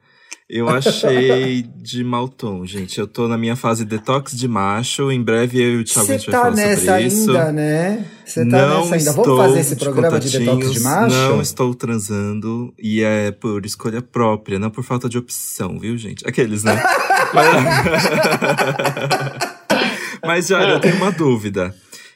Eu 0.55 0.69
achei 0.69 1.65
de 1.79 2.05
mau 2.05 2.29
tom, 2.29 2.65
gente. 2.65 3.01
Eu 3.01 3.09
tô 3.09 3.27
na 3.27 3.37
minha 3.37 3.57
fase 3.57 3.85
detox 3.85 4.37
de 4.37 4.47
macho. 4.47 5.11
Em 5.11 5.21
breve 5.21 5.61
eu 5.61 5.73
e 5.73 5.77
o 5.79 5.85
Thiago 5.85 6.07
Cê 6.07 6.13
a 6.13 6.17
gente 6.17 6.31
vai 6.31 6.33
tá 6.33 6.43
falar 6.43 6.55
nessa 6.55 7.01
isso. 7.01 7.31
ainda, 7.33 7.51
né? 7.51 8.07
Você 8.25 8.49
tá 8.49 8.69
não 8.69 8.83
nessa 8.83 8.95
ainda. 8.95 9.13
Vamos 9.15 9.37
fazer 9.37 9.59
esse 9.59 9.75
programa 9.75 10.21
de, 10.21 10.31
de 10.31 10.39
detox 10.39 10.71
de 10.71 10.79
macho? 10.79 11.17
Não 11.17 11.43
estou 11.43 11.75
transando 11.75 12.73
e 12.79 13.03
é 13.03 13.33
por 13.33 13.67
escolha 13.67 14.01
própria, 14.01 14.57
não 14.57 14.71
por 14.71 14.85
falta 14.85 15.09
de 15.09 15.19
opção, 15.19 15.77
viu, 15.77 15.99
gente? 15.99 16.25
Aqueles, 16.25 16.63
né? 16.63 16.81
Mas 20.25 20.47
já, 20.55 20.63
eu 20.63 20.79
tenho 20.79 20.99
uma 20.99 21.11
dúvida 21.11 21.75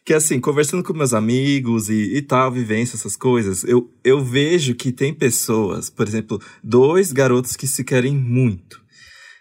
que 0.09 0.14
assim, 0.14 0.40
conversando 0.40 0.83
com 0.83 0.94
meus 0.94 1.12
amigos 1.12 1.90
e, 1.90 2.16
e 2.16 2.23
tal, 2.23 2.51
vivência, 2.51 2.97
essas 2.97 3.14
coisas, 3.14 3.62
eu, 3.64 3.92
eu 4.03 4.25
vejo 4.25 4.75
que 4.75 4.90
tem 4.90 5.12
pessoas, 5.12 5.90
por 5.90 6.09
exemplo, 6.09 6.40
dois 6.64 7.12
garotos 7.12 7.55
que 7.55 7.66
se 7.66 7.85
querem 7.85 8.16
muito. 8.16 8.81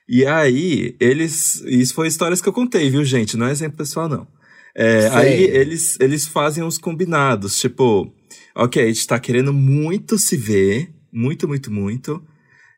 E 0.10 0.26
aí, 0.26 0.94
eles. 1.00 1.62
Isso 1.66 1.94
foi 1.94 2.10
histórias 2.10 2.42
que 2.42 2.50
eu 2.50 2.54
contei, 2.54 2.90
viu, 2.90 3.06
gente? 3.06 3.38
Não 3.38 3.48
é 3.48 3.52
exemplo 3.52 3.78
pessoal, 3.78 4.10
não. 4.10 4.28
É, 4.76 5.08
aí 5.14 5.42
eles, 5.46 5.98
eles 6.02 6.28
fazem 6.28 6.62
uns 6.62 6.78
combinados, 6.78 7.58
tipo, 7.62 8.14
ok, 8.54 8.84
a 8.84 8.88
gente 8.88 9.08
tá 9.08 9.18
querendo 9.18 9.54
muito 9.54 10.18
se 10.18 10.36
ver, 10.36 10.90
muito, 11.14 11.48
muito, 11.48 11.72
muito. 11.72 12.22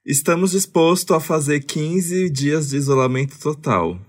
Estamos 0.06 0.52
dispostos 0.52 1.16
a 1.16 1.20
fazer 1.20 1.62
15 1.62 2.30
dias 2.30 2.70
de 2.70 2.78
isolamento 2.78 3.40
total. 3.40 4.00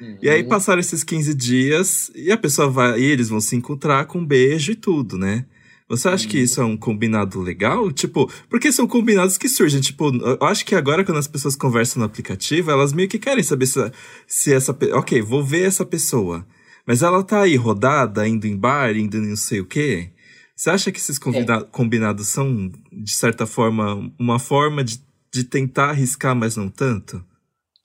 Uhum. 0.00 0.18
E 0.22 0.28
aí 0.28 0.42
uhum. 0.42 0.48
passaram 0.48 0.80
esses 0.80 1.04
15 1.04 1.34
dias 1.34 2.10
e 2.14 2.32
a 2.32 2.36
pessoa 2.36 2.68
vai. 2.68 3.00
E 3.00 3.04
eles 3.04 3.28
vão 3.28 3.40
se 3.40 3.54
encontrar 3.54 4.06
com 4.06 4.18
um 4.18 4.26
beijo 4.26 4.72
e 4.72 4.74
tudo, 4.74 5.18
né? 5.18 5.44
Você 5.88 6.08
acha 6.08 6.24
uhum. 6.24 6.30
que 6.30 6.38
isso 6.38 6.60
é 6.60 6.64
um 6.64 6.76
combinado 6.76 7.40
legal? 7.40 7.90
Tipo, 7.90 8.30
porque 8.48 8.70
são 8.70 8.86
combinados 8.86 9.36
que 9.36 9.48
surgem. 9.48 9.80
Tipo, 9.80 10.14
eu 10.14 10.46
acho 10.46 10.64
que 10.64 10.76
agora, 10.76 11.04
quando 11.04 11.18
as 11.18 11.26
pessoas 11.26 11.56
conversam 11.56 11.98
no 11.98 12.06
aplicativo, 12.06 12.70
elas 12.70 12.92
meio 12.92 13.08
que 13.08 13.18
querem 13.18 13.42
saber 13.42 13.66
se, 13.66 13.92
se 14.26 14.52
essa. 14.52 14.76
Ok, 14.92 15.20
vou 15.20 15.42
ver 15.42 15.66
essa 15.66 15.84
pessoa. 15.84 16.46
Mas 16.86 17.02
ela 17.02 17.22
tá 17.22 17.42
aí 17.42 17.56
rodada, 17.56 18.26
indo 18.26 18.46
em 18.46 18.56
bar, 18.56 18.96
indo 18.96 19.16
em 19.16 19.28
não 19.30 19.36
sei 19.36 19.60
o 19.60 19.66
quê. 19.66 20.10
Você 20.54 20.70
acha 20.70 20.92
que 20.92 20.98
esses 20.98 21.18
é. 21.18 21.64
combinados 21.70 22.28
são, 22.28 22.70
de 22.92 23.12
certa 23.12 23.46
forma, 23.46 24.12
uma 24.18 24.38
forma 24.38 24.84
de, 24.84 25.02
de 25.32 25.42
tentar 25.42 25.90
arriscar, 25.90 26.36
mas 26.36 26.56
não 26.56 26.68
tanto? 26.68 27.24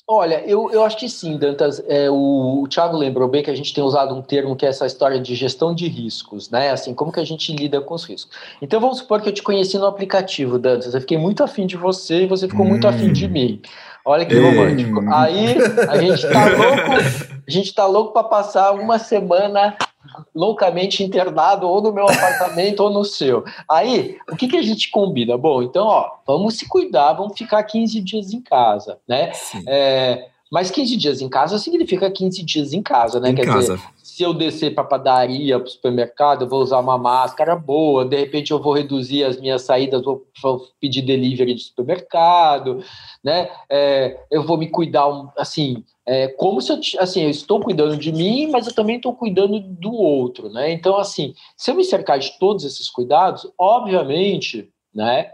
Olha, 0.08 0.44
eu, 0.46 0.70
eu 0.72 0.84
acho 0.84 0.98
que 0.98 1.10
sim, 1.10 1.36
Dantas. 1.36 1.84
É, 1.88 2.10
o, 2.12 2.62
o 2.62 2.68
Thiago 2.68 2.96
lembrou 2.96 3.28
bem 3.28 3.42
que 3.42 3.50
a 3.50 3.56
gente 3.56 3.74
tem 3.74 3.84
usado 3.84 4.14
um 4.14 4.22
termo 4.22 4.56
que 4.56 4.64
é 4.64 4.70
essa 4.70 4.86
história 4.86 5.20
de 5.20 5.34
gestão 5.34 5.74
de 5.74 5.88
riscos, 5.88 6.48
né? 6.52 6.70
Assim, 6.70 6.94
como 6.94 7.12
que 7.12 7.20
a 7.20 7.26
gente 7.26 7.52
lida 7.52 7.82
com 7.82 7.96
os 7.96 8.04
riscos. 8.04 8.32
Então 8.62 8.80
vamos 8.80 9.00
supor 9.00 9.20
que 9.20 9.30
eu 9.30 9.34
te 9.34 9.42
conheci 9.42 9.80
no 9.80 9.88
aplicativo, 9.88 10.60
Dantas. 10.60 10.94
Eu 10.94 11.02
fiquei 11.02 11.18
muito 11.18 11.44
afim 11.44 11.66
de 11.66 11.76
você 11.76 12.24
e 12.24 12.28
você 12.28 12.48
ficou 12.48 12.68
hum. 12.68 12.70
muito 12.70 12.88
afim 12.88 13.12
de 13.12 13.28
mim. 13.28 13.60
Olha 14.06 14.24
que 14.24 14.40
romântico. 14.40 15.02
Aí 15.12 15.56
a 15.90 15.98
gente 15.98 16.30
tá 16.30 16.46
louco, 16.54 16.92
a 17.48 17.52
gente 17.52 17.74
tá 17.74 17.86
louco 17.88 18.14
para 18.14 18.24
passar 18.24 18.74
uma 18.74 19.00
semana 19.00 19.76
loucamente 20.34 21.04
internado 21.04 21.68
ou 21.68 21.82
no 21.82 21.92
meu 21.92 22.06
apartamento 22.06 22.82
ou 22.82 22.90
no 22.90 23.04
seu. 23.04 23.44
Aí, 23.70 24.18
o 24.30 24.36
que, 24.36 24.48
que 24.48 24.58
a 24.58 24.62
gente 24.62 24.90
combina? 24.92 25.38
Bom, 25.38 25.62
então, 25.62 25.88
ó, 25.88 26.10
vamos 26.26 26.56
se 26.56 26.68
cuidar, 26.68 27.14
vamos 27.14 27.38
ficar 27.38 27.64
15 27.64 28.02
dias 28.02 28.34
em 28.34 28.42
casa, 28.42 29.00
né? 29.08 29.32
É, 29.68 30.28
mas 30.52 30.72
15 30.72 30.96
dias 30.96 31.22
em 31.22 31.30
casa 31.30 31.58
significa 31.58 32.10
15 32.10 32.44
dias 32.44 32.74
em 32.74 32.82
casa, 32.82 33.20
né? 33.20 33.32
Em 33.32 33.36
Quer 33.36 33.46
casa. 33.46 33.76
dizer, 33.76 33.90
se 34.02 34.24
eu 34.24 34.34
descer 34.34 34.74
para 34.74 34.84
padaria, 34.84 35.60
para 35.60 35.68
o 35.68 35.70
supermercado, 35.70 36.44
eu 36.44 36.48
vou 36.48 36.62
usar 36.62 36.80
uma 36.80 36.98
máscara 36.98 37.56
boa, 37.56 38.06
de 38.06 38.16
repente 38.16 38.52
eu 38.52 38.62
vou 38.62 38.74
reduzir 38.74 39.24
as 39.24 39.38
minhas 39.38 39.64
saídas, 39.64 40.04
vou, 40.04 40.26
vou 40.42 40.68
pedir 40.80 41.02
delivery 41.02 41.56
de 41.56 41.64
supermercado, 41.64 42.82
né? 43.24 43.50
É, 43.70 44.18
eu 44.32 44.44
vou 44.44 44.58
me 44.58 44.70
cuidar, 44.70 45.06
assim, 45.38 45.84
é, 46.06 46.28
como 46.28 46.62
se 46.62 46.72
eu, 46.72 46.80
assim, 47.00 47.24
eu 47.24 47.30
estou 47.30 47.60
cuidando 47.60 47.98
de 47.98 48.12
mim, 48.12 48.48
mas 48.48 48.68
eu 48.68 48.74
também 48.74 48.98
estou 48.98 49.14
cuidando 49.14 49.60
do 49.60 49.92
outro, 49.92 50.50
né? 50.50 50.72
Então, 50.72 50.98
assim, 50.98 51.34
se 51.58 51.72
eu 51.72 51.76
me 51.76 51.84
cercar 51.84 52.20
de 52.20 52.38
todos 52.38 52.64
esses 52.64 52.90
cuidados, 52.90 53.52
obviamente, 53.58 54.70
né? 54.94 55.32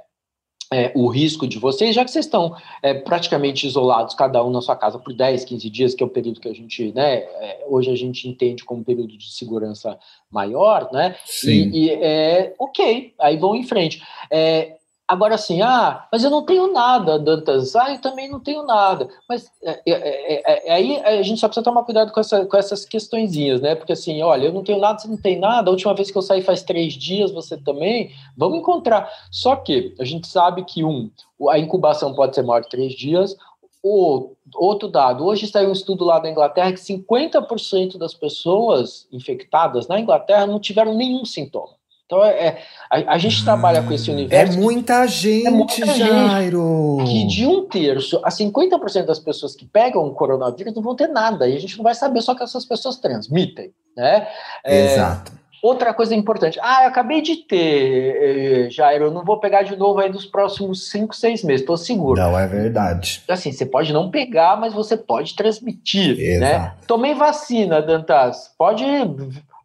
É, 0.73 0.89
o 0.95 1.09
risco 1.09 1.45
de 1.45 1.59
vocês, 1.59 1.93
já 1.93 2.05
que 2.05 2.09
vocês 2.09 2.23
estão 2.23 2.55
é, 2.81 2.93
praticamente 2.93 3.67
isolados, 3.67 4.15
cada 4.15 4.41
um 4.41 4.49
na 4.49 4.61
sua 4.61 4.73
casa, 4.73 4.97
por 4.97 5.13
10, 5.13 5.43
15 5.43 5.69
dias, 5.69 5.93
que 5.93 6.01
é 6.01 6.05
o 6.05 6.09
período 6.09 6.39
que 6.39 6.47
a 6.47 6.53
gente, 6.53 6.93
né, 6.93 7.15
é, 7.15 7.65
hoje 7.67 7.91
a 7.91 7.95
gente 7.95 8.25
entende 8.25 8.63
como 8.63 8.81
período 8.81 9.17
de 9.17 9.33
segurança 9.33 9.99
maior, 10.31 10.89
né? 10.93 11.17
Sim. 11.25 11.69
E, 11.73 11.87
e 11.87 11.89
é 11.89 12.55
ok, 12.57 13.13
aí 13.19 13.35
vão 13.35 13.53
em 13.53 13.63
frente. 13.63 14.01
É, 14.31 14.77
Agora, 15.11 15.35
assim, 15.35 15.61
ah, 15.61 16.07
mas 16.09 16.23
eu 16.23 16.29
não 16.29 16.41
tenho 16.41 16.71
nada, 16.71 17.19
Dantas. 17.19 17.75
Ah, 17.75 17.91
eu 17.91 17.99
também 17.99 18.29
não 18.29 18.39
tenho 18.39 18.63
nada. 18.63 19.09
Mas 19.27 19.51
é, 19.61 19.81
é, 19.85 20.69
é, 20.69 20.73
aí 20.73 21.01
a 21.03 21.21
gente 21.21 21.37
só 21.37 21.49
precisa 21.49 21.65
tomar 21.65 21.83
cuidado 21.83 22.13
com, 22.13 22.19
essa, 22.21 22.45
com 22.45 22.55
essas 22.55 22.85
questõezinhas, 22.85 23.59
né? 23.59 23.75
Porque 23.75 23.91
assim, 23.91 24.21
olha, 24.21 24.45
eu 24.45 24.53
não 24.53 24.63
tenho 24.63 24.79
nada, 24.79 24.99
você 24.99 25.09
não 25.09 25.17
tem 25.17 25.37
nada. 25.37 25.69
A 25.69 25.73
última 25.73 25.93
vez 25.93 26.09
que 26.09 26.17
eu 26.17 26.21
saí 26.21 26.41
faz 26.41 26.63
três 26.63 26.93
dias, 26.93 27.29
você 27.29 27.57
também. 27.57 28.11
Vamos 28.37 28.59
encontrar. 28.59 29.11
Só 29.29 29.57
que 29.57 29.93
a 29.99 30.05
gente 30.05 30.27
sabe 30.27 30.63
que, 30.63 30.81
um, 30.81 31.11
a 31.49 31.59
incubação 31.59 32.13
pode 32.13 32.33
ser 32.33 32.43
maior 32.43 32.61
de 32.61 32.69
três 32.69 32.93
dias. 32.93 33.35
O 33.83 34.31
outro 34.55 34.87
dado, 34.87 35.25
hoje 35.25 35.45
saiu 35.45 35.67
um 35.67 35.73
estudo 35.73 36.05
lá 36.05 36.19
da 36.19 36.29
Inglaterra 36.29 36.71
que 36.71 36.79
50% 36.79 37.97
das 37.97 38.13
pessoas 38.13 39.09
infectadas 39.11 39.89
na 39.89 39.99
Inglaterra 39.99 40.47
não 40.47 40.57
tiveram 40.57 40.93
nenhum 40.93 41.25
sintoma. 41.25 41.80
Então, 42.11 42.25
é, 42.25 42.57
a, 42.89 43.13
a 43.13 43.17
gente 43.17 43.41
trabalha 43.41 43.81
com 43.81 43.93
esse 43.93 44.11
universo. 44.11 44.57
É 44.57 44.61
muita 44.61 45.07
gente, 45.07 45.47
é 45.47 45.49
muita 45.49 45.85
Jairo. 45.85 46.97
Gente 47.05 47.09
que 47.09 47.27
de 47.27 47.47
um 47.47 47.65
terço 47.65 48.19
a 48.21 48.29
50% 48.29 49.05
das 49.05 49.17
pessoas 49.17 49.55
que 49.55 49.65
pegam 49.65 50.03
o 50.05 50.13
coronavírus 50.13 50.75
não 50.75 50.81
vão 50.81 50.93
ter 50.93 51.07
nada. 51.07 51.47
E 51.47 51.55
a 51.55 51.59
gente 51.59 51.77
não 51.77 51.83
vai 51.83 51.95
saber 51.95 52.21
só 52.21 52.35
que 52.35 52.43
essas 52.43 52.65
pessoas 52.65 52.97
transmitem. 52.97 53.71
Né? 53.95 54.27
Exato. 54.65 55.31
É, 55.31 55.65
outra 55.65 55.93
coisa 55.93 56.13
importante. 56.13 56.59
Ah, 56.61 56.83
eu 56.83 56.89
acabei 56.89 57.21
de 57.21 57.37
ter, 57.37 58.69
Jairo, 58.69 59.05
eu 59.05 59.11
não 59.11 59.23
vou 59.23 59.39
pegar 59.39 59.63
de 59.63 59.77
novo 59.77 60.01
aí 60.01 60.11
nos 60.11 60.25
próximos 60.25 60.89
5, 60.89 61.15
6 61.15 61.45
meses, 61.45 61.61
estou 61.61 61.77
seguro. 61.77 62.19
Não, 62.19 62.37
é 62.37 62.45
verdade. 62.45 63.23
Assim, 63.29 63.53
você 63.53 63.65
pode 63.65 63.93
não 63.93 64.11
pegar, 64.11 64.59
mas 64.59 64.73
você 64.73 64.97
pode 64.97 65.33
transmitir. 65.33 66.19
Exato. 66.19 66.41
Né? 66.41 66.73
Tomei 66.85 67.13
vacina, 67.13 67.81
Dantas. 67.81 68.53
Pode 68.57 68.83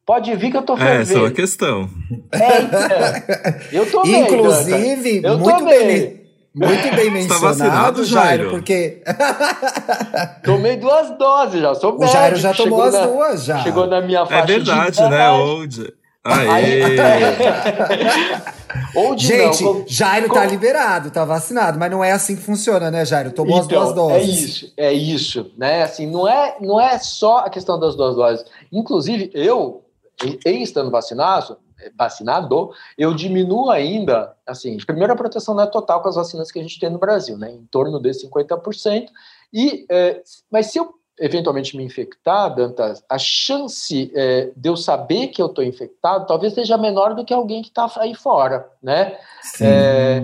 Pode 0.06 0.34
vir 0.36 0.52
que 0.52 0.56
eu 0.56 0.62
tô 0.62 0.76
fervendo. 0.76 0.98
É, 0.98 1.02
essa 1.02 1.14
é 1.14 1.18
uma 1.18 1.30
questão. 1.32 1.90
É, 2.30 2.60
então, 2.62 2.80
eu 3.72 3.90
tô 3.90 4.02
bem, 4.02 4.22
Inclusive, 4.22 5.20
eu 5.24 5.38
muito 5.38 5.58
tô 5.58 5.64
bem. 5.64 5.86
bem. 5.86 6.26
Muito 6.54 6.96
bem 6.96 7.10
mencionado, 7.10 7.28
tá 7.28 7.38
vacinado, 7.38 8.04
Jairo, 8.04 8.44
Jairo? 8.44 8.50
porque 8.50 9.02
tomei 10.42 10.78
duas 10.78 11.10
doses 11.18 11.60
já, 11.60 11.74
sou 11.74 12.02
o 12.02 12.06
Jairo 12.06 12.36
já 12.36 12.54
tomou 12.54 12.82
as 12.82 12.94
na, 12.94 13.06
duas 13.06 13.44
já. 13.44 13.58
Chegou 13.58 13.86
na 13.86 14.00
minha 14.00 14.24
faixa 14.24 14.42
É 14.42 14.46
verdade, 14.46 14.96
de 14.96 15.08
né, 15.10 15.30
Old? 15.32 15.92
Aê. 16.24 16.96
De 19.16 19.26
Gente, 19.26 19.62
não, 19.62 19.84
Jairo 19.86 20.28
tá 20.28 20.44
liberado, 20.44 21.10
tá 21.10 21.24
vacinado, 21.24 21.78
mas 21.78 21.90
não 21.90 22.02
é 22.02 22.12
assim 22.12 22.34
que 22.34 22.42
funciona, 22.42 22.90
né, 22.90 23.04
Jairo? 23.04 23.30
Tomou 23.30 23.58
então, 23.62 23.82
as 23.82 23.92
duas 23.92 23.94
doses. 23.94 24.22
É 24.22 24.22
isso, 24.24 24.72
é 24.76 24.92
isso, 24.92 25.52
né? 25.56 25.82
Assim, 25.82 26.06
não 26.06 26.26
é, 26.26 26.56
não 26.60 26.80
é 26.80 26.98
só 26.98 27.40
a 27.40 27.50
questão 27.50 27.78
das 27.78 27.94
duas 27.94 28.16
doses. 28.16 28.44
Inclusive, 28.72 29.30
eu, 29.34 29.82
em 30.44 30.62
estando 30.62 30.90
vacinado, 30.90 31.58
vacinado, 31.94 32.70
eu 32.96 33.14
diminuo 33.14 33.70
ainda, 33.70 34.34
assim, 34.46 34.76
primeiro 34.78 35.12
a 35.12 35.16
proteção 35.16 35.54
não 35.54 35.62
é 35.62 35.66
total 35.66 36.00
com 36.00 36.08
as 36.08 36.16
vacinas 36.16 36.50
que 36.50 36.58
a 36.58 36.62
gente 36.62 36.80
tem 36.80 36.90
no 36.90 36.98
Brasil, 36.98 37.36
né? 37.36 37.52
Em 37.52 37.66
torno 37.66 38.00
de 38.00 38.10
50%. 38.10 39.08
E, 39.52 39.86
é, 39.90 40.22
mas 40.50 40.66
se 40.66 40.78
eu 40.78 40.94
eventualmente 41.18 41.76
me 41.76 41.82
infectar, 41.82 42.54
Dantas, 42.54 43.02
a 43.08 43.18
chance 43.18 44.10
é, 44.14 44.50
de 44.54 44.68
eu 44.68 44.76
saber 44.76 45.28
que 45.28 45.40
eu 45.40 45.46
estou 45.46 45.64
infectado 45.64 46.26
talvez 46.26 46.52
seja 46.52 46.76
menor 46.76 47.14
do 47.14 47.24
que 47.24 47.32
alguém 47.32 47.62
que 47.62 47.68
está 47.68 47.90
aí 47.96 48.14
fora, 48.14 48.68
né? 48.82 49.16
É, 49.60 50.20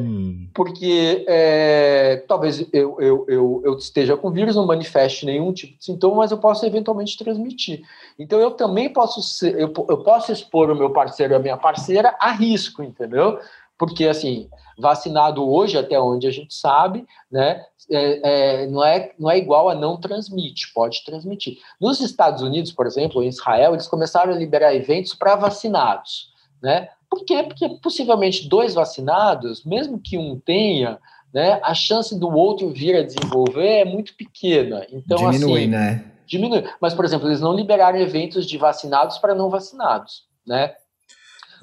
porque 0.54 1.24
é, 1.26 2.24
talvez 2.28 2.66
eu, 2.72 3.00
eu, 3.00 3.24
eu, 3.28 3.62
eu, 3.64 3.78
esteja 3.78 4.16
com 4.16 4.30
vírus, 4.30 4.56
não 4.56 4.66
manifeste 4.66 5.24
nenhum 5.24 5.52
tipo 5.52 5.78
de 5.78 5.84
sintoma, 5.84 6.16
mas 6.16 6.30
eu 6.30 6.38
posso 6.38 6.66
eventualmente 6.66 7.16
transmitir. 7.16 7.82
Então 8.18 8.38
eu 8.38 8.50
também 8.50 8.92
posso 8.92 9.22
ser, 9.22 9.54
eu, 9.58 9.72
eu 9.88 9.98
posso 9.98 10.32
expor 10.32 10.70
o 10.70 10.76
meu 10.76 10.90
parceiro 10.90 11.32
e 11.32 11.36
a 11.36 11.38
minha 11.38 11.56
parceira 11.56 12.14
a 12.20 12.32
risco, 12.32 12.82
entendeu? 12.82 13.38
Porque 13.82 14.06
assim, 14.06 14.48
vacinado 14.78 15.44
hoje, 15.44 15.76
até 15.76 15.98
onde 15.98 16.24
a 16.28 16.30
gente 16.30 16.54
sabe, 16.54 17.04
né, 17.28 17.64
é, 17.90 18.60
é, 18.62 18.66
não, 18.68 18.84
é, 18.84 19.12
não 19.18 19.28
é 19.28 19.36
igual 19.36 19.68
a 19.68 19.74
não 19.74 19.96
transmite, 19.96 20.72
pode 20.72 21.04
transmitir. 21.04 21.58
Nos 21.80 21.98
Estados 21.98 22.42
Unidos, 22.42 22.70
por 22.70 22.86
exemplo, 22.86 23.24
em 23.24 23.26
Israel, 23.26 23.72
eles 23.72 23.88
começaram 23.88 24.32
a 24.32 24.36
liberar 24.36 24.72
eventos 24.72 25.14
para 25.14 25.34
vacinados. 25.34 26.32
Né? 26.62 26.90
Por 27.10 27.24
quê? 27.24 27.42
Porque 27.42 27.70
possivelmente 27.82 28.48
dois 28.48 28.72
vacinados, 28.72 29.64
mesmo 29.64 29.98
que 29.98 30.16
um 30.16 30.38
tenha, 30.38 31.00
né, 31.34 31.58
a 31.64 31.74
chance 31.74 32.16
do 32.16 32.30
outro 32.30 32.70
vir 32.70 32.94
a 32.94 33.02
desenvolver 33.02 33.80
é 33.80 33.84
muito 33.84 34.14
pequena. 34.14 34.86
Então, 34.92 35.28
diminui, 35.28 35.62
assim, 35.62 35.66
né? 35.66 36.04
Diminui. 36.24 36.64
Mas, 36.80 36.94
por 36.94 37.04
exemplo, 37.04 37.26
eles 37.26 37.40
não 37.40 37.52
liberaram 37.52 37.98
eventos 37.98 38.46
de 38.46 38.56
vacinados 38.56 39.18
para 39.18 39.34
não 39.34 39.50
vacinados. 39.50 40.30
Né? 40.46 40.72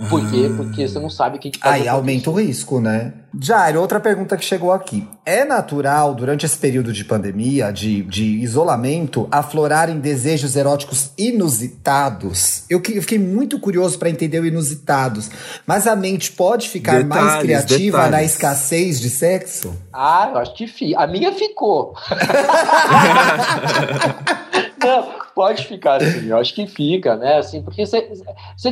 Por 0.07 0.29
quê? 0.29 0.49
Porque 0.55 0.87
você 0.87 0.97
não 0.97 1.09
sabe 1.09 1.39
quem 1.39 1.51
que 1.51 1.59
tá 1.59 1.71
Aí 1.71 1.85
aumenta 1.85 2.29
o 2.29 2.33
risco, 2.33 2.79
né? 2.79 3.11
Jairo, 3.37 3.81
outra 3.81 3.99
pergunta 3.99 4.37
que 4.37 4.45
chegou 4.45 4.71
aqui. 4.71 5.05
É 5.25 5.43
natural, 5.43 6.15
durante 6.15 6.45
esse 6.45 6.57
período 6.57 6.93
de 6.93 7.03
pandemia, 7.03 7.69
de, 7.71 8.01
de 8.03 8.23
isolamento, 8.23 9.27
aflorarem 9.29 9.99
desejos 9.99 10.55
eróticos 10.55 11.11
inusitados? 11.17 12.63
Eu, 12.69 12.81
eu 12.89 13.01
fiquei 13.01 13.19
muito 13.19 13.59
curioso 13.59 13.99
para 13.99 14.09
entender 14.09 14.39
o 14.39 14.45
inusitados. 14.45 15.29
Mas 15.67 15.85
a 15.85 15.97
mente 15.97 16.31
pode 16.31 16.69
ficar 16.69 17.03
Detalhes, 17.03 17.25
mais 17.25 17.41
criativa 17.41 17.97
detalhes. 17.97 18.11
na 18.11 18.23
escassez 18.23 19.01
de 19.01 19.09
sexo? 19.09 19.75
Ah, 19.91 20.29
eu 20.31 20.37
acho 20.37 20.55
que 20.55 20.65
fi... 20.65 20.95
a 20.95 21.05
minha 21.05 21.33
ficou. 21.33 21.93
Não, 24.81 25.09
pode 25.39 25.65
ficar 25.65 26.01
assim, 26.03 26.27
eu 26.27 26.35
acho 26.35 26.53
que 26.53 26.67
fica, 26.67 27.15
né? 27.15 27.37
Assim, 27.37 27.61
porque 27.61 27.85
você, 27.85 28.01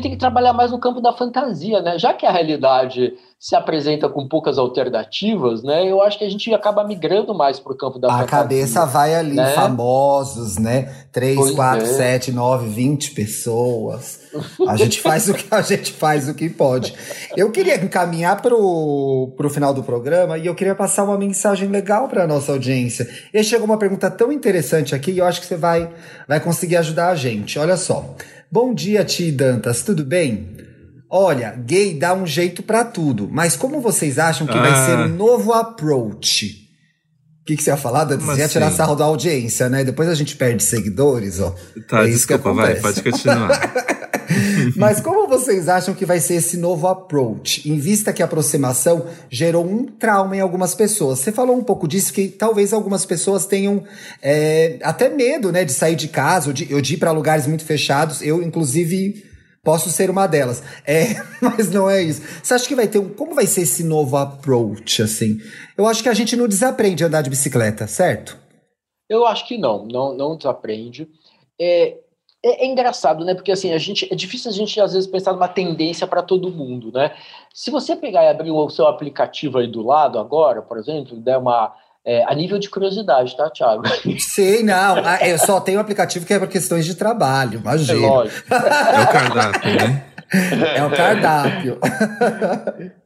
tem 0.01 0.11
que 0.11 0.17
trabalhar 0.17 0.51
mais 0.51 0.69
no 0.69 0.77
campo 0.77 0.99
da 0.99 1.13
fantasia, 1.13 1.81
né? 1.81 1.97
Já 1.97 2.13
que 2.13 2.25
a 2.25 2.29
realidade 2.29 3.13
se 3.39 3.55
apresenta 3.55 4.09
com 4.09 4.27
poucas 4.27 4.57
alternativas, 4.57 5.63
né? 5.63 5.89
Eu 5.89 6.01
acho 6.01 6.17
que 6.17 6.25
a 6.25 6.29
gente 6.29 6.51
acaba 6.53 6.83
migrando 6.83 7.33
mais 7.33 7.59
para 7.59 7.71
o 7.71 7.77
campo 7.77 7.99
da 7.99 8.07
a 8.07 8.11
fantasia. 8.11 8.37
A 8.37 8.41
cabeça 8.41 8.85
vai 8.85 9.13
ali, 9.13 9.35
né? 9.35 9.51
famosos, 9.51 10.57
né? 10.57 10.91
3, 11.13 11.35
Pois 11.35 11.51
4, 11.51 11.85
é. 11.85 11.87
7, 11.87 12.31
9, 12.31 12.67
20 12.67 13.11
pessoas. 13.11 14.19
A 14.67 14.75
gente 14.75 14.99
faz 14.99 15.29
o 15.29 15.33
que 15.35 15.45
a 15.51 15.61
gente 15.61 15.93
faz 15.93 16.27
o 16.27 16.33
que 16.33 16.49
pode. 16.49 16.93
Eu 17.35 17.51
queria 17.51 17.75
encaminhar 17.75 18.41
pro, 18.41 19.33
pro 19.37 19.49
final 19.49 19.73
do 19.73 19.83
programa 19.83 20.37
e 20.37 20.47
eu 20.47 20.55
queria 20.55 20.75
passar 20.75 21.03
uma 21.03 21.17
mensagem 21.17 21.69
legal 21.69 22.07
para 22.07 22.27
nossa 22.27 22.51
audiência. 22.51 23.07
E 23.31 23.43
chegou 23.43 23.65
uma 23.65 23.77
pergunta 23.77 24.09
tão 24.09 24.31
interessante 24.31 24.95
aqui 24.95 25.11
e 25.11 25.19
eu 25.19 25.25
acho 25.25 25.39
que 25.41 25.47
você 25.47 25.55
vai, 25.55 25.89
vai 26.27 26.39
conseguir 26.39 26.56
ajudar 26.75 27.09
a 27.09 27.15
gente. 27.15 27.59
Olha 27.59 27.77
só. 27.77 28.15
Bom 28.51 28.73
dia, 28.73 29.03
Ti 29.03 29.31
Dantas, 29.31 29.81
tudo 29.83 30.03
bem? 30.05 30.55
Olha, 31.09 31.51
gay 31.65 31.93
dá 31.93 32.13
um 32.13 32.25
jeito 32.25 32.61
pra 32.63 32.83
tudo, 32.83 33.29
mas 33.31 33.55
como 33.55 33.79
vocês 33.79 34.17
acham 34.19 34.45
que 34.47 34.57
vai 34.57 34.71
Ah. 34.71 34.85
ser 34.85 34.97
um 34.97 35.07
novo 35.09 35.53
approach? 35.53 36.63
O 37.41 37.45
que, 37.47 37.55
que 37.55 37.63
você 37.63 37.69
ia 37.69 37.77
falar? 37.77 38.03
Dantas? 38.03 38.25
Você 38.25 38.41
ia 38.41 38.47
tirar 38.49 38.67
assim? 38.67 38.75
sarro 38.77 38.95
da 38.95 39.05
audiência, 39.05 39.69
né? 39.69 39.83
Depois 39.85 40.09
a 40.09 40.15
gente 40.15 40.35
perde 40.35 40.63
seguidores, 40.63 41.39
ó. 41.39 41.55
Tá, 41.87 42.03
É 42.03 42.09
isso 42.09 42.27
que 42.27 42.33
desculpa, 42.33 42.53
vai, 42.53 42.75
pode 42.75 43.01
continuar. 43.03 43.49
Mas 44.75 44.99
como 44.99 45.27
vocês 45.27 45.67
acham 45.67 45.93
que 45.93 46.05
vai 46.05 46.19
ser 46.19 46.35
esse 46.35 46.57
novo 46.57 46.87
approach? 46.87 47.69
Em 47.69 47.77
vista 47.77 48.13
que 48.13 48.21
a 48.21 48.25
aproximação 48.25 49.05
gerou 49.29 49.65
um 49.65 49.85
trauma 49.85 50.35
em 50.35 50.39
algumas 50.39 50.75
pessoas. 50.75 51.19
Você 51.19 51.31
falou 51.31 51.55
um 51.55 51.63
pouco 51.63 51.87
disso, 51.87 52.13
que 52.13 52.27
talvez 52.27 52.73
algumas 52.73 53.05
pessoas 53.05 53.45
tenham 53.45 53.83
é, 54.21 54.77
até 54.81 55.09
medo, 55.09 55.51
né, 55.51 55.65
de 55.65 55.73
sair 55.73 55.95
de 55.95 56.07
casa, 56.07 56.47
ou 56.47 56.53
de, 56.53 56.73
ou 56.73 56.81
de 56.81 56.95
ir 56.95 56.97
para 56.97 57.11
lugares 57.11 57.47
muito 57.47 57.65
fechados. 57.65 58.21
Eu, 58.21 58.41
inclusive, 58.41 59.25
posso 59.63 59.89
ser 59.89 60.09
uma 60.09 60.27
delas. 60.27 60.63
É, 60.85 61.15
mas 61.41 61.69
não 61.69 61.89
é 61.89 62.01
isso. 62.01 62.21
Você 62.41 62.53
acha 62.53 62.67
que 62.67 62.75
vai 62.75 62.87
ter 62.87 62.99
um. 62.99 63.09
Como 63.09 63.35
vai 63.35 63.45
ser 63.45 63.61
esse 63.61 63.83
novo 63.83 64.15
approach, 64.17 65.01
assim? 65.01 65.39
Eu 65.77 65.85
acho 65.85 66.01
que 66.01 66.09
a 66.09 66.13
gente 66.13 66.35
não 66.35 66.47
desaprende 66.47 67.03
a 67.03 67.07
andar 67.07 67.21
de 67.21 67.29
bicicleta, 67.29 67.85
certo? 67.87 68.37
Eu 69.09 69.25
acho 69.25 69.47
que 69.47 69.57
não, 69.57 69.85
não, 69.85 70.15
não 70.15 70.37
desaprende. 70.37 71.07
É, 71.59 71.97
é, 72.43 72.65
é, 72.65 72.67
engraçado, 72.67 73.25
né? 73.25 73.33
Porque 73.33 73.51
assim, 73.51 73.73
a 73.73 73.77
gente 73.77 74.07
é 74.11 74.15
difícil 74.15 74.51
a 74.51 74.53
gente 74.53 74.79
às 74.79 74.93
vezes 74.93 75.09
pensar 75.09 75.33
numa 75.33 75.47
tendência 75.47 76.05
para 76.05 76.21
todo 76.21 76.51
mundo, 76.51 76.91
né? 76.91 77.13
Se 77.53 77.71
você 77.71 77.95
pegar 77.95 78.23
e 78.23 78.29
abrir 78.29 78.51
o 78.51 78.69
seu 78.69 78.87
aplicativo 78.87 79.57
aí 79.57 79.67
do 79.67 79.81
lado 79.81 80.19
agora, 80.19 80.61
por 80.61 80.77
exemplo, 80.77 81.17
der 81.17 81.37
uma 81.37 81.73
é, 82.05 82.23
a 82.23 82.33
nível 82.33 82.57
de 82.57 82.69
curiosidade, 82.69 83.35
tá, 83.35 83.49
Thiago? 83.49 83.83
Sei, 84.19 84.63
não. 84.63 84.95
Ah, 85.03 85.27
eu 85.27 85.37
só 85.37 85.59
tenho 85.59 85.77
um 85.77 85.81
aplicativo 85.81 86.25
que 86.25 86.33
é 86.33 86.39
para 86.39 86.47
questões 86.47 86.85
de 86.85 86.95
trabalho, 86.95 87.59
imagina. 87.59 87.99
É 87.99 88.09
lógico. 88.09 88.53
É 88.53 89.01
o 89.01 89.07
cardápio, 89.11 89.75
né? 89.75 90.05
É 90.75 90.85
o 90.85 90.91
cardápio. 90.91 91.79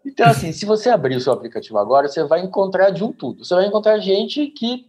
Então, 0.05 0.27
assim, 0.27 0.51
se 0.51 0.65
você 0.65 0.89
abrir 0.89 1.15
o 1.15 1.21
seu 1.21 1.31
aplicativo 1.31 1.79
agora, 1.79 2.07
você 2.07 2.23
vai 2.25 2.41
encontrar 2.41 2.89
de 2.89 3.03
um 3.03 3.11
tudo. 3.11 3.45
Você 3.45 3.55
vai 3.55 3.65
encontrar 3.65 3.97
gente 3.99 4.47
que 4.47 4.85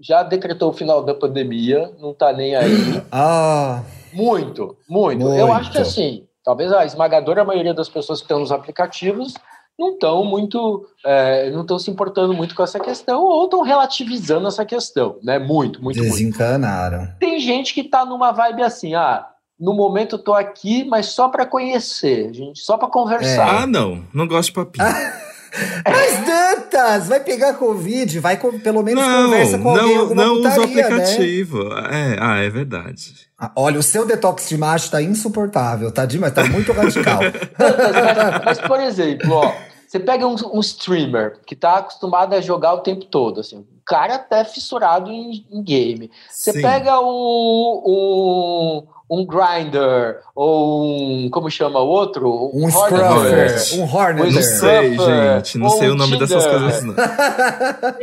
já 0.00 0.22
decretou 0.22 0.70
o 0.70 0.72
final 0.72 1.02
da 1.02 1.14
pandemia, 1.14 1.92
não 2.00 2.14
tá 2.14 2.32
nem 2.32 2.54
aí. 2.54 3.02
Ah. 3.10 3.82
Muito, 4.12 4.76
muito, 4.88 5.20
muito. 5.20 5.38
Eu 5.38 5.52
acho 5.52 5.70
que 5.70 5.78
assim, 5.78 6.26
talvez 6.44 6.72
a 6.72 6.84
esmagadora 6.84 7.44
maioria 7.44 7.74
das 7.74 7.88
pessoas 7.88 8.20
que 8.20 8.24
estão 8.24 8.38
nos 8.38 8.50
aplicativos 8.50 9.34
não 9.78 9.92
estão 9.92 10.24
muito, 10.24 10.86
é, 11.04 11.50
não 11.50 11.60
estão 11.60 11.78
se 11.78 11.90
importando 11.90 12.34
muito 12.34 12.54
com 12.54 12.62
essa 12.62 12.80
questão 12.80 13.22
ou 13.22 13.44
estão 13.44 13.62
relativizando 13.62 14.48
essa 14.48 14.64
questão, 14.64 15.18
né? 15.22 15.38
Muito, 15.38 15.82
muito, 15.82 16.00
Desencanaram. 16.00 16.98
Muito. 16.98 17.18
Tem 17.18 17.38
gente 17.38 17.72
que 17.72 17.82
está 17.82 18.04
numa 18.04 18.32
vibe 18.32 18.62
assim, 18.62 18.94
ah, 18.94 19.26
no 19.58 19.74
momento 19.74 20.16
eu 20.16 20.18
tô 20.18 20.34
aqui, 20.34 20.84
mas 20.84 21.06
só 21.06 21.28
para 21.28 21.46
conhecer, 21.46 22.32
gente, 22.34 22.60
só 22.60 22.76
para 22.76 22.88
conversar. 22.88 23.54
É. 23.54 23.58
Ah, 23.62 23.66
não, 23.66 24.04
não 24.12 24.26
gosto 24.26 24.48
de 24.48 24.54
papinho. 24.54 24.86
Mas 25.86 26.26
Dantas, 26.26 27.08
vai 27.08 27.20
pegar 27.20 27.54
Covid, 27.54 28.20
vai 28.20 28.36
com, 28.36 28.58
pelo 28.58 28.82
menos 28.82 29.04
não, 29.04 29.24
conversa 29.24 29.58
com 29.58 29.68
alguém 29.70 29.96
não, 29.96 30.14
não 30.14 30.34
usa 30.34 30.60
o 30.60 30.66
né? 30.66 30.82
aplicativo. 30.82 31.68
Né? 31.68 32.14
É, 32.14 32.16
ah, 32.20 32.36
é 32.38 32.50
verdade. 32.50 33.14
Ah, 33.38 33.52
olha, 33.54 33.78
o 33.78 33.82
seu 33.82 34.06
detox 34.06 34.48
de 34.48 34.58
macho 34.58 34.90
tá 34.90 35.00
insuportável, 35.00 35.92
tá 35.92 36.04
demais, 36.04 36.32
tá 36.32 36.44
muito 36.44 36.72
radical. 36.72 37.20
mas, 37.22 38.44
mas, 38.44 38.60
por 38.60 38.80
exemplo, 38.80 39.32
ó, 39.32 39.52
você 39.86 39.98
pega 39.98 40.26
um, 40.26 40.36
um, 40.52 40.60
streamer 40.60 41.38
que 41.46 41.56
tá 41.56 41.76
acostumado 41.76 42.34
a 42.34 42.40
jogar 42.40 42.74
o 42.74 42.80
tempo 42.80 43.06
todo, 43.06 43.40
assim, 43.40 43.58
o 43.58 43.66
cara 43.86 44.16
até 44.16 44.44
fissurado 44.44 45.10
em, 45.10 45.46
em 45.50 45.62
game. 45.62 46.10
Você 46.28 46.52
Sim. 46.52 46.62
pega 46.62 47.00
um, 47.00 47.82
um 47.86 48.86
um 49.10 49.24
grinder 49.24 50.20
ou 50.34 50.84
um 50.84 51.30
como 51.30 51.50
chama 51.50 51.80
o 51.80 51.86
outro 51.86 52.50
um 52.52 52.70
scruffer 52.70 53.78
um 53.78 53.84
hornet 53.84 54.34
não 54.34 54.42
sei 54.42 54.98
gente 54.98 55.58
não 55.58 55.70
sei 55.70 55.88
o 55.88 55.94
nome 55.94 56.12
Tinder. 56.12 56.28
dessas 56.28 56.46
coisas 56.46 56.84
não. 56.84 56.94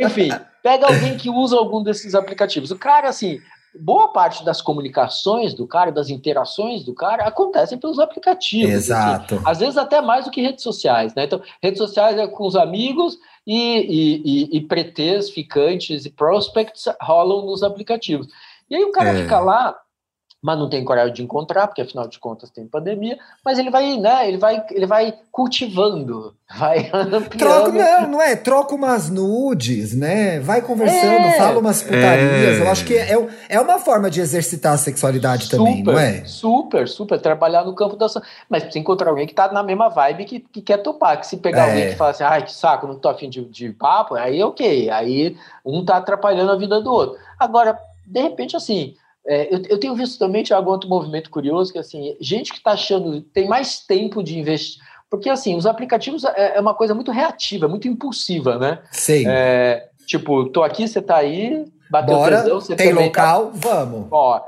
enfim 0.00 0.30
pega 0.62 0.86
alguém 0.86 1.16
que 1.16 1.30
usa 1.30 1.56
algum 1.56 1.82
desses 1.82 2.14
aplicativos 2.14 2.70
o 2.72 2.78
cara 2.78 3.08
assim 3.08 3.38
boa 3.78 4.08
parte 4.08 4.44
das 4.44 4.60
comunicações 4.60 5.54
do 5.54 5.66
cara 5.66 5.92
das 5.92 6.08
interações 6.08 6.82
do 6.82 6.94
cara 6.94 7.24
acontecem 7.24 7.78
pelos 7.78 8.00
aplicativos 8.00 8.68
assim. 8.68 8.76
exato 8.76 9.34
assim. 9.36 9.44
às 9.46 9.58
vezes 9.60 9.76
até 9.76 10.00
mais 10.00 10.24
do 10.24 10.30
que 10.30 10.42
redes 10.42 10.64
sociais 10.64 11.14
né 11.14 11.24
então 11.24 11.40
redes 11.62 11.78
sociais 11.78 12.18
é 12.18 12.26
com 12.26 12.46
os 12.46 12.56
amigos 12.56 13.16
e, 13.46 13.54
e, 13.54 14.22
e, 14.24 14.56
e 14.56 14.60
pretês 14.62 15.30
ficantes 15.30 16.04
e 16.04 16.10
prospects 16.10 16.86
rolam 17.00 17.46
nos 17.46 17.62
aplicativos 17.62 18.26
e 18.68 18.74
aí 18.74 18.82
o 18.82 18.90
cara 18.90 19.10
é. 19.10 19.22
fica 19.22 19.38
lá 19.38 19.76
mas 20.42 20.58
não 20.58 20.68
tem 20.68 20.84
coragem 20.84 21.14
de 21.14 21.22
encontrar, 21.22 21.66
porque 21.66 21.82
afinal 21.82 22.06
de 22.06 22.18
contas 22.18 22.50
tem 22.50 22.66
pandemia, 22.66 23.18
mas 23.44 23.58
ele 23.58 23.70
vai, 23.70 23.96
né, 23.96 24.28
ele 24.28 24.36
vai, 24.36 24.64
ele 24.70 24.86
vai 24.86 25.14
cultivando, 25.32 26.34
vai 26.56 26.90
ampliando. 26.92 27.28
Troca, 27.30 27.72
não, 27.72 28.08
não 28.08 28.22
é, 28.22 28.36
troca 28.36 28.74
umas 28.74 29.10
nudes, 29.10 29.96
né, 29.96 30.38
vai 30.40 30.60
conversando, 30.60 31.26
é, 31.26 31.32
fala 31.38 31.58
umas 31.58 31.82
putarias, 31.82 32.58
é. 32.58 32.60
eu 32.60 32.68
acho 32.68 32.84
que 32.84 32.94
é, 32.94 33.28
é 33.48 33.60
uma 33.60 33.78
forma 33.78 34.10
de 34.10 34.20
exercitar 34.20 34.74
a 34.74 34.78
sexualidade 34.78 35.44
super, 35.44 35.56
também, 35.56 35.82
não 35.82 35.98
é? 35.98 36.24
Super, 36.24 36.86
super, 36.86 37.20
trabalhar 37.20 37.64
no 37.64 37.74
campo 37.74 37.96
da... 37.96 38.06
Mas 38.48 38.62
precisa 38.62 38.78
encontrar 38.78 39.10
alguém 39.10 39.26
que 39.26 39.34
tá 39.34 39.50
na 39.50 39.62
mesma 39.62 39.88
vibe 39.88 40.24
que, 40.26 40.40
que 40.40 40.60
quer 40.60 40.78
topar, 40.78 41.18
que 41.18 41.26
se 41.26 41.38
pegar 41.38 41.66
é. 41.66 41.70
alguém 41.70 41.88
que 41.88 41.96
fala 41.96 42.10
assim, 42.10 42.24
ai, 42.24 42.42
que 42.42 42.52
saco, 42.52 42.86
não 42.86 42.98
tô 42.98 43.08
afim 43.08 43.28
de, 43.28 43.44
de 43.46 43.70
papo, 43.70 44.14
aí 44.14 44.42
ok, 44.42 44.90
aí 44.90 45.36
um 45.64 45.84
tá 45.84 45.96
atrapalhando 45.96 46.52
a 46.52 46.56
vida 46.56 46.80
do 46.80 46.92
outro. 46.92 47.18
Agora, 47.38 47.76
de 48.06 48.20
repente, 48.20 48.54
assim 48.54 48.94
é, 49.26 49.54
eu, 49.54 49.62
eu, 49.68 49.80
tenho 49.80 49.94
visto 49.94 50.18
também, 50.18 50.42
Tiago, 50.42 50.70
outro 50.70 50.88
movimento 50.88 51.30
curioso, 51.30 51.72
que 51.72 51.78
assim, 51.78 52.16
gente 52.20 52.52
que 52.52 52.58
está 52.58 52.72
achando, 52.72 53.20
tem 53.20 53.48
mais 53.48 53.80
tempo 53.80 54.22
de 54.22 54.38
investir. 54.38 54.80
Porque 55.10 55.28
assim, 55.28 55.56
os 55.56 55.66
aplicativos 55.66 56.24
é, 56.24 56.56
é, 56.56 56.60
uma 56.60 56.74
coisa 56.74 56.94
muito 56.94 57.10
reativa, 57.10 57.68
muito 57.68 57.88
impulsiva, 57.88 58.58
né? 58.58 58.82
Sim. 58.90 59.24
É, 59.26 59.88
tipo, 60.06 60.48
tô 60.50 60.62
aqui, 60.62 60.86
você 60.86 61.00
tá 61.02 61.16
aí, 61.16 61.64
bateu 61.90 62.16
Bora, 62.16 62.42
tesão, 62.42 62.60
você 62.60 62.76
tem 62.76 62.94
tá 62.94 63.00
local, 63.00 63.46
tá... 63.46 63.84
vamos. 63.84 64.06
Ó, 64.10 64.40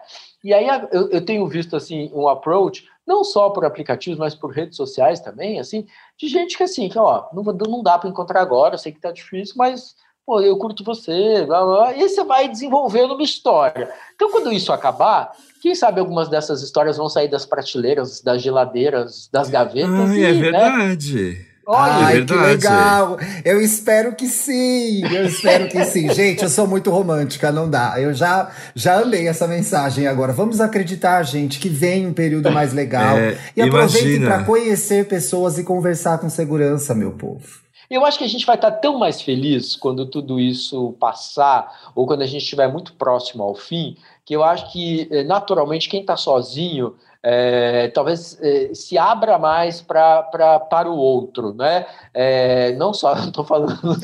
e 0.43 0.55
aí 0.55 0.67
eu, 0.93 1.11
eu, 1.11 1.25
tenho 1.25 1.47
visto 1.47 1.77
assim 1.77 2.11
um 2.15 2.29
approach, 2.29 2.85
não 3.07 3.25
só 3.25 3.51
por 3.51 3.65
aplicativos, 3.65 4.19
mas 4.19 4.35
por 4.35 4.51
redes 4.51 4.77
sociais 4.77 5.21
também, 5.21 5.59
assim, 5.59 5.87
de 6.17 6.29
gente 6.29 6.57
que 6.57 6.63
assim, 6.63 6.89
que 6.89 6.99
ó, 6.99 7.27
não, 7.33 7.43
não 7.43 7.83
dá 7.83 7.99
para 7.99 8.11
encontrar 8.11 8.41
agora, 8.41 8.75
eu 8.75 8.79
sei 8.79 8.93
que 8.93 9.01
tá 9.01 9.11
difícil, 9.11 9.55
mas 9.57 9.95
pô, 10.29 10.43
eu 10.43 10.59
curto 10.59 10.85
você, 10.85 11.43
blá, 11.47 11.65
blá, 11.65 11.97
e 11.97 12.07
você 12.07 12.23
vai 12.23 12.51
desenvolvendo 12.51 13.15
uma 13.15 13.23
história. 13.23 13.89
Então, 14.15 14.31
quando 14.31 14.53
isso 14.53 14.71
acabar, 14.71 15.33
quem 15.63 15.75
sabe 15.75 16.01
algumas 16.01 16.29
dessas 16.29 16.61
histórias 16.61 16.99
vão 16.99 17.09
sair 17.09 17.29
das 17.29 17.47
prateleiras, 17.47 18.21
das 18.21 18.43
geladeiras, 18.43 19.27
das 19.33 19.49
gavetas. 19.49 19.89
Ai, 19.91 20.19
e, 20.19 20.25
é 20.25 20.33
né? 20.35 20.41
verdade. 20.41 21.15
Né? 21.15 21.45
Olha, 21.67 21.93
Ai, 21.93 22.19
é 22.19 22.25
que 22.25 22.35
legal! 22.35 23.19
Eu 23.43 23.61
espero 23.61 24.15
que 24.15 24.27
sim, 24.27 25.03
eu 25.05 25.25
espero 25.25 25.67
que 25.69 25.83
sim. 25.87 26.09
Gente, 26.13 26.43
eu 26.43 26.51
sou 26.51 26.67
muito 26.67 26.91
romântica, 26.91 27.51
não 27.51 27.69
dá. 27.69 27.99
Eu 27.99 28.13
já, 28.13 28.51
já 28.75 29.01
amei 29.01 29.29
essa 29.29 29.47
mensagem 29.47 30.07
agora. 30.07 30.33
Vamos 30.33 30.61
acreditar, 30.61 31.23
gente, 31.23 31.59
que 31.59 31.71
vem 31.71 32.07
um 32.07 32.13
período 32.13 32.51
mais 32.51 32.75
legal. 32.75 33.17
É, 33.17 33.39
e 33.57 33.63
aproveitem 33.63 34.21
para 34.21 34.45
conhecer 34.45 35.07
pessoas 35.07 35.59
e 35.59 35.65
conversar 35.65 36.19
com 36.19 36.29
segurança, 36.29 36.95
meu 36.95 37.13
povo. 37.13 37.68
Eu 37.91 38.05
acho 38.05 38.19
que 38.19 38.25
a 38.25 38.29
gente 38.29 38.45
vai 38.45 38.57
estar 38.57 38.71
tão 38.71 38.99
mais 38.99 39.23
feliz 39.23 39.75
quando 39.75 40.05
tudo 40.05 40.39
isso 40.39 40.93
passar, 41.01 41.91
ou 41.95 42.07
quando 42.07 42.23
a 42.23 42.27
gente 42.27 42.43
estiver 42.43 42.71
muito 42.71 42.93
próximo 42.93 43.43
ao 43.43 43.55
fim, 43.55 43.97
que 44.27 44.37
eu 44.37 44.45
acho 44.45 44.71
que, 44.71 45.09
eh, 45.11 45.25
naturalmente, 45.25 45.89
quem 45.89 46.03
está 46.03 46.17
sozinho 46.17 46.95
é, 47.21 47.89
talvez 47.89 48.39
é, 48.41 48.71
se 48.73 48.97
abra 48.97 49.39
mais 49.39 49.83
pra, 49.83 50.23
pra, 50.23 50.61
para 50.61 50.89
o 50.89 50.97
outro, 50.97 51.53
né? 51.53 51.85
É, 52.15 52.77
não 52.77 52.95
só, 52.95 53.13
não 53.17 53.27
estou 53.29 53.45
falando 53.45 53.77
só. 53.77 53.89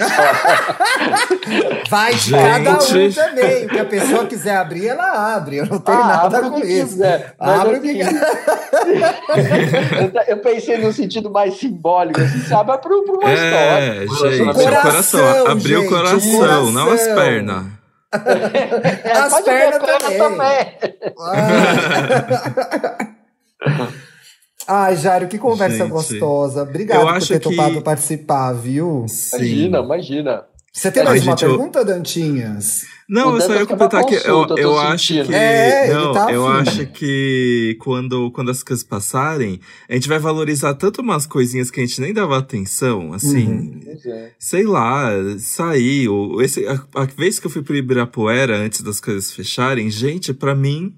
Vai 1.88 2.12
de 2.14 2.32
cada 2.32 2.72
um 2.72 3.12
também. 3.12 3.66
O 3.66 3.68
que 3.68 3.78
a 3.78 3.84
pessoa 3.84 4.26
quiser 4.26 4.56
abrir, 4.56 4.88
ela 4.88 5.36
abre. 5.36 5.58
Eu 5.58 5.66
não 5.66 5.78
tenho 5.78 5.98
ah, 5.98 6.06
nada 6.06 6.50
com 6.50 6.58
isso. 6.58 6.94
Quiser. 6.94 7.36
Abre 7.38 7.76
assim, 7.76 8.02
o 8.02 8.06
que 10.10 10.32
eu 10.32 10.38
pensei 10.38 10.78
no 10.78 10.92
sentido 10.92 11.30
mais 11.30 11.56
simbólico, 11.56 12.20
assim, 12.20 12.40
sabe? 12.40 12.76
Para 12.78 12.96
uma 12.96 13.30
é, 13.30 14.04
história. 14.04 14.36
Gente, 14.36 14.54
coração, 14.54 14.82
coração. 14.82 15.46
Abrir 15.46 15.76
o 15.76 15.88
coração, 15.88 16.38
coração, 16.38 16.72
não 16.72 16.90
as 16.90 17.02
pernas. 17.02 17.83
É, 19.04 19.12
As 19.12 19.40
pernas 19.40 19.82
também. 19.82 20.18
também. 20.18 20.66
Ah. 21.18 23.08
Ai, 24.66 24.96
Jairo, 24.96 25.28
que 25.28 25.38
conversa 25.38 25.76
Gente, 25.78 25.90
gostosa. 25.90 26.62
Obrigado 26.62 27.06
por 27.06 27.26
ter 27.26 27.38
que... 27.38 27.50
topado 27.50 27.82
participar, 27.82 28.52
viu? 28.54 29.04
Sim. 29.08 29.36
Imagina, 29.36 29.78
imagina. 29.80 30.44
Você 30.74 30.90
tem 30.90 31.04
mais 31.04 31.20
Ai, 31.20 31.28
uma 31.28 31.36
gente, 31.36 31.48
pergunta, 31.48 31.78
eu... 31.78 31.84
Dantinhas? 31.84 32.84
Não, 33.08 33.36
eu 33.36 33.40
só 33.40 33.54
ia 33.54 33.64
completar 33.64 34.04
que 34.04 34.14
eu, 34.14 34.44
eu 34.56 34.76
acho 34.76 35.24
que. 35.24 35.32
É, 35.32 35.94
não, 35.94 36.12
tá 36.12 36.32
eu 36.32 36.48
acho 36.48 36.86
que 36.86 37.76
quando, 37.78 38.28
quando 38.32 38.50
as 38.50 38.60
coisas 38.60 38.84
passarem, 38.84 39.60
a 39.88 39.94
gente 39.94 40.08
vai 40.08 40.18
valorizar 40.18 40.74
tanto 40.74 41.00
umas 41.00 41.26
coisinhas 41.26 41.70
que 41.70 41.80
a 41.80 41.86
gente 41.86 42.00
nem 42.00 42.12
dava 42.12 42.36
atenção, 42.36 43.12
assim. 43.12 43.46
Uhum. 43.46 43.80
Sei 44.36 44.64
lá, 44.64 45.10
sair. 45.38 46.08
Ou, 46.08 46.42
esse, 46.42 46.66
a, 46.66 46.82
a, 46.96 47.04
vez 47.04 47.38
que 47.38 47.46
eu 47.46 47.50
fui 47.50 47.62
pro 47.62 47.76
Ibirapuera 47.76 48.56
antes 48.56 48.80
das 48.80 48.98
coisas 48.98 49.30
fecharem, 49.30 49.88
gente, 49.88 50.34
para 50.34 50.56
mim. 50.56 50.92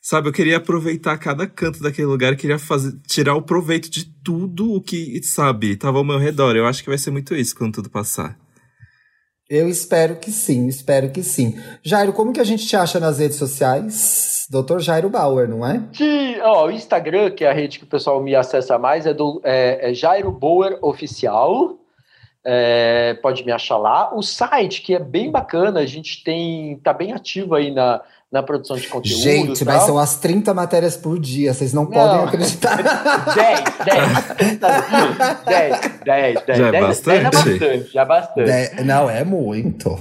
Sabe, 0.00 0.28
eu 0.28 0.32
queria 0.32 0.58
aproveitar 0.58 1.18
cada 1.18 1.44
canto 1.44 1.82
daquele 1.82 2.06
lugar, 2.06 2.36
queria 2.36 2.58
fazer, 2.58 2.96
tirar 3.04 3.34
o 3.34 3.42
proveito 3.42 3.90
de 3.90 4.04
tudo 4.22 4.72
o 4.72 4.80
que, 4.80 5.20
sabe, 5.24 5.74
tava 5.74 5.98
ao 5.98 6.04
meu 6.04 6.18
redor. 6.18 6.54
Eu 6.54 6.66
acho 6.66 6.84
que 6.84 6.88
vai 6.88 6.96
ser 6.96 7.10
muito 7.10 7.34
isso 7.34 7.54
quando 7.56 7.74
tudo 7.74 7.90
passar. 7.90 8.38
Eu 9.48 9.66
espero 9.66 10.16
que 10.16 10.30
sim, 10.30 10.66
espero 10.66 11.08
que 11.10 11.22
sim. 11.22 11.58
Jairo, 11.82 12.12
como 12.12 12.34
que 12.34 12.40
a 12.40 12.44
gente 12.44 12.66
te 12.66 12.76
acha 12.76 13.00
nas 13.00 13.18
redes 13.18 13.38
sociais? 13.38 14.46
Doutor 14.50 14.78
Jairo 14.80 15.08
Bauer, 15.08 15.48
não 15.48 15.66
é? 15.66 15.82
Que, 15.90 16.38
ó, 16.42 16.66
o 16.66 16.70
Instagram, 16.70 17.30
que 17.30 17.46
é 17.46 17.50
a 17.50 17.52
rede 17.54 17.78
que 17.78 17.84
o 17.84 17.88
pessoal 17.88 18.22
me 18.22 18.34
acessa 18.34 18.78
mais, 18.78 19.06
é 19.06 19.14
do 19.14 19.40
é, 19.42 19.90
é 19.90 19.94
Jairo 19.94 20.30
Bauer 20.30 20.78
Oficial. 20.82 21.78
É, 22.44 23.14
pode 23.22 23.42
me 23.42 23.50
achar 23.50 23.78
lá. 23.78 24.14
O 24.14 24.22
site, 24.22 24.82
que 24.82 24.94
é 24.94 24.98
bem 24.98 25.30
bacana, 25.30 25.80
a 25.80 25.86
gente 25.86 26.22
tem. 26.22 26.78
tá 26.78 26.92
bem 26.92 27.12
ativo 27.12 27.54
aí 27.54 27.70
na, 27.70 28.02
na 28.30 28.42
produção 28.42 28.76
de 28.76 28.86
conteúdo. 28.88 29.22
Gente, 29.22 29.64
mas 29.64 29.82
são 29.82 29.98
as 29.98 30.20
30 30.20 30.52
matérias 30.52 30.96
por 30.96 31.18
dia, 31.18 31.54
vocês 31.54 31.72
não, 31.72 31.84
não. 31.84 31.90
podem 31.90 32.24
acreditar. 32.24 32.76
10, 33.34 33.60
10. 33.84 34.08
10, 35.44 35.80
10, 36.04 36.42
10. 36.44 36.58
Já 36.58 36.68
é 36.68 36.70
10, 36.70 36.86
bastante? 36.86 37.04
10 37.04 37.18
é 37.18 37.30
bastante, 37.30 37.92
já 37.92 38.02
é 38.02 38.04
bastante. 38.04 38.84
não, 38.84 39.10
é 39.10 39.24
muito. 39.24 39.98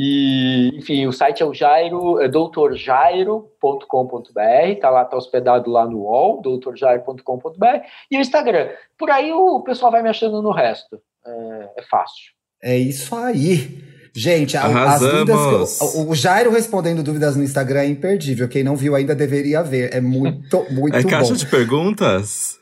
E, 0.00 0.70
enfim, 0.76 1.08
o 1.08 1.12
site 1.12 1.42
é 1.42 1.46
o 1.46 1.52
Jairo, 1.52 2.20
é 2.20 2.28
doutorjairo.com.br, 2.28 4.80
tá 4.80 4.90
lá, 4.90 5.04
tá 5.04 5.16
hospedado 5.16 5.68
lá 5.70 5.86
no 5.86 6.02
UOL, 6.02 6.40
doutorjairo.com.br, 6.40 7.80
e 8.08 8.16
o 8.16 8.20
Instagram. 8.20 8.68
Por 8.96 9.10
aí 9.10 9.32
o 9.32 9.60
pessoal 9.62 9.90
vai 9.90 10.00
me 10.00 10.08
achando 10.08 10.40
no 10.40 10.52
resto. 10.52 11.02
É, 11.26 11.70
é 11.78 11.82
fácil. 11.82 12.30
É 12.62 12.76
isso 12.76 13.12
aí. 13.16 13.82
Gente, 14.18 14.56
as 14.56 15.00
dúvidas. 15.00 15.80
o, 15.80 16.10
o 16.10 16.14
Jairo 16.14 16.50
respondendo 16.50 17.04
dúvidas 17.04 17.36
no 17.36 17.44
Instagram 17.44 17.82
é 17.82 17.86
imperdível. 17.86 18.48
Quem 18.48 18.64
não 18.64 18.74
viu 18.74 18.96
ainda 18.96 19.14
deveria 19.14 19.62
ver. 19.62 19.94
É 19.94 20.00
muito, 20.00 20.66
muito 20.72 20.96
é 20.96 21.02
bom. 21.02 21.08
É 21.08 21.10
caixa 21.10 21.34
de 21.34 21.46
perguntas? 21.46 22.58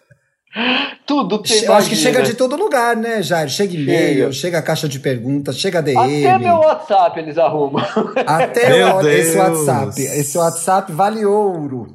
Tudo 1.06 1.38
tem. 1.38 1.64
Eu 1.64 1.72
acho 1.72 1.88
que 1.88 1.96
chega 1.96 2.22
de 2.22 2.34
todo 2.34 2.56
lugar, 2.56 2.94
né, 2.96 3.22
Jair? 3.22 3.48
Chega 3.48 3.74
e-mail, 3.74 4.32
chega 4.32 4.60
caixa 4.60 4.88
de 4.88 4.98
perguntas, 4.98 5.56
chega 5.58 5.80
DM. 5.80 6.26
Até 6.26 6.38
meu 6.38 6.56
WhatsApp 6.56 7.20
eles 7.20 7.38
arrumam. 7.38 7.82
Até 8.26 8.94
o, 8.94 9.06
esse 9.06 9.36
WhatsApp. 9.38 10.02
Esse 10.02 10.36
WhatsApp 10.36 10.92
vale 10.92 11.24
ouro. 11.24 11.86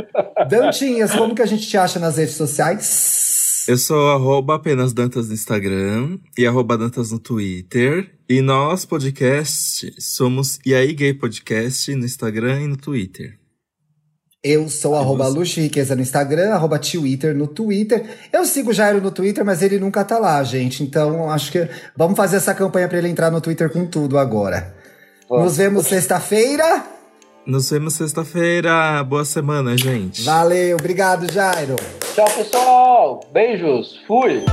Dantinhas, 0.48 1.14
como 1.14 1.34
que 1.34 1.42
a 1.42 1.46
gente 1.46 1.66
te 1.66 1.76
acha 1.76 1.98
nas 1.98 2.16
redes 2.16 2.34
sociais? 2.36 3.29
Eu 3.70 3.78
sou 3.78 4.10
arroba 4.10 4.56
apenas 4.56 4.92
Dantas 4.92 5.28
no 5.28 5.34
Instagram 5.34 6.18
e 6.36 6.44
arroba 6.44 6.76
Dantas 6.76 7.12
no 7.12 7.20
Twitter. 7.20 8.10
E 8.28 8.40
nós, 8.40 8.84
podcast, 8.84 9.94
somos 9.96 10.58
E 10.66 10.74
aí 10.74 10.92
Gay 10.92 11.14
Podcast 11.14 11.94
no 11.94 12.04
Instagram 12.04 12.62
e 12.62 12.66
no 12.66 12.76
Twitter. 12.76 13.38
Eu 14.42 14.68
sou 14.68 14.96
arroba 14.96 15.28
Luxo 15.28 15.60
Riqueza 15.60 15.94
no 15.94 16.02
Instagram, 16.02 16.50
arroba 16.50 16.80
Twitter 16.80 17.32
no 17.32 17.46
Twitter. 17.46 18.04
Eu 18.32 18.44
sigo 18.44 18.70
o 18.70 18.74
Jairo 18.74 19.00
no 19.00 19.12
Twitter, 19.12 19.44
mas 19.44 19.62
ele 19.62 19.78
nunca 19.78 20.04
tá 20.04 20.18
lá, 20.18 20.42
gente. 20.42 20.82
Então, 20.82 21.30
acho 21.30 21.52
que 21.52 21.68
vamos 21.96 22.16
fazer 22.16 22.38
essa 22.38 22.52
campanha 22.52 22.88
para 22.88 22.98
ele 22.98 23.06
entrar 23.06 23.30
no 23.30 23.40
Twitter 23.40 23.70
com 23.70 23.86
tudo 23.86 24.18
agora. 24.18 24.74
Nos 25.30 25.58
vemos 25.58 25.86
sexta-feira. 25.86 26.99
Nos 27.50 27.68
vemos 27.68 27.94
sexta-feira. 27.94 29.02
Boa 29.02 29.24
semana, 29.24 29.76
gente. 29.76 30.22
Valeu, 30.22 30.76
obrigado, 30.76 31.30
Jairo. 31.32 31.74
Tchau, 32.14 32.30
pessoal. 32.36 33.20
Beijos. 33.32 34.00
Fui. 34.06 34.44